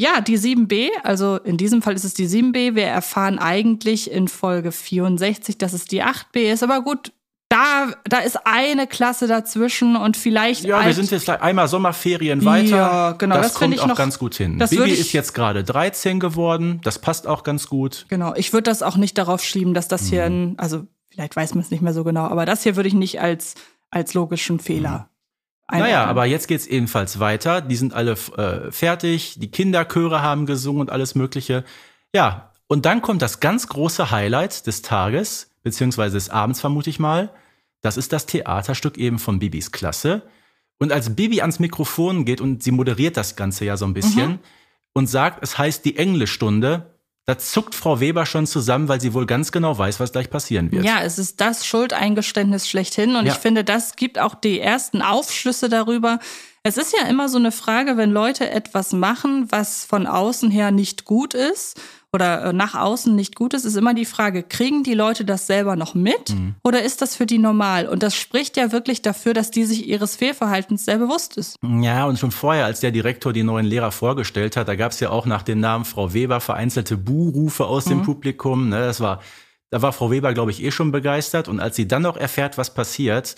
Ja, 0.00 0.20
die 0.20 0.38
7b, 0.38 0.90
also 1.02 1.38
in 1.38 1.56
diesem 1.56 1.82
Fall 1.82 1.94
ist 1.94 2.04
es 2.04 2.14
die 2.14 2.28
7b. 2.28 2.76
Wir 2.76 2.86
erfahren 2.86 3.40
eigentlich 3.40 4.08
in 4.08 4.28
Folge 4.28 4.70
64, 4.70 5.58
dass 5.58 5.72
es 5.72 5.86
die 5.86 6.04
8b 6.04 6.52
ist. 6.52 6.62
Aber 6.62 6.82
gut, 6.82 7.10
da, 7.50 7.88
da 8.04 8.18
ist 8.18 8.38
eine 8.46 8.86
Klasse 8.86 9.26
dazwischen 9.26 9.96
und 9.96 10.16
vielleicht. 10.16 10.64
Ja, 10.64 10.84
wir 10.84 10.92
sind 10.92 11.10
jetzt 11.10 11.28
einmal 11.30 11.66
Sommerferien 11.68 12.44
weiter. 12.44 12.68
Ja, 12.76 13.12
genau, 13.12 13.36
Das, 13.36 13.48
das 13.48 13.54
kommt 13.54 13.80
auch 13.80 13.86
noch- 13.86 13.96
ganz 13.96 14.18
gut 14.18 14.34
hin. 14.34 14.58
das 14.58 14.70
Bibi 14.70 14.90
ist 14.90 15.12
jetzt 15.12 15.32
gerade 15.34 15.64
13 15.64 16.20
geworden. 16.20 16.80
Das 16.84 16.98
passt 16.98 17.26
auch 17.26 17.42
ganz 17.44 17.68
gut. 17.68 18.04
Genau, 18.08 18.34
ich 18.34 18.52
würde 18.52 18.64
das 18.64 18.82
auch 18.82 18.96
nicht 18.96 19.16
darauf 19.16 19.42
schieben, 19.42 19.72
dass 19.74 19.88
das 19.88 20.06
hier 20.06 20.28
Mhm. 20.28 20.50
ein, 20.52 20.58
also 20.58 20.86
vielleicht 21.10 21.36
weiß 21.36 21.54
man 21.54 21.62
es 21.64 21.70
nicht 21.70 21.80
mehr 21.82 21.94
so 21.94 22.04
genau, 22.04 22.26
aber 22.26 22.44
das 22.44 22.62
hier 22.64 22.76
würde 22.76 22.88
ich 22.88 22.94
nicht 22.94 23.20
als, 23.20 23.54
als 23.90 24.12
logischen 24.12 24.60
Fehler 24.60 25.08
Naja, 25.70 25.84
einordnen. 25.84 26.08
aber 26.10 26.24
jetzt 26.26 26.48
geht's 26.48 26.66
ebenfalls 26.66 27.18
weiter. 27.18 27.62
Die 27.62 27.76
sind 27.76 27.94
alle 27.94 28.12
äh, 28.36 28.70
fertig. 28.70 29.36
Die 29.38 29.50
Kinderchöre 29.50 30.20
haben 30.20 30.44
gesungen 30.44 30.82
und 30.82 30.90
alles 30.90 31.14
Mögliche. 31.14 31.64
Ja, 32.14 32.52
und 32.66 32.84
dann 32.84 33.00
kommt 33.00 33.22
das 33.22 33.40
ganz 33.40 33.68
große 33.68 34.10
Highlight 34.10 34.66
des 34.66 34.82
Tages, 34.82 35.47
beziehungsweise 35.62 36.16
des 36.16 36.30
Abends 36.30 36.60
vermute 36.60 36.90
ich 36.90 36.98
mal. 36.98 37.30
Das 37.80 37.96
ist 37.96 38.12
das 38.12 38.26
Theaterstück 38.26 38.98
eben 38.98 39.18
von 39.18 39.38
Bibis 39.38 39.70
Klasse. 39.72 40.22
Und 40.78 40.92
als 40.92 41.14
Bibi 41.16 41.40
ans 41.40 41.58
Mikrofon 41.58 42.24
geht 42.24 42.40
und 42.40 42.62
sie 42.62 42.70
moderiert 42.70 43.16
das 43.16 43.36
Ganze 43.36 43.64
ja 43.64 43.76
so 43.76 43.84
ein 43.84 43.94
bisschen 43.94 44.30
Mhm. 44.32 44.38
und 44.94 45.06
sagt, 45.08 45.42
es 45.42 45.58
heißt 45.58 45.84
die 45.84 45.96
Englischstunde, 45.96 46.94
da 47.26 47.36
zuckt 47.36 47.74
Frau 47.74 48.00
Weber 48.00 48.24
schon 48.24 48.46
zusammen, 48.46 48.88
weil 48.88 49.00
sie 49.00 49.12
wohl 49.12 49.26
ganz 49.26 49.52
genau 49.52 49.76
weiß, 49.76 50.00
was 50.00 50.12
gleich 50.12 50.30
passieren 50.30 50.72
wird. 50.72 50.84
Ja, 50.84 51.02
es 51.02 51.18
ist 51.18 51.40
das 51.42 51.66
Schuldeingeständnis 51.66 52.68
schlechthin. 52.68 53.16
Und 53.16 53.26
Ja. 53.26 53.32
ich 53.34 53.38
finde, 53.38 53.64
das 53.64 53.96
gibt 53.96 54.18
auch 54.18 54.34
die 54.34 54.60
ersten 54.60 55.02
Aufschlüsse 55.02 55.68
darüber. 55.68 56.20
Es 56.62 56.76
ist 56.78 56.94
ja 56.98 57.06
immer 57.06 57.28
so 57.28 57.36
eine 57.38 57.52
Frage, 57.52 57.96
wenn 57.96 58.10
Leute 58.12 58.48
etwas 58.50 58.92
machen, 58.92 59.46
was 59.50 59.84
von 59.84 60.06
außen 60.06 60.50
her 60.50 60.70
nicht 60.70 61.04
gut 61.04 61.34
ist 61.34 61.78
oder 62.12 62.46
äh, 62.46 62.52
nach 62.52 62.74
außen 62.74 63.14
nicht 63.14 63.34
gut 63.36 63.52
ist, 63.52 63.64
ist 63.64 63.76
immer 63.76 63.92
die 63.92 64.06
Frage, 64.06 64.42
kriegen 64.42 64.82
die 64.82 64.94
Leute 64.94 65.24
das 65.24 65.46
selber 65.46 65.76
noch 65.76 65.94
mit 65.94 66.30
Mhm. 66.30 66.54
oder 66.64 66.82
ist 66.82 67.02
das 67.02 67.14
für 67.16 67.26
die 67.26 67.38
normal? 67.38 67.86
Und 67.86 68.02
das 68.02 68.14
spricht 68.14 68.56
ja 68.56 68.72
wirklich 68.72 69.02
dafür, 69.02 69.34
dass 69.34 69.50
die 69.50 69.64
sich 69.64 69.86
ihres 69.86 70.16
Fehlverhaltens 70.16 70.84
sehr 70.86 70.98
bewusst 70.98 71.36
ist. 71.36 71.56
Ja, 71.62 72.06
und 72.06 72.18
schon 72.18 72.30
vorher, 72.30 72.64
als 72.64 72.80
der 72.80 72.90
Direktor 72.92 73.32
die 73.32 73.42
neuen 73.42 73.66
Lehrer 73.66 73.92
vorgestellt 73.92 74.56
hat, 74.56 74.68
da 74.68 74.74
gab 74.74 74.92
es 74.92 75.00
ja 75.00 75.10
auch 75.10 75.26
nach 75.26 75.42
dem 75.42 75.60
Namen 75.60 75.84
Frau 75.84 76.14
Weber 76.14 76.40
vereinzelte 76.40 76.96
Buhrufe 76.96 77.66
aus 77.66 77.84
dem 77.84 78.02
Publikum. 78.02 78.70
Ne, 78.70 78.78
das 78.80 79.00
war, 79.00 79.20
da 79.70 79.82
war 79.82 79.92
Frau 79.92 80.10
Weber, 80.10 80.32
glaube 80.32 80.50
ich, 80.50 80.62
eh 80.64 80.70
schon 80.70 80.92
begeistert. 80.92 81.46
Und 81.48 81.60
als 81.60 81.76
sie 81.76 81.86
dann 81.86 82.02
noch 82.02 82.16
erfährt, 82.16 82.56
was 82.56 82.72
passiert, 82.72 83.36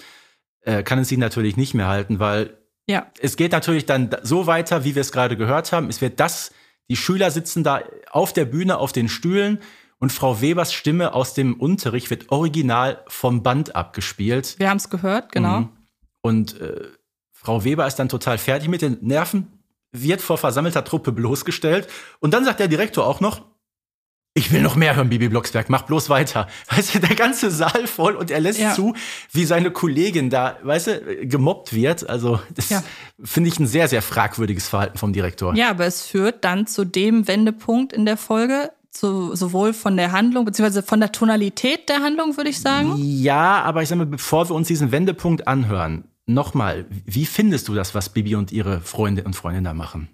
äh, 0.63 0.85
kann 0.85 1.01
es 1.01 1.09
sie 1.09 1.17
natürlich 1.17 1.57
nicht 1.57 1.75
mehr 1.75 1.89
halten, 1.89 2.21
weil 2.21 2.57
Ja. 2.89 3.07
es 3.21 3.37
geht 3.37 3.51
natürlich 3.51 3.87
dann 3.87 4.11
so 4.23 4.47
weiter, 4.47 4.85
wie 4.85 4.95
wir 4.95 5.01
es 5.01 5.11
gerade 5.11 5.37
gehört 5.37 5.73
haben. 5.73 5.89
Es 5.89 6.01
wird 6.01 6.21
das, 6.21 6.53
die 6.91 6.97
Schüler 6.97 7.31
sitzen 7.31 7.63
da 7.63 7.83
auf 8.11 8.33
der 8.33 8.45
Bühne 8.45 8.77
auf 8.79 8.91
den 8.91 9.09
Stühlen 9.09 9.61
und 10.01 10.13
Frau 10.13 10.41
Webers 10.41 10.73
Stimme 10.73 11.15
aus 11.15 11.35
dem 11.35 11.55
Unterricht 11.55 12.11
wird 12.11 12.33
original 12.33 13.05
vom 13.07 13.45
Band 13.45 13.77
abgespielt. 13.77 14.57
Wir 14.59 14.69
haben 14.69 14.79
es 14.79 14.91
gehört, 14.91 15.31
genau. 15.31 15.61
Mhm. 15.61 15.69
Und 16.21 16.61
äh, 16.61 16.89
Frau 17.31 17.65
Weber 17.65 17.87
ist 17.87 17.97
dann 17.97 18.09
total 18.09 18.39
fertig 18.39 18.69
mit 18.69 18.83
den 18.83 18.99
Nerven, 19.03 19.47
wird 19.93 20.21
vor 20.21 20.37
versammelter 20.37 20.85
Truppe 20.85 21.13
bloßgestellt. 21.13 21.87
Und 22.19 22.35
dann 22.35 22.45
sagt 22.45 22.59
der 22.59 22.69
Direktor 22.69 23.07
auch 23.07 23.21
noch, 23.21 23.47
ich 24.35 24.53
will 24.53 24.63
noch 24.63 24.77
mehr 24.77 24.95
hören, 24.97 25.09
Bibi 25.09 25.29
Blocksberg, 25.29 25.69
mach 25.71 25.83
bloß 25.83 26.09
weiter. 26.09 26.47
Weißt 26.69 26.95
du, 26.95 26.99
der 27.01 27.17
ganze 27.17 27.51
Saal 27.51 27.87
voll 27.87 28.15
und 28.15 28.31
er 28.31 28.41
lässt 28.41 28.61
Ja. 28.61 28.75
zu, 28.75 28.95
wie 29.33 29.45
seine 29.45 29.71
Kollegin 29.71 30.31
da, 30.31 30.57
weißt 30.63 30.87
du, 30.87 31.27
gemobbt 31.27 31.73
wird. 31.73 32.09
Also, 32.09 32.41
das 32.55 32.71
Ja. 32.71 32.83
finde 33.23 33.49
ich 33.49 33.59
ein 33.59 33.67
sehr, 33.67 33.89
sehr 33.89 34.03
fragwürdiges 34.03 34.69
Verhalten 34.69 34.99
vom 34.99 35.13
Direktor. 35.13 35.55
Ja, 35.57 35.71
aber 35.71 35.87
es 35.87 36.03
führt 36.07 36.45
dann 36.45 36.67
zu 36.67 36.85
dem 36.85 37.27
Wendepunkt 37.27 37.93
in 37.93 38.07
der 38.07 38.17
Folge, 38.17 38.71
zu, 38.93 39.35
sowohl 39.37 39.73
von 39.73 39.97
der 39.97 40.11
Handlung, 40.13 40.45
beziehungsweise 40.45 40.83
von 40.83 40.99
der 41.01 41.13
Tonalität 41.13 41.89
der 41.89 42.01
Handlung, 42.01 42.37
würde 42.37 42.51
ich 42.51 42.61
sagen. 42.61 42.93
Ja, 42.97 43.63
aber 43.63 43.83
ich 43.83 43.89
sag 43.89 43.99
mal, 43.99 44.07
bevor 44.07 44.49
wir 44.49 44.55
uns 44.55 44.67
diesen 44.69 44.91
Wendepunkt 44.91 45.47
anhören, 45.47 46.05
nochmal, 46.27 46.87
wie 47.05 47.25
findest 47.27 47.69
du 47.69 47.75
das, 47.75 47.95
was 47.95 48.09
Bibi 48.09 48.35
und 48.37 48.51
ihre 48.53 48.81
Freunde 48.81 49.23
und 49.25 49.37
Freundinnen 49.37 49.65
da 49.65 49.75
machen? 49.75 50.09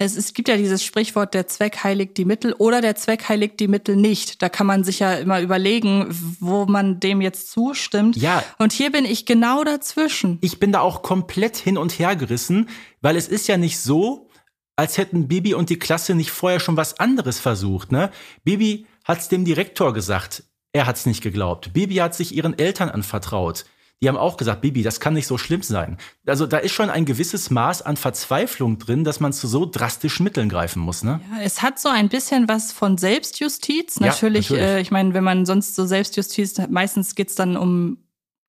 Es, 0.00 0.16
es 0.16 0.32
gibt 0.32 0.48
ja 0.48 0.56
dieses 0.56 0.84
Sprichwort, 0.84 1.34
der 1.34 1.48
Zweck 1.48 1.82
heiligt 1.82 2.16
die 2.18 2.24
Mittel 2.24 2.52
oder 2.52 2.80
der 2.80 2.94
Zweck 2.94 3.28
heiligt 3.28 3.58
die 3.58 3.66
Mittel 3.66 3.96
nicht. 3.96 4.40
Da 4.40 4.48
kann 4.48 4.66
man 4.66 4.84
sich 4.84 5.00
ja 5.00 5.14
immer 5.14 5.40
überlegen, 5.40 6.06
wo 6.38 6.66
man 6.66 7.00
dem 7.00 7.20
jetzt 7.20 7.50
zustimmt. 7.50 8.16
Ja. 8.16 8.44
Und 8.58 8.72
hier 8.72 8.92
bin 8.92 9.04
ich 9.04 9.26
genau 9.26 9.64
dazwischen. 9.64 10.38
ich 10.40 10.60
bin 10.60 10.70
da 10.70 10.80
auch 10.80 11.02
komplett 11.02 11.56
hin 11.56 11.76
und 11.76 11.98
her 11.98 12.14
gerissen, 12.14 12.68
weil 13.00 13.16
es 13.16 13.26
ist 13.26 13.48
ja 13.48 13.56
nicht 13.56 13.80
so, 13.80 14.28
als 14.76 14.98
hätten 14.98 15.26
Bibi 15.26 15.54
und 15.54 15.68
die 15.68 15.80
Klasse 15.80 16.14
nicht 16.14 16.30
vorher 16.30 16.60
schon 16.60 16.76
was 16.76 17.00
anderes 17.00 17.40
versucht. 17.40 17.90
Ne? 17.90 18.12
Bibi 18.44 18.86
hat's 19.02 19.28
dem 19.28 19.44
Direktor 19.44 19.92
gesagt, 19.92 20.44
er 20.72 20.86
hat's 20.86 21.06
nicht 21.06 21.22
geglaubt. 21.24 21.72
Bibi 21.72 21.96
hat 21.96 22.14
sich 22.14 22.36
ihren 22.36 22.56
Eltern 22.56 22.88
anvertraut. 22.88 23.64
Die 24.00 24.08
haben 24.08 24.16
auch 24.16 24.36
gesagt, 24.36 24.60
Bibi, 24.60 24.82
das 24.82 25.00
kann 25.00 25.14
nicht 25.14 25.26
so 25.26 25.38
schlimm 25.38 25.62
sein. 25.62 25.98
Also 26.24 26.46
da 26.46 26.58
ist 26.58 26.72
schon 26.72 26.88
ein 26.88 27.04
gewisses 27.04 27.50
Maß 27.50 27.82
an 27.82 27.96
Verzweiflung 27.96 28.78
drin, 28.78 29.02
dass 29.02 29.18
man 29.18 29.32
zu 29.32 29.48
so 29.48 29.66
drastischen 29.66 30.22
Mitteln 30.22 30.48
greifen 30.48 30.80
muss. 30.80 31.02
Ne? 31.02 31.20
Ja, 31.32 31.42
Es 31.42 31.62
hat 31.62 31.80
so 31.80 31.88
ein 31.88 32.08
bisschen 32.08 32.46
was 32.46 32.72
von 32.72 32.96
Selbstjustiz. 32.96 33.96
Ja, 33.98 34.06
natürlich, 34.06 34.50
natürlich. 34.50 34.70
Äh, 34.70 34.80
ich 34.80 34.90
meine, 34.92 35.14
wenn 35.14 35.24
man 35.24 35.46
sonst 35.46 35.74
so 35.74 35.84
Selbstjustiz, 35.84 36.60
meistens 36.68 37.16
geht's 37.16 37.34
dann 37.34 37.56
um 37.56 37.98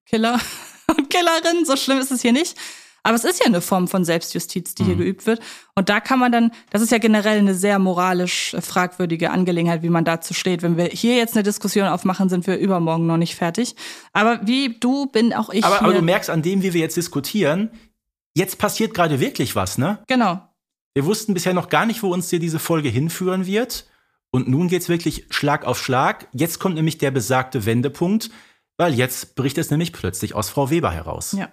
Killer 0.06 0.38
und 0.86 1.10
Killerinnen. 1.10 1.64
So 1.64 1.76
schlimm 1.76 1.98
ist 1.98 2.12
es 2.12 2.22
hier 2.22 2.32
nicht. 2.32 2.56
Aber 3.02 3.14
es 3.14 3.24
ist 3.24 3.40
ja 3.40 3.46
eine 3.46 3.60
Form 3.60 3.88
von 3.88 4.04
Selbstjustiz, 4.04 4.74
die 4.74 4.84
hier 4.84 4.94
Mhm. 4.94 4.98
geübt 4.98 5.26
wird. 5.26 5.40
Und 5.74 5.88
da 5.88 6.00
kann 6.00 6.18
man 6.18 6.30
dann, 6.32 6.52
das 6.70 6.82
ist 6.82 6.92
ja 6.92 6.98
generell 6.98 7.38
eine 7.38 7.54
sehr 7.54 7.78
moralisch 7.78 8.54
äh, 8.54 8.60
fragwürdige 8.60 9.30
Angelegenheit, 9.30 9.82
wie 9.82 9.88
man 9.90 10.04
dazu 10.04 10.34
steht. 10.34 10.62
Wenn 10.62 10.76
wir 10.76 10.86
hier 10.86 11.16
jetzt 11.16 11.34
eine 11.34 11.42
Diskussion 11.42 11.86
aufmachen, 11.88 12.28
sind 12.28 12.46
wir 12.46 12.58
übermorgen 12.58 13.06
noch 13.06 13.16
nicht 13.16 13.34
fertig. 13.36 13.74
Aber 14.12 14.40
wie 14.46 14.78
du 14.78 15.06
bin 15.06 15.32
auch 15.32 15.50
ich. 15.50 15.64
Aber, 15.64 15.78
hier, 15.78 15.86
aber 15.86 15.94
du 15.94 16.02
merkst 16.02 16.30
an 16.30 16.42
dem, 16.42 16.62
wie 16.62 16.72
wir 16.74 16.80
jetzt 16.80 16.96
diskutieren, 16.96 17.70
jetzt 18.34 18.58
passiert 18.58 18.94
gerade 18.94 19.20
wirklich 19.20 19.56
was, 19.56 19.78
ne? 19.78 19.98
Genau. 20.06 20.40
Wir 20.94 21.04
wussten 21.06 21.34
bisher 21.34 21.54
noch 21.54 21.68
gar 21.68 21.86
nicht, 21.86 22.02
wo 22.02 22.12
uns 22.12 22.30
hier 22.30 22.40
diese 22.40 22.58
Folge 22.58 22.88
hinführen 22.88 23.46
wird. 23.46 23.86
Und 24.32 24.48
nun 24.48 24.68
geht's 24.68 24.88
wirklich 24.88 25.26
Schlag 25.30 25.64
auf 25.64 25.78
Schlag. 25.82 26.28
Jetzt 26.32 26.58
kommt 26.60 26.74
nämlich 26.76 26.98
der 26.98 27.10
besagte 27.10 27.64
Wendepunkt, 27.66 28.30
weil 28.76 28.94
jetzt 28.94 29.34
bricht 29.34 29.58
es 29.58 29.70
nämlich 29.70 29.92
plötzlich 29.92 30.34
aus 30.34 30.50
Frau 30.50 30.70
Weber 30.70 30.90
heraus. 30.92 31.32
Ja. 31.32 31.48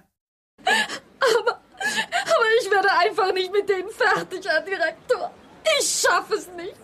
Aber 0.63 2.45
ich 2.61 2.69
einfach 3.27 3.33
nicht 3.33 3.51
mit 3.51 3.69
denen 3.69 3.89
fertig, 3.89 4.45
Herr 4.47 4.61
Direktor. 4.61 5.31
Ich 5.79 6.01
schaffe 6.01 6.35
es 6.35 6.47
nicht. 6.55 6.75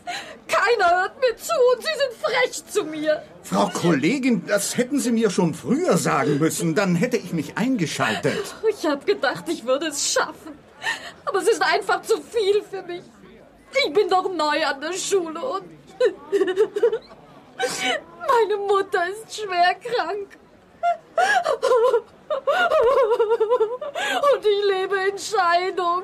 Keiner 0.48 1.02
hört 1.02 1.20
mir 1.20 1.38
zu 1.38 1.54
und 1.74 1.82
Sie 1.82 1.90
sind 1.98 2.14
frech 2.22 2.66
zu 2.66 2.84
mir. 2.84 3.24
Frau 3.44 3.68
Kollegin, 3.70 4.46
das 4.46 4.76
hätten 4.76 5.00
Sie 5.00 5.12
mir 5.12 5.30
schon 5.30 5.54
früher 5.54 5.98
sagen 5.98 6.38
müssen, 6.38 6.76
dann 6.76 6.96
hätte 6.96 7.16
ich 7.18 7.32
mich 7.32 7.58
eingeschaltet. 7.58 8.54
Ich 8.70 8.86
habe 8.86 9.06
gedacht, 9.06 9.46
ich 9.48 9.66
würde 9.66 9.88
es 9.88 10.12
schaffen. 10.12 10.58
Aber 11.26 11.40
es 11.40 11.48
ist 11.48 11.62
einfach 11.62 12.02
zu 12.02 12.22
viel 12.22 12.62
für 12.70 12.82
mich. 12.84 13.04
Ich 13.86 13.94
bin 13.94 14.10
doch 14.10 14.30
neu 14.30 14.66
an 14.66 14.82
der 14.82 14.94
Schule 14.94 15.40
und 15.40 15.64
meine 18.28 18.58
Mutter 18.58 19.08
ist 19.08 19.34
schwer 19.36 19.76
krank. 19.76 20.28
Und 24.34 24.46
ich 24.46 24.64
lebe 24.70 24.96
in 25.12 25.18
Scheidung. 25.18 26.04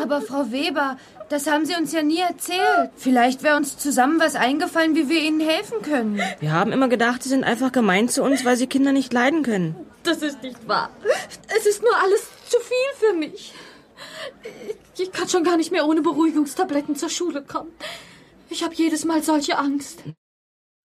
Aber 0.00 0.20
Frau 0.22 0.50
Weber, 0.50 0.96
das 1.28 1.46
haben 1.46 1.66
Sie 1.66 1.74
uns 1.74 1.92
ja 1.92 2.02
nie 2.02 2.20
erzählt. 2.20 2.90
Vielleicht 2.96 3.42
wäre 3.42 3.56
uns 3.56 3.76
zusammen 3.76 4.20
was 4.20 4.34
eingefallen, 4.34 4.94
wie 4.94 5.08
wir 5.08 5.20
Ihnen 5.20 5.40
helfen 5.40 5.82
können. 5.82 6.20
Wir 6.40 6.52
haben 6.52 6.72
immer 6.72 6.88
gedacht, 6.88 7.22
sie 7.22 7.28
sind 7.28 7.44
einfach 7.44 7.72
gemein 7.72 8.08
zu 8.08 8.22
uns, 8.22 8.44
weil 8.44 8.56
sie 8.56 8.66
Kinder 8.66 8.92
nicht 8.92 9.12
leiden 9.12 9.42
können. 9.42 9.74
Das 10.04 10.22
ist 10.22 10.42
nicht 10.42 10.66
wahr. 10.66 10.90
Es 11.56 11.66
ist 11.66 11.82
nur 11.82 11.94
alles 12.02 12.22
zu 12.48 12.58
viel 12.60 13.08
für 13.08 13.14
mich. 13.14 13.52
Ich 14.96 15.12
kann 15.12 15.28
schon 15.28 15.44
gar 15.44 15.56
nicht 15.56 15.70
mehr 15.70 15.86
ohne 15.86 16.02
Beruhigungstabletten 16.02 16.96
zur 16.96 17.10
Schule 17.10 17.42
kommen. 17.42 17.70
Ich 18.50 18.64
habe 18.64 18.74
jedes 18.74 19.04
Mal 19.04 19.22
solche 19.22 19.58
Angst. 19.58 20.02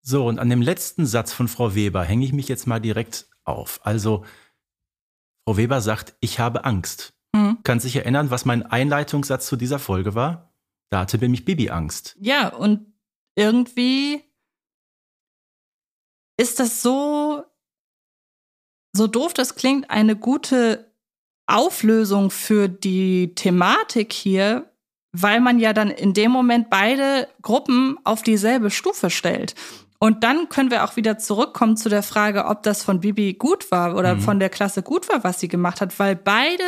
So, 0.01 0.25
und 0.25 0.39
an 0.39 0.49
dem 0.49 0.61
letzten 0.61 1.05
Satz 1.05 1.31
von 1.31 1.47
Frau 1.47 1.75
Weber 1.75 2.03
hänge 2.03 2.25
ich 2.25 2.33
mich 2.33 2.49
jetzt 2.49 2.67
mal 2.67 2.81
direkt 2.81 3.27
auf. 3.45 3.79
Also, 3.83 4.25
Frau 5.45 5.57
Weber 5.57 5.81
sagt, 5.81 6.15
ich 6.19 6.39
habe 6.39 6.65
Angst. 6.65 7.13
Mhm. 7.35 7.57
Kann 7.63 7.79
sich 7.79 7.95
erinnern, 7.95 8.29
was 8.29 8.45
mein 8.45 8.63
Einleitungssatz 8.63 9.47
zu 9.47 9.55
dieser 9.55 9.79
Folge 9.79 10.15
war? 10.15 10.53
Da 10.89 11.01
hatte 11.01 11.17
nämlich 11.17 11.45
Bibi 11.45 11.69
Angst. 11.69 12.15
Ja, 12.19 12.49
und 12.49 12.93
irgendwie 13.35 14.23
ist 16.37 16.59
das 16.59 16.81
so, 16.81 17.43
so 18.95 19.07
doof 19.07 19.33
das 19.33 19.55
klingt, 19.55 19.89
eine 19.89 20.15
gute 20.15 20.91
Auflösung 21.47 22.31
für 22.31 22.69
die 22.69 23.35
Thematik 23.35 24.13
hier, 24.13 24.71
weil 25.11 25.41
man 25.41 25.59
ja 25.59 25.73
dann 25.73 25.89
in 25.89 26.13
dem 26.13 26.31
Moment 26.31 26.69
beide 26.69 27.27
Gruppen 27.41 27.99
auf 28.03 28.21
dieselbe 28.23 28.71
Stufe 28.71 29.09
stellt. 29.09 29.55
Und 30.03 30.25
dann 30.25 30.49
können 30.49 30.69
wir 30.69 30.83
auch 30.83 30.97
wieder 30.97 31.17
zurückkommen 31.17 31.77
zu 31.77 31.87
der 31.87 32.03
Frage, 32.03 32.47
ob 32.47 32.61
das 32.63 32.83
von 32.83 32.99
Bibi 32.99 33.35
gut 33.35 33.71
war 33.71 33.95
oder 33.95 34.15
Mhm. 34.15 34.19
von 34.19 34.37
der 34.37 34.49
Klasse 34.49 34.83
gut 34.83 35.07
war, 35.07 35.23
was 35.23 35.39
sie 35.39 35.47
gemacht 35.47 35.79
hat, 35.79 35.97
weil 35.97 36.17
beide 36.17 36.65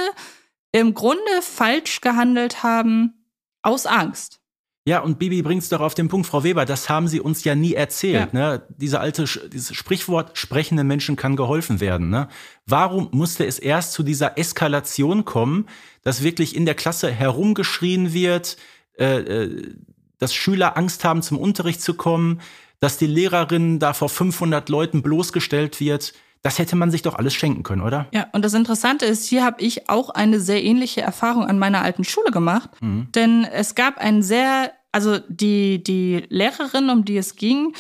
im 0.71 0.93
Grunde 0.93 1.41
falsch 1.41 1.99
gehandelt 1.99 2.63
haben, 2.63 3.25
aus 3.61 3.88
Angst. 3.88 4.39
Ja, 4.86 4.99
und 4.99 5.19
Bibi 5.19 5.41
bringt's 5.41 5.67
doch 5.67 5.81
auf 5.81 5.95
den 5.95 6.07
Punkt, 6.07 6.27
Frau 6.27 6.45
Weber, 6.45 6.63
das 6.63 6.88
haben 6.88 7.09
Sie 7.09 7.19
uns 7.19 7.43
ja 7.43 7.55
nie 7.55 7.73
erzählt. 7.73 8.29
Ja. 8.31 8.39
Ne? 8.39 8.67
Diese 8.69 9.01
alte, 9.01 9.25
dieses 9.51 9.75
Sprichwort, 9.75 10.38
sprechende 10.38 10.86
Menschen 10.86 11.17
kann 11.17 11.36
geholfen 11.36 11.81
werden. 11.81 12.09
Ne? 12.09 12.29
Warum 12.65 13.09
musste 13.11 13.45
es 13.45 13.59
erst 13.59 13.91
zu 13.91 14.03
dieser 14.03 14.38
Eskalation 14.38 15.25
kommen, 15.25 15.67
dass 16.03 16.23
wirklich 16.23 16.55
in 16.55 16.65
der 16.65 16.75
Klasse 16.75 17.11
herumgeschrien 17.11 18.13
wird, 18.13 18.55
äh, 18.97 19.17
äh, 19.17 19.75
dass 20.19 20.33
Schüler 20.33 20.77
Angst 20.77 21.03
haben, 21.03 21.21
zum 21.21 21.38
Unterricht 21.38 21.81
zu 21.81 21.95
kommen, 21.95 22.39
dass 22.86 22.97
die 22.97 23.07
Lehrerin 23.07 23.79
da 23.79 23.93
vor 23.93 24.09
500 24.09 24.69
Leuten 24.69 25.01
bloßgestellt 25.01 25.79
wird? 25.79 26.13
Das 26.43 26.59
hätte 26.59 26.75
man 26.75 26.91
sich 26.91 27.01
doch 27.01 27.15
alles 27.15 27.33
schenken 27.33 27.63
können, 27.63 27.81
oder? 27.81 28.05
Ja, 28.13 28.27
und 28.31 28.45
das 28.45 28.53
Interessante 28.53 29.07
ist, 29.07 29.25
hier 29.25 29.43
habe 29.43 29.59
ich 29.63 29.89
auch 29.89 30.11
eine 30.11 30.39
sehr 30.39 30.63
ähnliche 30.63 31.01
Erfahrung 31.01 31.45
an 31.45 31.57
meiner 31.57 31.81
alten 31.81 32.03
Schule 32.03 32.29
gemacht. 32.29 32.69
Denn 33.15 33.43
es 33.43 33.73
gab 33.73 33.97
ein 33.97 34.21
sehr, 34.21 34.71
also 34.91 35.17
die, 35.27 35.83
die 35.83 36.25
Lehrerin, 36.29 36.91
um 36.91 37.03
die 37.05 37.17
es 37.17 37.36
ging, 37.36 37.73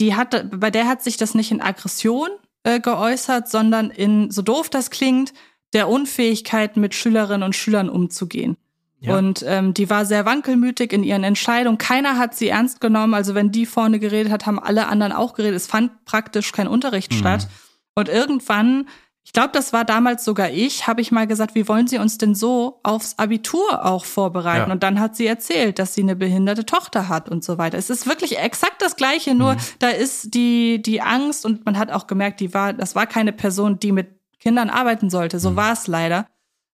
die 0.00 0.16
hatte, 0.16 0.50
bei 0.52 0.72
der 0.72 0.88
hat 0.88 1.04
sich 1.04 1.16
das 1.16 1.36
nicht 1.36 1.52
in 1.52 1.60
Aggression 1.60 2.30
äh, 2.64 2.80
geäußert, 2.80 3.48
sondern 3.48 3.90
in, 3.90 4.32
so 4.32 4.42
doof 4.42 4.68
das 4.68 4.90
klingt, 4.90 5.32
der 5.74 5.88
Unfähigkeit, 5.88 6.76
mit 6.76 6.96
Schülerinnen 6.96 7.44
und 7.44 7.54
Schülern 7.54 7.88
umzugehen. 7.88 8.56
Ja. 9.00 9.16
Und 9.16 9.42
ähm, 9.46 9.72
die 9.72 9.88
war 9.88 10.04
sehr 10.04 10.26
wankelmütig 10.26 10.92
in 10.92 11.02
ihren 11.02 11.24
Entscheidungen. 11.24 11.78
Keiner 11.78 12.18
hat 12.18 12.34
sie 12.34 12.48
ernst 12.48 12.80
genommen. 12.80 13.14
Also 13.14 13.34
wenn 13.34 13.50
die 13.50 13.64
vorne 13.64 13.98
geredet 13.98 14.30
hat, 14.30 14.46
haben 14.46 14.58
alle 14.58 14.88
anderen 14.88 15.12
auch 15.12 15.32
geredet. 15.32 15.56
Es 15.56 15.66
fand 15.66 16.04
praktisch 16.04 16.52
kein 16.52 16.68
Unterricht 16.68 17.14
statt. 17.14 17.48
Und 17.94 18.10
irgendwann, 18.10 18.86
ich 19.24 19.32
glaube, 19.32 19.50
das 19.52 19.72
war 19.72 19.84
damals 19.84 20.24
sogar 20.24 20.50
ich, 20.50 20.86
habe 20.86 21.00
ich 21.00 21.12
mal 21.12 21.26
gesagt, 21.26 21.54
wie 21.54 21.66
wollen 21.66 21.86
Sie 21.86 21.98
uns 21.98 22.18
denn 22.18 22.34
so 22.34 22.80
aufs 22.82 23.18
Abitur 23.18 23.86
auch 23.86 24.04
vorbereiten? 24.04 24.68
Ja. 24.68 24.72
Und 24.72 24.82
dann 24.82 25.00
hat 25.00 25.16
sie 25.16 25.26
erzählt, 25.26 25.78
dass 25.78 25.94
sie 25.94 26.02
eine 26.02 26.16
behinderte 26.16 26.66
Tochter 26.66 27.08
hat 27.08 27.28
und 27.30 27.42
so 27.42 27.56
weiter. 27.56 27.78
Es 27.78 27.88
ist 27.88 28.06
wirklich 28.06 28.38
exakt 28.38 28.82
das 28.82 28.96
Gleiche, 28.96 29.34
nur 29.34 29.56
da 29.78 29.88
ist 29.88 30.34
die, 30.34 30.82
die 30.82 31.00
Angst 31.00 31.46
und 31.46 31.64
man 31.64 31.78
hat 31.78 31.90
auch 31.90 32.06
gemerkt, 32.06 32.40
die 32.40 32.52
war, 32.52 32.72
das 32.74 32.94
war 32.94 33.06
keine 33.06 33.32
Person, 33.32 33.78
die 33.78 33.92
mit 33.92 34.08
Kindern 34.40 34.70
arbeiten 34.70 35.10
sollte. 35.10 35.38
So 35.38 35.56
war 35.56 35.72
es 35.72 35.86
leider, 35.86 36.26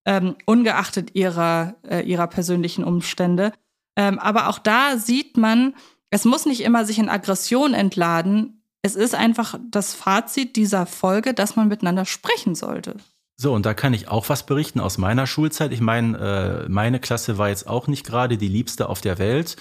ähm, 0.06 0.36
ungeachtet 0.46 1.14
ihrer, 1.14 1.74
äh, 1.86 2.00
ihrer 2.00 2.28
persönlichen 2.28 2.84
Umstände. 2.84 3.52
Ähm, 3.96 4.18
aber 4.18 4.48
auch 4.48 4.58
da 4.58 4.96
sieht 4.96 5.36
man, 5.36 5.74
es 6.10 6.24
muss 6.24 6.46
nicht 6.46 6.62
immer 6.62 6.84
sich 6.84 6.98
in 6.98 7.08
Aggression 7.08 7.74
entladen. 7.74 8.62
Es 8.82 8.94
ist 8.94 9.14
einfach 9.14 9.58
das 9.70 9.94
Fazit 9.94 10.56
dieser 10.56 10.86
Folge, 10.86 11.34
dass 11.34 11.56
man 11.56 11.68
miteinander 11.68 12.04
sprechen 12.04 12.54
sollte. 12.54 12.96
So, 13.36 13.52
und 13.52 13.66
da 13.66 13.74
kann 13.74 13.92
ich 13.92 14.08
auch 14.08 14.28
was 14.28 14.46
berichten 14.46 14.80
aus 14.80 14.96
meiner 14.96 15.26
Schulzeit. 15.26 15.72
Ich 15.72 15.80
meine, 15.80 16.64
äh, 16.64 16.68
meine 16.70 17.00
Klasse 17.00 17.36
war 17.36 17.48
jetzt 17.48 17.66
auch 17.66 17.86
nicht 17.86 18.06
gerade 18.06 18.38
die 18.38 18.48
liebste 18.48 18.88
auf 18.88 19.00
der 19.00 19.18
Welt. 19.18 19.56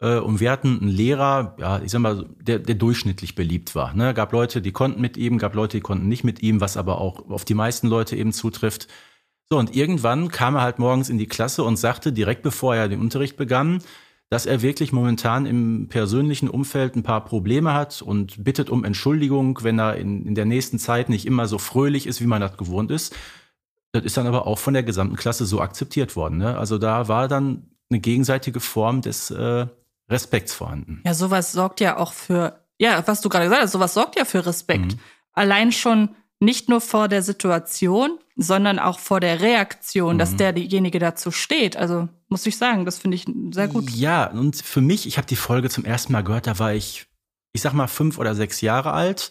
Äh, 0.00 0.18
und 0.18 0.40
wir 0.40 0.50
hatten 0.50 0.78
einen 0.80 0.88
Lehrer, 0.88 1.56
ja, 1.58 1.80
ich 1.80 1.90
sag 1.90 2.00
mal, 2.00 2.26
der, 2.40 2.58
der 2.58 2.74
durchschnittlich 2.74 3.34
beliebt 3.34 3.74
war. 3.74 3.94
Ne? 3.94 4.14
Gab 4.14 4.32
Leute, 4.32 4.60
die 4.60 4.72
konnten 4.72 5.00
mit 5.00 5.16
ihm, 5.16 5.38
gab 5.38 5.54
Leute, 5.54 5.78
die 5.78 5.82
konnten 5.82 6.06
nicht 6.06 6.22
mit 6.22 6.42
ihm, 6.42 6.60
was 6.60 6.76
aber 6.76 7.00
auch 7.00 7.28
auf 7.30 7.44
die 7.44 7.54
meisten 7.54 7.88
Leute 7.88 8.14
eben 8.14 8.32
zutrifft. 8.32 8.86
So, 9.48 9.58
und 9.58 9.76
irgendwann 9.76 10.28
kam 10.28 10.56
er 10.56 10.62
halt 10.62 10.78
morgens 10.78 11.08
in 11.08 11.18
die 11.18 11.28
Klasse 11.28 11.62
und 11.62 11.76
sagte, 11.76 12.12
direkt 12.12 12.42
bevor 12.42 12.74
er 12.74 12.88
den 12.88 13.00
Unterricht 13.00 13.36
begann, 13.36 13.80
dass 14.28 14.44
er 14.44 14.60
wirklich 14.60 14.92
momentan 14.92 15.46
im 15.46 15.86
persönlichen 15.88 16.48
Umfeld 16.50 16.96
ein 16.96 17.04
paar 17.04 17.24
Probleme 17.24 17.72
hat 17.72 18.02
und 18.02 18.42
bittet 18.42 18.70
um 18.70 18.84
Entschuldigung, 18.84 19.60
wenn 19.62 19.78
er 19.78 19.96
in, 19.96 20.26
in 20.26 20.34
der 20.34 20.46
nächsten 20.46 20.80
Zeit 20.80 21.08
nicht 21.08 21.26
immer 21.26 21.46
so 21.46 21.58
fröhlich 21.58 22.08
ist, 22.08 22.20
wie 22.20 22.26
man 22.26 22.40
das 22.40 22.56
gewohnt 22.56 22.90
ist. 22.90 23.14
Das 23.92 24.04
ist 24.04 24.16
dann 24.16 24.26
aber 24.26 24.48
auch 24.48 24.58
von 24.58 24.74
der 24.74 24.82
gesamten 24.82 25.14
Klasse 25.14 25.46
so 25.46 25.60
akzeptiert 25.60 26.16
worden. 26.16 26.38
Ne? 26.38 26.58
Also 26.58 26.76
da 26.76 27.06
war 27.06 27.28
dann 27.28 27.70
eine 27.88 28.00
gegenseitige 28.00 28.58
Form 28.58 29.00
des 29.00 29.30
äh, 29.30 29.66
Respekts 30.10 30.52
vorhanden. 30.52 31.02
Ja, 31.06 31.14
sowas 31.14 31.52
sorgt 31.52 31.80
ja 31.80 31.96
auch 31.96 32.12
für, 32.12 32.64
ja, 32.78 33.02
was 33.06 33.20
du 33.20 33.28
gerade 33.28 33.44
gesagt 33.44 33.62
hast, 33.62 33.72
sowas 33.72 33.94
sorgt 33.94 34.18
ja 34.18 34.24
für 34.24 34.44
Respekt. 34.44 34.96
Allein 35.32 35.70
schon 35.70 36.16
nicht 36.40 36.68
nur 36.68 36.80
vor 36.80 37.08
der 37.08 37.22
Situation, 37.22 38.18
sondern 38.36 38.78
auch 38.78 38.98
vor 38.98 39.20
der 39.20 39.40
Reaktion, 39.40 40.18
dass 40.18 40.36
der 40.36 40.52
derjenige 40.52 40.98
dazu 40.98 41.30
steht. 41.30 41.76
Also 41.76 42.08
muss 42.28 42.46
ich 42.46 42.58
sagen, 42.58 42.84
das 42.84 42.98
finde 42.98 43.14
ich 43.14 43.24
sehr 43.52 43.68
gut. 43.68 43.88
Ja, 43.90 44.30
und 44.30 44.56
für 44.56 44.82
mich, 44.82 45.06
ich 45.06 45.16
habe 45.16 45.26
die 45.26 45.36
Folge 45.36 45.70
zum 45.70 45.84
ersten 45.84 46.12
Mal 46.12 46.22
gehört, 46.22 46.46
da 46.46 46.58
war 46.58 46.74
ich, 46.74 47.06
ich 47.52 47.62
sag 47.62 47.72
mal, 47.72 47.86
fünf 47.86 48.18
oder 48.18 48.34
sechs 48.34 48.60
Jahre 48.60 48.92
alt. 48.92 49.30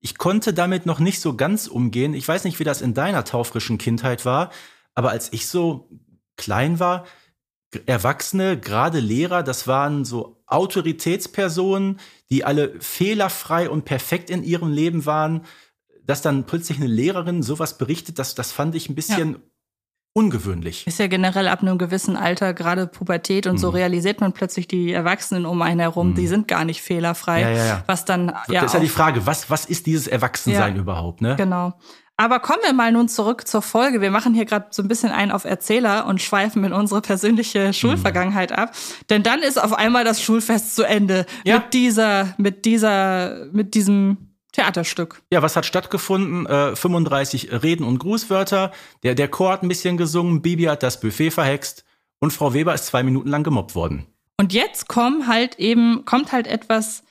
Ich 0.00 0.16
konnte 0.16 0.54
damit 0.54 0.86
noch 0.86 0.98
nicht 0.98 1.20
so 1.20 1.36
ganz 1.36 1.66
umgehen. 1.66 2.14
Ich 2.14 2.26
weiß 2.26 2.44
nicht, 2.44 2.58
wie 2.58 2.64
das 2.64 2.80
in 2.80 2.94
deiner 2.94 3.24
taufrischen 3.24 3.76
Kindheit 3.76 4.24
war, 4.24 4.50
aber 4.94 5.10
als 5.10 5.32
ich 5.32 5.46
so 5.48 5.90
klein 6.36 6.80
war, 6.80 7.04
Erwachsene, 7.84 8.58
gerade 8.58 9.00
Lehrer, 9.00 9.42
das 9.42 9.66
waren 9.66 10.04
so 10.04 10.40
Autoritätspersonen, 10.46 11.98
die 12.30 12.44
alle 12.44 12.80
fehlerfrei 12.80 13.68
und 13.68 13.84
perfekt 13.84 14.30
in 14.30 14.44
ihrem 14.44 14.72
Leben 14.72 15.04
waren. 15.04 15.42
Dass 16.06 16.22
dann 16.22 16.44
plötzlich 16.44 16.78
eine 16.78 16.86
Lehrerin 16.86 17.42
sowas 17.42 17.78
berichtet, 17.78 18.18
das, 18.18 18.34
das 18.34 18.52
fand 18.52 18.74
ich 18.74 18.88
ein 18.88 18.94
bisschen 18.94 19.36
ungewöhnlich. 20.14 20.86
Ist 20.86 20.98
ja 20.98 21.08
generell 21.08 21.46
ab 21.48 21.60
einem 21.60 21.76
gewissen 21.76 22.16
Alter, 22.16 22.54
gerade 22.54 22.86
Pubertät 22.86 23.46
und 23.46 23.58
so, 23.58 23.68
Mhm. 23.68 23.74
realisiert 23.76 24.20
man 24.22 24.32
plötzlich 24.32 24.66
die 24.66 24.90
Erwachsenen 24.92 25.44
um 25.44 25.60
einen 25.60 25.80
herum, 25.80 26.14
die 26.14 26.26
sind 26.26 26.48
gar 26.48 26.64
nicht 26.64 26.80
fehlerfrei. 26.80 27.42
Ja, 27.42 27.50
ja, 27.50 27.64
ja. 27.66 27.84
Was 27.86 28.06
dann 28.06 28.28
ja, 28.48 28.62
das 28.62 28.70
ist 28.70 28.74
ja 28.74 28.80
die 28.80 28.88
Frage, 28.88 29.26
was, 29.26 29.50
was 29.50 29.66
ist 29.66 29.84
dieses 29.84 30.06
Erwachsensein 30.06 30.74
Ja. 30.76 30.80
überhaupt, 30.80 31.20
ne? 31.20 31.36
Genau. 31.36 31.74
Aber 32.18 32.40
kommen 32.40 32.60
wir 32.64 32.72
mal 32.72 32.92
nun 32.92 33.08
zurück 33.08 33.46
zur 33.46 33.60
Folge. 33.60 34.00
Wir 34.00 34.10
machen 34.10 34.32
hier 34.32 34.46
gerade 34.46 34.68
so 34.70 34.80
ein 34.82 34.88
bisschen 34.88 35.10
ein 35.12 35.30
auf 35.30 35.44
Erzähler 35.44 36.06
und 36.06 36.22
schweifen 36.22 36.64
in 36.64 36.72
unsere 36.72 37.02
persönliche 37.02 37.74
Schulvergangenheit 37.74 38.52
ab. 38.52 38.72
Denn 39.10 39.22
dann 39.22 39.40
ist 39.42 39.62
auf 39.62 39.74
einmal 39.74 40.04
das 40.04 40.22
Schulfest 40.22 40.74
zu 40.76 40.84
Ende 40.84 41.26
Ja. 41.44 41.56
mit 41.58 41.74
dieser, 41.74 42.32
mit 42.38 42.64
dieser, 42.64 43.44
mit 43.52 43.74
diesem 43.74 44.30
Theaterstück. 44.56 45.22
Ja, 45.30 45.42
was 45.42 45.54
hat 45.54 45.66
stattgefunden? 45.66 46.46
Äh, 46.46 46.74
35 46.74 47.62
Reden 47.62 47.84
und 47.84 47.98
Grußwörter. 47.98 48.72
Der, 49.02 49.14
der 49.14 49.28
Chor 49.28 49.52
hat 49.52 49.62
ein 49.62 49.68
bisschen 49.68 49.98
gesungen, 49.98 50.40
Bibi 50.40 50.64
hat 50.64 50.82
das 50.82 50.98
Buffet 50.98 51.30
verhext 51.30 51.84
und 52.20 52.32
Frau 52.32 52.54
Weber 52.54 52.72
ist 52.72 52.86
zwei 52.86 53.02
Minuten 53.02 53.28
lang 53.28 53.42
gemobbt 53.42 53.74
worden. 53.74 54.06
Und 54.38 54.54
jetzt 54.54 54.88
kommt 54.88 55.26
halt 55.26 55.58
eben, 55.58 56.06
kommt 56.06 56.32
halt 56.32 56.46
etwas, 56.46 57.02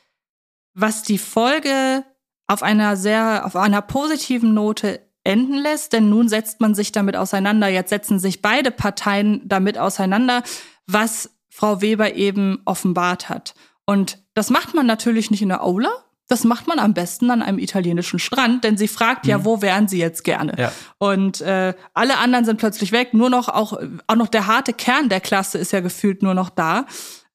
was 0.74 1.04
die 1.04 1.20
Folge 1.20 2.04
auf 2.48 2.64
einer 2.64 2.98
sehr, 2.98 3.46
auf 3.46 3.56
einer 3.56 3.82
positiven 3.84 4.56
Note 4.56 5.02
enden 5.24 5.58
lässt, 5.58 5.94
denn 5.94 6.10
nun 6.10 6.30
setzt 6.30 6.62
man 6.62 6.74
sich 6.74 6.92
damit 6.92 7.16
auseinander. 7.16 7.68
Jetzt 7.68 7.90
setzen 7.90 8.18
sich 8.20 8.42
beide 8.42 8.72
Parteien 8.72 9.42
damit 9.46 9.78
auseinander, 9.78 10.42
was 10.88 11.32
Frau 11.50 11.82
Weber 11.82 12.16
eben 12.16 12.62
offenbart 12.66 13.30
hat. 13.30 13.54
Und 13.86 14.20
das 14.34 14.50
macht 14.50 14.74
man 14.74 14.88
natürlich 14.88 15.30
nicht 15.30 15.44
in 15.44 15.50
der 15.50 15.64
Aula. 15.64 16.05
Das 16.28 16.44
macht 16.44 16.68
man 16.68 16.80
am 16.80 16.94
besten 16.96 17.30
an 17.30 17.42
einem 17.44 17.60
italienischen 17.60 18.18
Strand, 18.20 18.64
denn 18.64 18.78
sie 18.78 18.88
fragt 18.88 19.28
ja, 19.28 19.46
wo 19.46 19.62
wären 19.62 19.88
sie 19.88 20.00
jetzt 20.00 20.24
gerne? 20.24 20.54
Ja. 20.58 20.72
Und 20.98 21.42
äh, 21.42 21.74
alle 21.94 22.18
anderen 22.18 22.46
sind 22.46 22.58
plötzlich 22.58 22.92
weg. 22.92 23.14
Nur 23.14 23.30
noch 23.30 23.48
auch 23.48 23.78
auch 24.08 24.16
noch 24.16 24.28
der 24.28 24.48
harte 24.48 24.74
Kern 24.74 25.08
der 25.10 25.22
Klasse 25.22 25.58
ist 25.60 25.72
ja 25.72 25.82
gefühlt 25.82 26.24
nur 26.24 26.34
noch 26.34 26.50
da. 26.50 26.86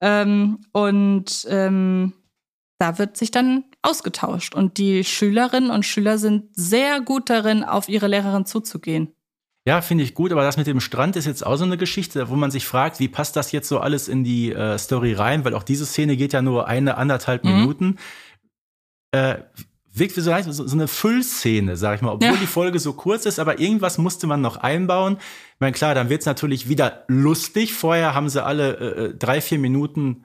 Ähm, 0.01 0.59
und 0.72 1.47
ähm, 1.49 2.14
da 2.78 2.99
wird 2.99 3.16
sich 3.16 3.30
dann 3.30 3.64
ausgetauscht. 3.82 4.55
Und 4.55 4.78
die 4.78 5.05
Schülerinnen 5.05 5.70
und 5.70 5.84
Schüler 5.84 6.18
sind 6.18 6.47
sehr 6.57 7.01
gut 7.01 7.30
darin, 7.30 7.62
auf 7.62 7.88
ihre 7.88 8.09
Lehrerin 8.09 8.47
zuzugehen. 8.47 9.14
Ja, 9.66 9.82
finde 9.82 10.03
ich 10.05 10.14
gut, 10.14 10.32
aber 10.32 10.43
das 10.43 10.57
mit 10.57 10.66
dem 10.66 10.80
Strand 10.80 11.16
ist 11.16 11.26
jetzt 11.26 11.45
auch 11.45 11.57
so 11.57 11.64
eine 11.64 11.76
Geschichte, 11.76 12.30
wo 12.30 12.34
man 12.34 12.51
sich 12.51 12.64
fragt, 12.66 12.99
wie 12.99 13.09
passt 13.09 13.36
das 13.36 13.53
jetzt 13.53 13.68
so 13.68 13.78
alles 13.78 14.09
in 14.09 14.24
die 14.24 14.51
äh, 14.53 14.78
Story 14.78 15.12
rein, 15.12 15.45
weil 15.45 15.55
auch 15.55 15.62
diese 15.62 15.84
Szene 15.84 16.16
geht 16.16 16.32
ja 16.32 16.41
nur 16.41 16.66
eine, 16.66 16.97
anderthalb 16.97 17.45
Mhm. 17.45 17.51
Minuten. 17.53 17.97
Äh, 19.12 19.36
wirkt 19.92 20.16
wie 20.16 20.20
so, 20.20 20.52
so 20.52 20.74
eine 20.76 20.88
Füllszene, 20.88 21.76
sag 21.76 21.96
ich 21.96 22.02
mal, 22.02 22.12
obwohl 22.12 22.28
Ja. 22.28 22.36
die 22.36 22.46
Folge 22.46 22.78
so 22.78 22.92
kurz 22.92 23.26
ist, 23.26 23.38
aber 23.38 23.58
irgendwas 23.58 23.98
musste 23.98 24.26
man 24.26 24.40
noch 24.40 24.56
einbauen. 24.56 25.16
Ich 25.54 25.61
meine, 25.61 25.72
klar, 25.72 25.94
dann 25.94 26.08
wird's 26.08 26.26
natürlich 26.26 26.68
wieder 26.68 27.04
lustig. 27.08 27.74
Vorher 27.74 28.14
haben 28.14 28.28
sie 28.28 28.44
alle 28.44 28.76
äh, 28.76 29.04
äh, 29.06 29.14
drei, 29.14 29.40
vier 29.40 29.58
Minuten 29.58 30.24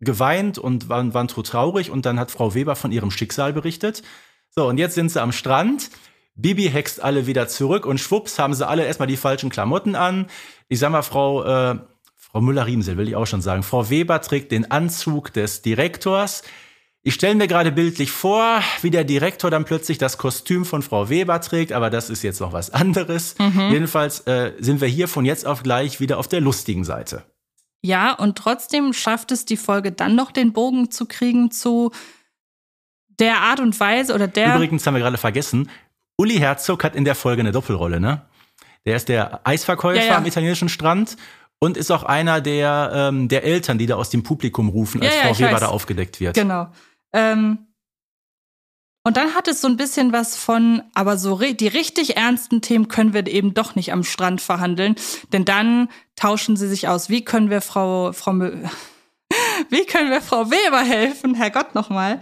geweint 0.00 0.58
und 0.58 0.88
waren, 0.88 1.14
waren 1.14 1.28
traurig 1.28 1.90
und 1.90 2.06
dann 2.06 2.18
hat 2.18 2.30
Frau 2.30 2.54
Weber 2.54 2.76
von 2.76 2.92
ihrem 2.92 3.10
Schicksal 3.10 3.52
berichtet. 3.52 4.02
So, 4.50 4.66
und 4.68 4.78
jetzt 4.78 4.94
sind 4.94 5.10
sie 5.10 5.20
am 5.20 5.32
Strand. 5.32 5.90
Bibi 6.36 6.68
hext 6.68 7.02
alle 7.02 7.26
wieder 7.26 7.48
zurück 7.48 7.86
und 7.86 7.98
schwupps 8.00 8.38
haben 8.38 8.54
sie 8.54 8.66
alle 8.66 8.84
erstmal 8.84 9.06
die 9.08 9.16
falschen 9.16 9.50
Klamotten 9.50 9.94
an. 9.94 10.26
Ich 10.68 10.78
sag 10.80 10.90
mal, 10.90 11.02
Frau, 11.02 11.44
äh, 11.44 11.78
Frau 12.16 12.40
Müller-Riemsel 12.40 12.96
will 12.96 13.08
ich 13.08 13.14
auch 13.14 13.26
schon 13.26 13.40
sagen. 13.42 13.62
Frau 13.62 13.88
Weber 13.88 14.20
trägt 14.20 14.50
den 14.52 14.70
Anzug 14.70 15.32
des 15.32 15.62
Direktors. 15.62 16.42
Ich 17.06 17.12
stelle 17.14 17.34
mir 17.34 17.46
gerade 17.48 17.70
bildlich 17.70 18.10
vor, 18.10 18.62
wie 18.80 18.90
der 18.90 19.04
Direktor 19.04 19.50
dann 19.50 19.66
plötzlich 19.66 19.98
das 19.98 20.16
Kostüm 20.16 20.64
von 20.64 20.80
Frau 20.80 21.10
Weber 21.10 21.38
trägt, 21.42 21.72
aber 21.72 21.90
das 21.90 22.08
ist 22.08 22.22
jetzt 22.22 22.40
noch 22.40 22.54
was 22.54 22.70
anderes. 22.70 23.34
Jedenfalls 23.38 24.20
äh, 24.20 24.52
sind 24.58 24.80
wir 24.80 24.88
hier 24.88 25.06
von 25.06 25.26
jetzt 25.26 25.46
auf 25.46 25.62
gleich 25.62 26.00
wieder 26.00 26.18
auf 26.18 26.28
der 26.28 26.40
lustigen 26.40 26.82
Seite. 26.82 27.22
Ja, 27.82 28.14
und 28.14 28.38
trotzdem 28.38 28.94
schafft 28.94 29.32
es 29.32 29.44
die 29.44 29.58
Folge 29.58 29.92
dann 29.92 30.14
noch 30.16 30.32
den 30.32 30.54
Bogen 30.54 30.90
zu 30.90 31.04
kriegen 31.04 31.50
zu 31.50 31.90
der 33.18 33.36
Art 33.42 33.60
und 33.60 33.78
Weise 33.78 34.14
oder 34.14 34.26
der. 34.26 34.54
Übrigens 34.54 34.86
haben 34.86 34.94
wir 34.94 35.02
gerade 35.02 35.18
vergessen, 35.18 35.68
Uli 36.16 36.36
Herzog 36.36 36.82
hat 36.84 36.96
in 36.96 37.04
der 37.04 37.14
Folge 37.14 37.40
eine 37.40 37.52
Doppelrolle, 37.52 38.00
ne? 38.00 38.22
Der 38.86 38.96
ist 38.96 39.10
der 39.10 39.46
Eisverkäufer 39.46 40.00
Ja, 40.00 40.06
ja. 40.12 40.16
am 40.16 40.24
italienischen 40.24 40.70
Strand 40.70 41.18
und 41.58 41.76
ist 41.76 41.90
auch 41.90 42.02
einer 42.04 42.40
der, 42.40 42.90
ähm, 42.94 43.28
der 43.28 43.44
Eltern, 43.44 43.76
die 43.76 43.84
da 43.86 43.96
aus 43.96 44.08
dem 44.08 44.22
Publikum 44.22 44.70
rufen, 44.70 45.02
als 45.02 45.14
Ja, 45.14 45.20
Frau 45.28 45.38
Weber 45.38 45.52
weiß. 45.52 45.60
da 45.60 45.68
aufgedeckt 45.68 46.20
wird. 46.20 46.34
Genau. 46.34 46.68
Ähm, 47.14 47.66
und 49.06 49.16
dann 49.18 49.34
hat 49.34 49.48
es 49.48 49.60
so 49.60 49.68
ein 49.68 49.76
bisschen 49.76 50.12
was 50.12 50.34
von, 50.34 50.82
aber 50.94 51.18
so 51.18 51.38
die 51.38 51.68
richtig 51.68 52.16
ernsten 52.16 52.62
Themen 52.62 52.88
können 52.88 53.12
wir 53.12 53.26
eben 53.26 53.52
doch 53.52 53.74
nicht 53.74 53.92
am 53.92 54.02
Strand 54.02 54.40
verhandeln, 54.40 54.96
denn 55.32 55.44
dann 55.44 55.88
tauschen 56.16 56.56
sie 56.56 56.68
sich 56.68 56.88
aus. 56.88 57.10
Wie 57.10 57.22
können 57.22 57.50
wir 57.50 57.60
Frau 57.60 58.12
Frau 58.12 58.32
Wie 59.68 59.84
können 59.84 60.10
wir 60.10 60.22
Frau 60.22 60.50
Weber 60.50 60.80
helfen? 60.80 61.34
Herrgott 61.34 61.74
nochmal. 61.74 62.20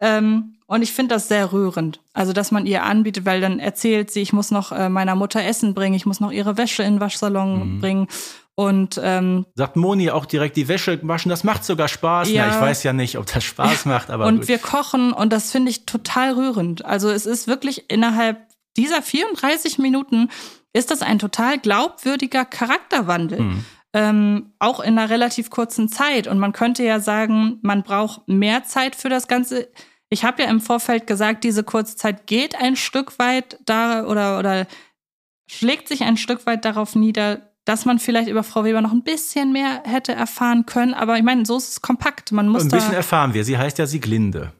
Ähm, 0.00 0.56
und 0.66 0.82
ich 0.82 0.92
finde 0.92 1.14
das 1.14 1.28
sehr 1.28 1.52
rührend. 1.52 2.00
Also, 2.14 2.32
dass 2.32 2.50
man 2.50 2.66
ihr 2.66 2.82
anbietet, 2.82 3.24
weil 3.24 3.40
dann 3.40 3.60
erzählt 3.60 4.10
sie, 4.10 4.22
ich 4.22 4.32
muss 4.32 4.50
noch 4.50 4.72
äh, 4.72 4.88
meiner 4.88 5.14
Mutter 5.14 5.44
Essen 5.44 5.74
bringen, 5.74 5.94
ich 5.94 6.06
muss 6.06 6.20
noch 6.20 6.32
ihre 6.32 6.56
Wäsche 6.56 6.82
in 6.82 6.94
den 6.94 7.00
Waschsalon 7.00 7.80
bringen. 7.80 8.08
Und 8.56 9.00
ähm, 9.02 9.46
Sagt 9.56 9.74
Moni 9.74 10.10
auch 10.10 10.26
direkt, 10.26 10.56
die 10.56 10.68
Wäsche 10.68 11.00
waschen, 11.02 11.28
das 11.28 11.42
macht 11.42 11.64
sogar 11.64 11.88
Spaß. 11.88 12.30
Ja. 12.30 12.46
Na, 12.46 12.54
ich 12.54 12.60
weiß 12.60 12.82
ja 12.84 12.92
nicht, 12.92 13.18
ob 13.18 13.26
das 13.26 13.42
Spaß 13.42 13.84
macht, 13.86 14.10
aber 14.10 14.26
und 14.26 14.40
gut. 14.40 14.48
wir 14.48 14.58
kochen 14.58 15.12
und 15.12 15.32
das 15.32 15.50
finde 15.50 15.70
ich 15.70 15.86
total 15.86 16.34
rührend. 16.34 16.84
Also 16.84 17.10
es 17.10 17.26
ist 17.26 17.48
wirklich 17.48 17.90
innerhalb 17.90 18.38
dieser 18.76 19.02
34 19.02 19.78
Minuten 19.78 20.30
ist 20.72 20.90
das 20.90 21.02
ein 21.02 21.18
total 21.18 21.58
glaubwürdiger 21.58 22.44
Charakterwandel. 22.44 23.40
Mhm. 23.40 23.64
Ähm, 23.92 24.52
auch 24.58 24.80
in 24.80 24.98
einer 24.98 25.08
relativ 25.08 25.50
kurzen 25.50 25.88
Zeit. 25.88 26.26
Und 26.26 26.40
man 26.40 26.52
könnte 26.52 26.82
ja 26.82 26.98
sagen, 26.98 27.60
man 27.62 27.84
braucht 27.84 28.26
mehr 28.26 28.64
Zeit 28.64 28.96
für 28.96 29.08
das 29.08 29.28
Ganze. 29.28 29.68
Ich 30.10 30.24
habe 30.24 30.42
ja 30.42 30.48
im 30.48 30.60
Vorfeld 30.60 31.06
gesagt, 31.06 31.44
diese 31.44 31.62
kurze 31.62 31.96
Zeit 31.96 32.26
geht 32.26 32.56
ein 32.60 32.74
Stück 32.74 33.20
weit 33.20 33.58
da 33.64 34.04
oder, 34.06 34.40
oder 34.40 34.66
schlägt 35.48 35.86
sich 35.86 36.02
ein 36.02 36.16
Stück 36.16 36.44
weit 36.46 36.64
darauf 36.64 36.96
nieder, 36.96 37.53
dass 37.64 37.84
man 37.84 37.98
vielleicht 37.98 38.28
über 38.28 38.42
Frau 38.42 38.64
Weber 38.64 38.80
noch 38.80 38.92
ein 38.92 39.02
bisschen 39.02 39.52
mehr 39.52 39.82
hätte 39.84 40.12
erfahren 40.12 40.66
können. 40.66 40.94
Aber 40.94 41.16
ich 41.16 41.22
meine, 41.22 41.46
so 41.46 41.56
ist 41.56 41.68
es 41.68 41.82
kompakt. 41.82 42.32
Man 42.32 42.48
muss 42.48 42.62
ein 42.62 42.68
bisschen 42.68 42.94
erfahren 42.94 43.34
wir. 43.34 43.44
Sie 43.44 43.56
heißt 43.56 43.78
ja 43.78 43.86
Sieglinde. 43.86 44.52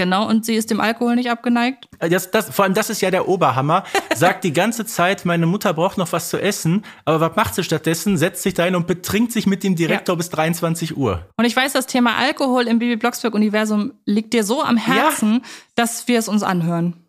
Genau, 0.00 0.26
und 0.26 0.46
sie 0.46 0.54
ist 0.54 0.70
dem 0.70 0.80
Alkohol 0.80 1.14
nicht 1.14 1.30
abgeneigt. 1.30 1.86
Äh, 1.98 2.08
Das, 2.08 2.30
das, 2.30 2.48
vor 2.48 2.64
allem, 2.64 2.72
das 2.72 2.88
ist 2.88 3.02
ja 3.02 3.10
der 3.10 3.28
Oberhammer. 3.28 3.84
Sagt 4.14 4.44
die 4.44 4.52
ganze 4.54 4.86
Zeit, 4.86 5.26
meine 5.26 5.44
Mutter 5.44 5.74
braucht 5.74 5.98
noch 5.98 6.10
was 6.12 6.30
zu 6.30 6.38
essen. 6.40 6.86
Aber 7.04 7.20
was 7.20 7.36
macht 7.36 7.54
sie 7.54 7.62
stattdessen? 7.64 8.16
Setzt 8.16 8.42
sich 8.42 8.54
da 8.54 8.64
hin 8.64 8.76
und 8.76 8.86
betrinkt 8.86 9.30
sich 9.30 9.46
mit 9.46 9.62
dem 9.62 9.76
Direktor 9.76 10.16
bis 10.16 10.30
23 10.30 10.96
Uhr. 10.96 11.26
Und 11.36 11.44
ich 11.44 11.54
weiß, 11.54 11.74
das 11.74 11.86
Thema 11.86 12.16
Alkohol 12.16 12.66
im 12.66 12.78
Bibi 12.78 12.96
Blocksberg-Universum 12.96 13.92
liegt 14.06 14.32
dir 14.32 14.42
so 14.42 14.62
am 14.62 14.78
Herzen, 14.78 15.42
dass 15.74 16.08
wir 16.08 16.18
es 16.18 16.28
uns 16.28 16.42
anhören. 16.42 16.99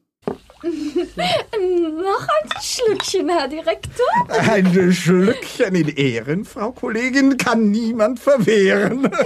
Noch 0.64 2.28
ein 2.28 2.62
Schlückchen, 2.62 3.30
Herr 3.30 3.48
Direktor. 3.48 4.06
Ein 4.30 4.94
Schlückchen 4.94 5.76
in 5.76 5.88
Ehren, 5.90 6.46
Frau 6.46 6.72
Kollegin, 6.72 7.38
kann 7.38 7.72
niemand 7.72 8.20
verwehren. 8.20 9.12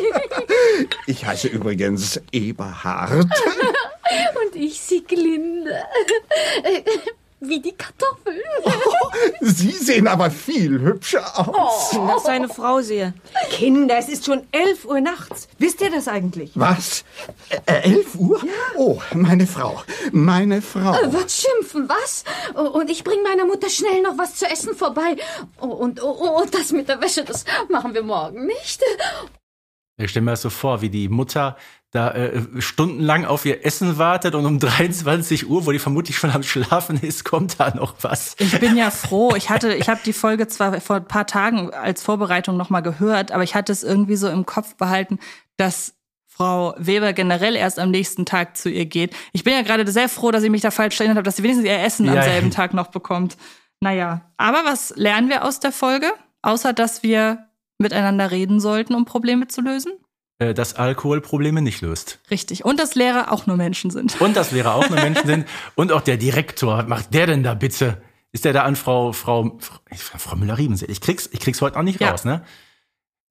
Ich 1.08 1.26
heiße 1.26 1.48
übrigens 1.48 2.20
Eberhard. 2.32 3.30
Und 4.46 4.56
ich 4.56 4.82
Sieglinde. 4.82 5.84
Äh, 7.46 7.50
Wie 7.50 7.60
die 7.62 7.74
Kartoffeln. 7.74 8.39
Sie 9.41 9.72
sehen 9.72 10.08
aber 10.08 10.32
viel 10.32 10.80
hübscher 10.82 11.24
aus. 11.38 11.91
Dass 11.91 12.24
seine 12.24 12.50
Frau 12.50 12.82
sehe. 12.82 13.14
Kinder, 13.50 13.98
es 13.98 14.10
ist 14.10 14.26
schon 14.26 14.43
11 14.52 14.86
Uhr 14.86 15.02
nachts. 15.02 15.48
Wisst 15.58 15.82
ihr 15.82 15.91
das 15.91 16.08
eigentlich? 16.08 16.52
Was? 16.56 17.04
Äh, 17.66 17.82
elf 17.91 18.16
Uhr? 18.16 18.41
Oh, 18.78 19.00
meine 19.14 19.48
Frau. 19.48 19.82
Meine 20.12 20.62
Frau. 20.62 20.93
Wird 21.12 21.32
schimpfen, 21.32 21.88
was? 21.89 22.24
Oh, 22.56 22.62
Und 22.80 22.89
ich 22.89 23.04
bring 23.04 23.22
meiner 23.24 23.46
Mutter 23.46 23.70
schnell 23.70 24.02
noch 24.02 24.18
was 24.18 24.36
zu 24.36 24.46
essen 24.50 24.76
vorbei. 24.76 25.16
Oh, 25.60 25.68
Und, 25.68 26.02
oh, 26.02 26.16
oh, 26.20 26.41
und 26.41 26.54
das 26.54 26.72
mit 26.72 26.89
der 26.89 27.02
Wäsche, 27.02 27.24
das 27.24 27.46
machen 27.70 27.93
wir 27.93 28.04
morgen 28.04 28.46
nicht. 28.46 28.82
Ich 29.98 30.12
stelle 30.12 30.26
mir 30.26 30.32
das 30.32 30.41
so 30.41 30.50
vor, 30.50 30.82
wie 30.82 30.89
die 30.89 31.08
Mutter 31.08 31.56
da 31.96 32.12
äh, 32.12 32.41
stundenlang 32.60 33.26
auf 33.26 33.46
ihr 33.46 33.66
Essen 33.66 33.98
wartet 33.98 34.36
und 34.36 34.46
um 34.46 34.60
23 34.60 35.50
Uhr, 35.50 35.66
wo 35.66 35.72
die 35.72 35.80
vermutlich 35.80 36.18
schon 36.18 36.30
am 36.32 36.43
Schlafen 36.43 37.00
ist, 37.02 37.24
kommt 37.26 37.60
da 37.60 37.74
noch 37.74 37.96
was. 38.02 38.36
Ich 38.39 38.60
bin 38.60 38.78
ja 38.78 38.91
froh. 38.91 39.34
Ich 39.36 39.50
hatte, 39.50 39.74
ich 39.74 39.89
habe 39.89 40.02
die 40.06 40.14
Folge 40.14 40.48
zwar 40.48 40.80
vor 40.82 40.98
ein 40.98 41.08
paar 41.08 41.26
Tagen 41.26 41.74
als 41.74 42.04
Vorbereitung 42.04 42.58
nochmal 42.58 42.84
gehört, 42.84 43.32
aber 43.32 43.43
ich 43.43 43.56
hatte 43.56 43.72
es 43.72 43.82
irgendwie 43.84 44.16
so 44.16 44.30
im 44.30 44.46
Kopf 44.46 44.76
behalten, 44.76 45.18
dass 45.58 45.93
Frau 46.28 46.76
Weber 46.78 47.14
generell 47.14 47.56
erst 47.56 47.80
am 47.80 47.91
nächsten 47.91 48.26
Tag 48.26 48.58
zu 48.58 48.70
ihr 48.70 48.86
geht. 48.86 49.16
Ich 49.32 49.46
bin 49.46 49.54
ja 49.54 49.62
gerade 49.62 49.89
sehr 49.89 50.10
froh, 50.10 50.32
dass 50.32 50.43
ich 50.43 50.50
mich 50.50 50.62
da 50.62 50.70
falsch 50.70 51.00
erinnert 51.00 51.16
habe, 51.18 51.24
dass 51.24 51.38
sie 51.38 51.43
wenigstens 51.43 51.66
ihr 51.66 51.80
Essen 51.80 52.10
am 52.10 52.16
Ja. 52.16 52.24
selben 52.24 52.52
Tag 52.52 52.74
noch 52.74 52.88
bekommt. 52.88 53.38
Naja, 53.80 54.22
aber 54.38 54.66
was 54.66 54.93
lernen 54.98 55.30
wir 55.30 55.46
aus 55.46 55.60
der 55.62 55.72
Folge? 55.72 56.08
Außer, 56.41 56.74
dass 56.74 57.04
wir 57.04 57.46
miteinander 57.78 58.32
reden 58.32 58.60
sollten, 58.60 58.96
um 58.96 59.06
Probleme 59.06 59.48
zu 59.48 59.62
lösen? 59.62 59.93
Äh, 60.38 60.54
dass 60.54 60.76
Alkohol 60.76 61.22
Probleme 61.22 61.62
nicht 61.62 61.80
löst. 61.82 62.20
Richtig. 62.30 62.66
Und 62.66 62.80
dass 62.80 62.96
Lehrer 62.96 63.32
auch 63.32 63.48
nur 63.48 63.56
Menschen 63.56 63.90
sind. 63.90 64.20
Und 64.20 64.36
dass 64.36 64.52
Lehrer 64.52 64.76
auch 64.76 64.90
nur 64.90 65.00
Menschen 65.00 65.26
sind. 65.26 65.48
Und 65.76 65.94
auch 65.94 66.02
der 66.02 66.18
Direktor. 66.18 66.78
Was 66.78 66.88
macht 66.88 67.14
der 67.14 67.28
denn 67.28 67.42
da 67.44 67.54
bitte? 67.54 68.02
Ist 68.34 68.44
der 68.44 68.52
da 68.52 68.64
an 68.64 68.76
Frau, 68.76 69.14
Frau, 69.14 69.58
Frau, 69.60 69.80
Frau 70.18 70.36
Müller-Riebensee? 70.36 70.88
Ich 70.88 71.00
krieg's, 71.00 71.30
ich 71.32 71.40
krieg's 71.40 71.62
heute 71.62 71.80
auch 71.80 71.84
nicht 71.84 72.02
Ja. 72.02 72.10
raus, 72.12 72.26
ne? 72.26 72.44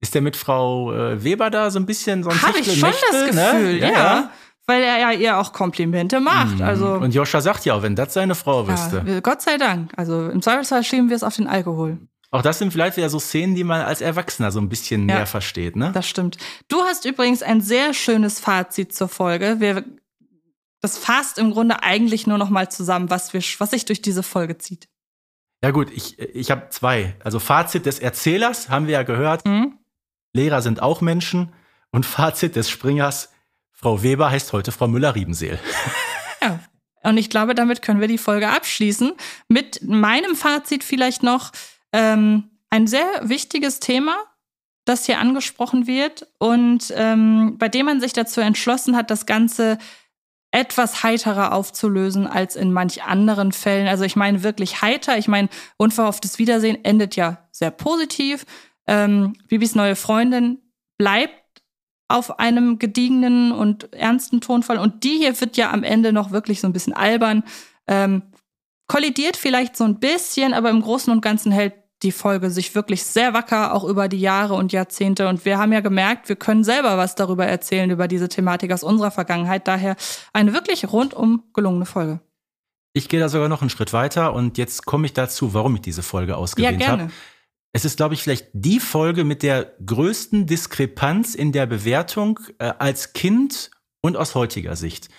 Ist 0.01 0.15
der 0.15 0.21
mit 0.23 0.35
Frau 0.35 0.91
äh, 0.93 1.23
Weber 1.23 1.51
da 1.51 1.69
so 1.69 1.77
ein 1.79 1.85
bisschen 1.85 2.23
so 2.23 2.31
ein 2.31 2.41
Habe 2.41 2.57
ich 2.59 2.79
schon 2.79 2.89
das 2.89 2.99
Techtelmechtel, 2.99 3.27
Gefühl, 3.75 3.79
ne? 3.81 3.93
ja, 3.93 4.31
Weil 4.65 4.81
er 4.81 4.97
ja 4.99 5.11
ihr 5.11 5.37
auch 5.37 5.53
Komplimente 5.53 6.19
macht. 6.19 6.59
Also 6.59 6.87
Und 6.95 7.13
Joscha 7.13 7.39
sagt 7.39 7.65
ja 7.65 7.75
auch, 7.75 7.83
wenn 7.83 7.95
das 7.95 8.15
seine 8.15 8.33
Frau 8.33 8.67
wüsste. 8.67 9.03
ja, 9.05 9.19
Gott 9.19 9.43
sei 9.43 9.57
Dank. 9.57 9.91
Also 9.95 10.27
im 10.29 10.41
Zweifelsfall 10.41 10.83
schieben 10.83 11.09
wir 11.09 11.15
es 11.15 11.23
auf 11.23 11.35
den 11.35 11.45
Alkohol. 11.47 11.99
Auch 12.35 12.41
das 12.41 12.59
sind 12.59 12.71
vielleicht 12.71 12.97
wieder 12.97 13.09
so 13.09 13.17
Szenen, 13.19 13.55
die 13.55 13.63
man 13.63 13.81
als 13.81 14.01
Erwachsener 14.01 14.51
so 14.51 14.59
ein 14.59 14.67
bisschen 14.67 15.07
Ja. 15.07 15.15
mehr 15.15 15.25
versteht, 15.25 15.75
ne? 15.77 15.91
Das 15.93 16.07
stimmt. 16.07 16.37
Du 16.67 16.81
hast 16.83 17.05
übrigens 17.05 17.41
ein 17.41 17.61
sehr 17.61 17.93
schönes 17.93 18.39
Fazit 18.41 18.93
zur 18.93 19.07
Folge. 19.07 19.55
Wir, 19.59 19.85
das 20.81 20.97
fasst 20.97 21.37
im 21.37 21.51
Grunde 21.51 21.81
eigentlich 21.81 22.27
nur 22.27 22.37
noch 22.37 22.49
mal 22.49 22.69
zusammen, 22.69 23.09
was, 23.09 23.33
wir, 23.33 23.41
was 23.59 23.71
sich 23.71 23.85
durch 23.85 24.01
diese 24.01 24.21
Folge 24.21 24.57
zieht. 24.57 24.89
Ja 25.63 25.71
gut, 25.71 25.89
ich, 25.91 26.19
ich 26.19 26.51
habe 26.51 26.67
zwei. 26.69 27.15
Also 27.23 27.39
Fazit 27.39 27.85
des 27.85 27.99
Erzählers 27.99 28.67
haben 28.69 28.87
wir 28.87 28.93
ja 28.95 29.03
gehört. 29.03 29.45
Mhm. 29.45 29.79
Lehrer 30.33 30.61
sind 30.61 30.81
auch 30.81 30.99
Menschen. 30.99 31.53
Und 31.91 32.05
Fazit 32.05 32.57
des 32.57 32.69
Springers, 32.69 33.29
Frau 33.71 34.03
Weber 34.03 34.29
heißt 34.29 34.51
heute 34.51 34.73
Frau 34.73 34.87
Müller-Riebenseel. 34.87 35.57
Ja. 36.41 36.59
Und 37.01 37.17
ich 37.17 37.29
glaube, 37.31 37.55
damit 37.55 37.81
können 37.81 38.01
wir 38.01 38.07
die 38.07 38.17
Folge 38.19 38.49
abschließen. 38.49 39.13
Mit 39.47 39.81
meinem 39.83 40.35
Fazit 40.35 40.83
vielleicht 40.83 41.23
noch 41.23 41.51
ähm, 41.95 42.49
ein 42.69 42.87
sehr 42.87 43.07
wichtiges 43.23 43.79
Thema, 43.79 44.17
das 44.83 45.05
hier 45.05 45.19
angesprochen 45.19 45.87
wird 45.87 46.27
und 46.39 46.93
ähm, 46.95 47.55
bei 47.57 47.69
dem 47.69 47.85
man 47.85 48.01
sich 48.01 48.11
dazu 48.11 48.41
entschlossen 48.41 48.97
hat, 48.97 49.09
das 49.09 49.25
Ganze 49.25 49.77
etwas 50.51 51.03
heiterer 51.03 51.53
aufzulösen 51.53 52.27
als 52.27 52.55
in 52.55 52.71
manch 52.71 53.03
anderen 53.03 53.51
Fällen. 53.53 53.87
Also 53.87 54.03
ich 54.03 54.15
meine 54.15 54.43
wirklich 54.43 54.81
heiter. 54.81 55.17
Ich 55.17 55.27
meine, 55.27 55.49
unverhofftes 55.77 56.37
Wiedersehen 56.37 56.83
endet 56.83 57.15
ja 57.15 57.47
sehr 57.51 57.71
positiv. 57.71 58.45
Ähm, 58.87 59.33
Bibis 59.47 59.75
neue 59.75 59.95
Freundin 59.95 60.59
bleibt 60.97 61.63
auf 62.07 62.39
einem 62.39 62.77
gediegenen 62.77 63.51
und 63.51 63.91
ernsten 63.93 64.39
Tonfall. 64.39 64.77
Und 64.77 65.03
die 65.03 65.17
hier 65.17 65.39
wird 65.41 65.57
ja 65.57 65.71
am 65.71 65.83
Ende 65.83 66.13
noch 66.13 66.31
wirklich 66.31 66.61
so 66.61 66.67
ein 66.67 66.73
bisschen 66.73 66.93
albern. 66.93 67.43
Ähm, 67.87 68.21
kollidiert 68.87 69.35
vielleicht 69.37 69.75
so 69.75 69.83
ein 69.83 69.99
bisschen, 69.99 70.53
aber 70.53 70.69
im 70.69 70.81
Großen 70.81 71.11
und 71.11 71.21
Ganzen 71.21 71.51
hält 71.51 71.73
die 72.03 72.11
Folge 72.11 72.49
sich 72.49 72.75
wirklich 72.75 73.03
sehr 73.03 73.33
wacker, 73.33 73.73
auch 73.73 73.83
über 73.83 74.07
die 74.07 74.19
Jahre 74.19 74.55
und 74.55 74.73
Jahrzehnte. 74.73 75.27
Und 75.27 75.45
wir 75.45 75.57
haben 75.57 75.71
ja 75.71 75.79
gemerkt, 75.79 76.29
wir 76.29 76.35
können 76.35 76.63
selber 76.63 76.97
was 76.97 77.15
darüber 77.15 77.45
erzählen, 77.45 77.89
über 77.89 78.07
diese 78.07 78.29
Thematik 78.29 78.71
aus 78.71 78.83
unserer 78.83 79.11
Vergangenheit. 79.11 79.67
Daher 79.67 79.95
eine 80.33 80.53
wirklich 80.53 80.91
rundum 80.91 81.43
gelungene 81.53 81.85
Folge. 81.85 82.19
Ich 82.93 83.09
gehe 83.09 83.19
da 83.19 83.27
sogar 83.27 83.49
noch 83.49 83.61
einen 83.61 83.69
Schritt 83.69 83.91
weiter 83.91 84.33
und 84.33 84.57
jetzt 84.57 84.85
komme 84.85 85.05
ich 85.05 85.13
dazu, 85.13 85.53
warum 85.53 85.75
ich 85.75 85.81
diese 85.81 86.03
Folge 86.03 86.37
ausgewählt 86.37 86.81
ja, 86.81 86.87
habe. 86.87 87.09
Es 87.73 87.83
ist, 87.83 87.97
glaube 87.97 88.13
ich, 88.13 88.23
vielleicht 88.23 88.47
die 88.53 88.79
Folge 88.79 89.25
mit 89.25 89.43
der 89.43 89.73
größten 89.85 90.45
Diskrepanz 90.45 91.35
in 91.35 91.51
der 91.51 91.65
Bewertung 91.65 92.39
äh, 92.57 92.71
als 92.79 93.11
Kind 93.11 93.69
und 93.99 94.15
aus 94.15 94.33
heutiger 94.33 94.77
Sicht. 94.77 95.09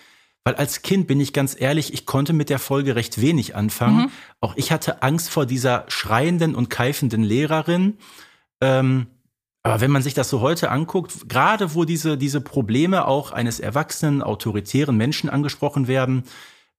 Weil 0.46 0.54
als 0.54 0.82
Kind 0.82 1.08
bin 1.08 1.18
ich 1.18 1.32
ganz 1.32 1.60
ehrlich, 1.60 1.92
ich 1.92 2.06
konnte 2.06 2.32
mit 2.32 2.50
der 2.50 2.60
Folge 2.60 2.94
recht 2.94 3.20
wenig 3.20 3.56
anfangen. 3.56 4.02
Mhm. 4.02 4.10
Auch 4.40 4.54
ich 4.54 4.70
hatte 4.70 5.02
Angst 5.02 5.28
vor 5.28 5.44
dieser 5.44 5.86
schreienden 5.88 6.54
und 6.54 6.70
keifenden 6.70 7.24
Lehrerin. 7.24 7.98
Ähm, 8.60 9.08
aber 9.64 9.80
wenn 9.80 9.90
man 9.90 10.02
sich 10.02 10.14
das 10.14 10.30
so 10.30 10.42
heute 10.42 10.70
anguckt, 10.70 11.28
gerade 11.28 11.74
wo 11.74 11.84
diese, 11.84 12.16
diese 12.16 12.40
Probleme 12.40 13.08
auch 13.08 13.32
eines 13.32 13.58
erwachsenen, 13.58 14.22
autoritären 14.22 14.96
Menschen 14.96 15.28
angesprochen 15.28 15.88
werden, 15.88 16.22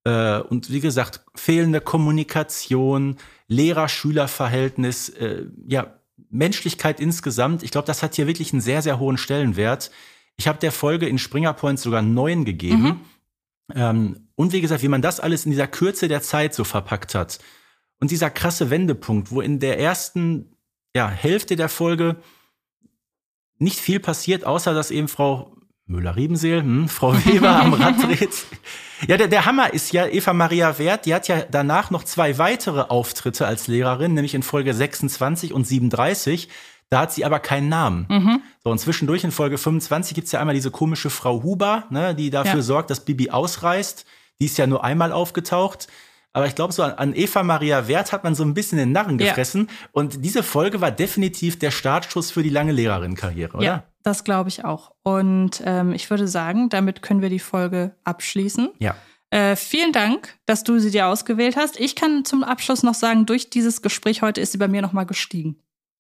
äh, 0.05 0.39
und 0.39 0.71
wie 0.71 0.79
gesagt, 0.79 1.25
fehlende 1.35 1.81
Kommunikation, 1.81 3.17
Lehrer-Schüler-Verhältnis, 3.49 5.09
äh, 5.09 5.43
ja, 5.67 5.93
Menschlichkeit 6.29 7.01
insgesamt, 7.01 7.63
ich 7.63 7.71
glaube, 7.71 7.87
das 7.87 8.01
hat 8.01 8.15
hier 8.15 8.27
wirklich 8.27 8.53
einen 8.53 8.61
sehr, 8.61 8.81
sehr 8.81 8.97
hohen 8.97 9.17
Stellenwert. 9.17 9.91
Ich 10.37 10.47
habe 10.47 10.57
der 10.57 10.71
Folge 10.71 11.09
in 11.09 11.17
Springer 11.17 11.51
Point 11.51 11.81
sogar 11.81 12.01
neun 12.01 12.45
gegeben. 12.45 13.01
Ähm, 13.73 14.29
und 14.35 14.53
wie 14.53 14.61
gesagt, 14.61 14.83
wie 14.83 14.87
man 14.87 15.01
das 15.01 15.19
alles 15.19 15.45
in 15.45 15.51
dieser 15.51 15.67
Kürze 15.67 16.07
der 16.07 16.21
Zeit 16.21 16.53
so 16.53 16.63
verpackt 16.63 17.15
hat. 17.15 17.39
Und 17.99 18.11
dieser 18.11 18.29
krasse 18.29 18.69
Wendepunkt, 18.69 19.31
wo 19.31 19.41
in 19.41 19.59
der 19.59 19.79
ersten, 19.79 20.55
ja, 20.95 21.09
Hälfte 21.09 21.55
der 21.55 21.69
Folge 21.69 22.17
nicht 23.57 23.79
viel 23.79 23.99
passiert, 23.99 24.45
außer 24.45 24.73
dass 24.73 24.91
eben 24.91 25.07
Frau 25.07 25.57
Müller-Riebenseel, 25.87 26.61
hm, 26.61 26.89
Frau 26.89 27.13
Weber 27.25 27.55
am 27.55 27.73
Rad 27.73 28.03
dreht. 28.03 28.45
Ja, 29.07 29.17
der, 29.17 29.27
der 29.27 29.45
Hammer 29.45 29.73
ist 29.73 29.93
ja, 29.93 30.05
Eva 30.07 30.33
Maria 30.33 30.77
Wert, 30.77 31.05
die 31.05 31.13
hat 31.13 31.27
ja 31.27 31.43
danach 31.49 31.91
noch 31.91 32.03
zwei 32.03 32.37
weitere 32.37 32.81
Auftritte 32.81 33.47
als 33.47 33.67
Lehrerin, 33.67 34.13
nämlich 34.13 34.35
in 34.35 34.43
Folge 34.43 34.73
26 34.73 35.53
und 35.53 35.65
37. 35.65 36.49
Da 36.89 36.99
hat 37.01 37.11
sie 37.11 37.25
aber 37.25 37.39
keinen 37.39 37.67
Namen. 37.69 38.41
So, 38.63 38.69
und 38.71 38.79
zwischendurch 38.79 39.23
in 39.25 39.31
Folge 39.31 39.57
25 39.57 40.15
gibt's 40.15 40.31
ja 40.31 40.39
einmal 40.39 40.55
diese 40.55 40.71
komische 40.71 41.09
Frau 41.09 41.43
Huber, 41.43 41.83
ne, 41.89 42.15
die 42.15 42.29
dafür 42.29 42.55
Ja. 42.55 42.61
sorgt, 42.61 42.89
dass 42.89 43.03
Bibi 43.03 43.29
ausreist. 43.29 44.05
Die 44.39 44.45
ist 44.45 44.57
ja 44.57 44.67
nur 44.67 44.83
einmal 44.83 45.11
aufgetaucht. 45.11 45.87
Aber 46.33 46.45
ich 46.45 46.53
glaube, 46.55 46.71
so 46.71 46.83
an, 46.83 47.13
Eva 47.15 47.41
Maria 47.43 47.87
Wert 47.87 48.11
hat 48.11 48.23
man 48.23 48.35
so 48.35 48.43
ein 48.43 48.53
bisschen 48.53 48.77
den 48.77 48.91
Narren 48.91 49.17
Ja. 49.17 49.27
gefressen. 49.27 49.69
Und 49.91 50.23
diese 50.23 50.43
Folge 50.43 50.79
war 50.81 50.91
definitiv 50.91 51.57
der 51.57 51.71
Startschuss 51.71 52.29
für 52.31 52.43
die 52.43 52.49
lange 52.49 52.71
Lehrerinnenkarriere, 52.71 53.57
oder? 53.57 53.65
Ja, 53.65 53.83
das 54.03 54.23
glaube 54.23 54.49
ich 54.49 54.63
auch. 54.63 54.91
Und 55.03 55.61
ähm, 55.65 55.93
ich 55.93 56.09
würde 56.11 56.27
sagen, 56.27 56.69
damit 56.69 57.01
können 57.01 57.21
wir 57.23 57.29
die 57.29 57.39
Folge 57.39 57.95
abschließen. 58.03 58.69
Ja. 58.79 58.95
Äh, 59.31 59.55
vielen 59.55 59.91
Dank, 59.91 60.37
dass 60.45 60.63
du 60.63 60.79
sie 60.79 60.91
dir 60.91 61.07
ausgewählt 61.07 61.57
hast. 61.57 61.79
Ich 61.79 61.95
kann 61.95 62.23
zum 62.23 62.43
Abschluss 62.43 62.83
noch 62.83 62.93
sagen, 62.93 63.25
durch 63.25 63.49
dieses 63.49 63.81
Gespräch 63.81 64.21
heute 64.21 64.39
ist 64.39 64.51
sie 64.53 64.57
bei 64.57 64.67
mir 64.69 64.81
noch 64.81 64.93
mal 64.93 65.05
gestiegen. 65.05 65.57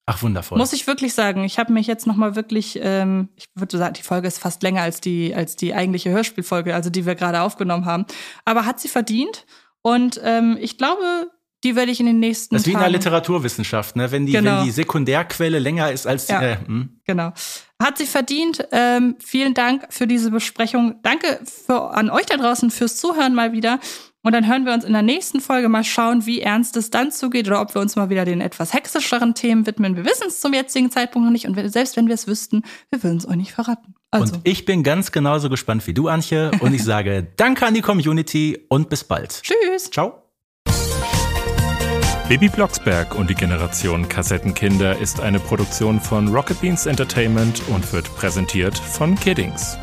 Ach, 0.09 0.21
wundervoll. 0.23 0.57
Muss 0.57 0.71
ich 0.71 0.87
wirklich 0.87 1.13
sagen. 1.13 1.43
Ich 1.43 1.59
habe 1.59 1.73
mich 1.73 1.85
jetzt 1.85 2.07
noch 2.07 2.15
mal 2.15 2.35
wirklich, 2.37 2.79
ähm, 2.81 3.27
ich 3.35 3.45
würde 3.55 3.77
sagen, 3.77 3.93
die 3.93 4.03
Folge 4.03 4.27
ist 4.29 4.39
fast 4.39 4.63
länger 4.63 4.81
als 4.81 5.01
die 5.01 5.35
als 5.35 5.57
die 5.57 5.73
eigentliche 5.73 6.09
Hörspielfolge, 6.09 6.73
also 6.73 6.89
die 6.89 7.05
wir 7.05 7.15
gerade 7.15 7.41
aufgenommen 7.41 7.85
haben. 7.85 8.05
Aber 8.45 8.65
hat 8.65 8.79
sie 8.79 8.87
verdient. 8.87 9.45
Und 9.81 10.19
ähm, 10.23 10.57
ich 10.61 10.77
glaube, 10.77 11.29
die 11.65 11.75
werde 11.75 11.91
ich 11.91 11.99
in 11.99 12.05
den 12.05 12.19
nächsten 12.19 12.55
Das 12.55 12.61
ist 12.61 12.67
wie 12.67 12.73
in 12.73 12.79
der 12.79 12.89
Literaturwissenschaft, 12.89 13.95
ne? 13.97 14.09
Wenn 14.11 14.25
die, 14.25 14.31
Genau. 14.31 14.59
wenn 14.59 14.65
die 14.65 14.71
Sekundärquelle 14.71 15.59
länger 15.59 15.91
ist 15.91 16.07
als 16.07 16.27
die. 16.27 16.33
Ja. 16.33 16.41
Äh, 16.41 16.57
hm. 16.65 17.01
Genau. 17.05 17.33
Hat 17.81 17.97
sie 17.97 18.05
verdient. 18.05 18.65
Ähm, 18.71 19.15
vielen 19.19 19.53
Dank 19.53 19.87
für 19.89 20.07
diese 20.07 20.31
Besprechung. 20.31 20.99
Danke 21.03 21.39
für, 21.43 21.91
an 21.91 22.09
euch 22.09 22.25
da 22.27 22.37
draußen 22.37 22.71
fürs 22.71 22.95
Zuhören 22.95 23.35
mal 23.35 23.51
wieder. 23.51 23.79
Und 24.23 24.33
dann 24.33 24.47
hören 24.47 24.65
wir 24.65 24.73
uns 24.73 24.83
in 24.83 24.93
der 24.93 25.03
nächsten 25.03 25.39
Folge 25.39 25.69
mal 25.69 25.83
schauen, 25.83 26.25
wie 26.25 26.41
ernst 26.41 26.75
es 26.75 26.89
dann 26.89 27.11
zugeht 27.11 27.47
oder 27.47 27.61
ob 27.61 27.73
wir 27.73 27.81
uns 27.81 27.95
mal 27.95 28.09
wieder 28.09 28.25
den 28.25 28.41
etwas 28.41 28.73
hexischeren 28.73 29.35
Themen 29.35 29.65
widmen. 29.65 29.95
Wir 29.95 30.05
wissen 30.05 30.27
es 30.27 30.41
zum 30.41 30.53
jetzigen 30.53 30.91
Zeitpunkt 30.91 31.25
noch 31.25 31.31
nicht. 31.31 31.47
Und 31.47 31.55
selbst 31.71 31.95
wenn 31.95 32.07
wir 32.07 32.15
es 32.15 32.27
wüssten, 32.27 32.63
wir 32.89 33.03
würden 33.03 33.17
es 33.17 33.27
euch 33.27 33.35
nicht 33.35 33.53
verraten. 33.53 33.95
Also, 34.11 34.35
Und 34.35 34.41
ich 34.43 34.65
bin 34.65 34.83
ganz 34.83 35.11
genauso 35.11 35.49
gespannt 35.49 35.85
wie 35.87 35.93
du, 35.93 36.07
Antje. 36.07 36.51
Und 36.59 36.73
ich 36.73 36.83
sage 36.83 37.27
Danke 37.37 37.65
an 37.65 37.73
die 37.73 37.81
Community 37.81 38.65
und 38.69 38.89
bis 38.89 39.03
bald. 39.03 39.41
tschüss. 39.43 39.89
Ciao. 39.91 40.23
Baby 42.27 42.49
Blocksberg 42.49 43.15
und 43.15 43.29
die 43.29 43.35
Generation 43.35 44.09
Kassettenkinder 44.09 44.97
ist 44.99 45.21
eine 45.21 45.39
Produktion 45.39 46.01
von 46.01 46.27
Rocket 46.27 46.59
Beans 46.59 46.85
Entertainment 46.85 47.61
und 47.69 47.93
wird 47.93 48.13
präsentiert 48.17 48.77
von 48.77 49.15
Kiddings. 49.15 49.77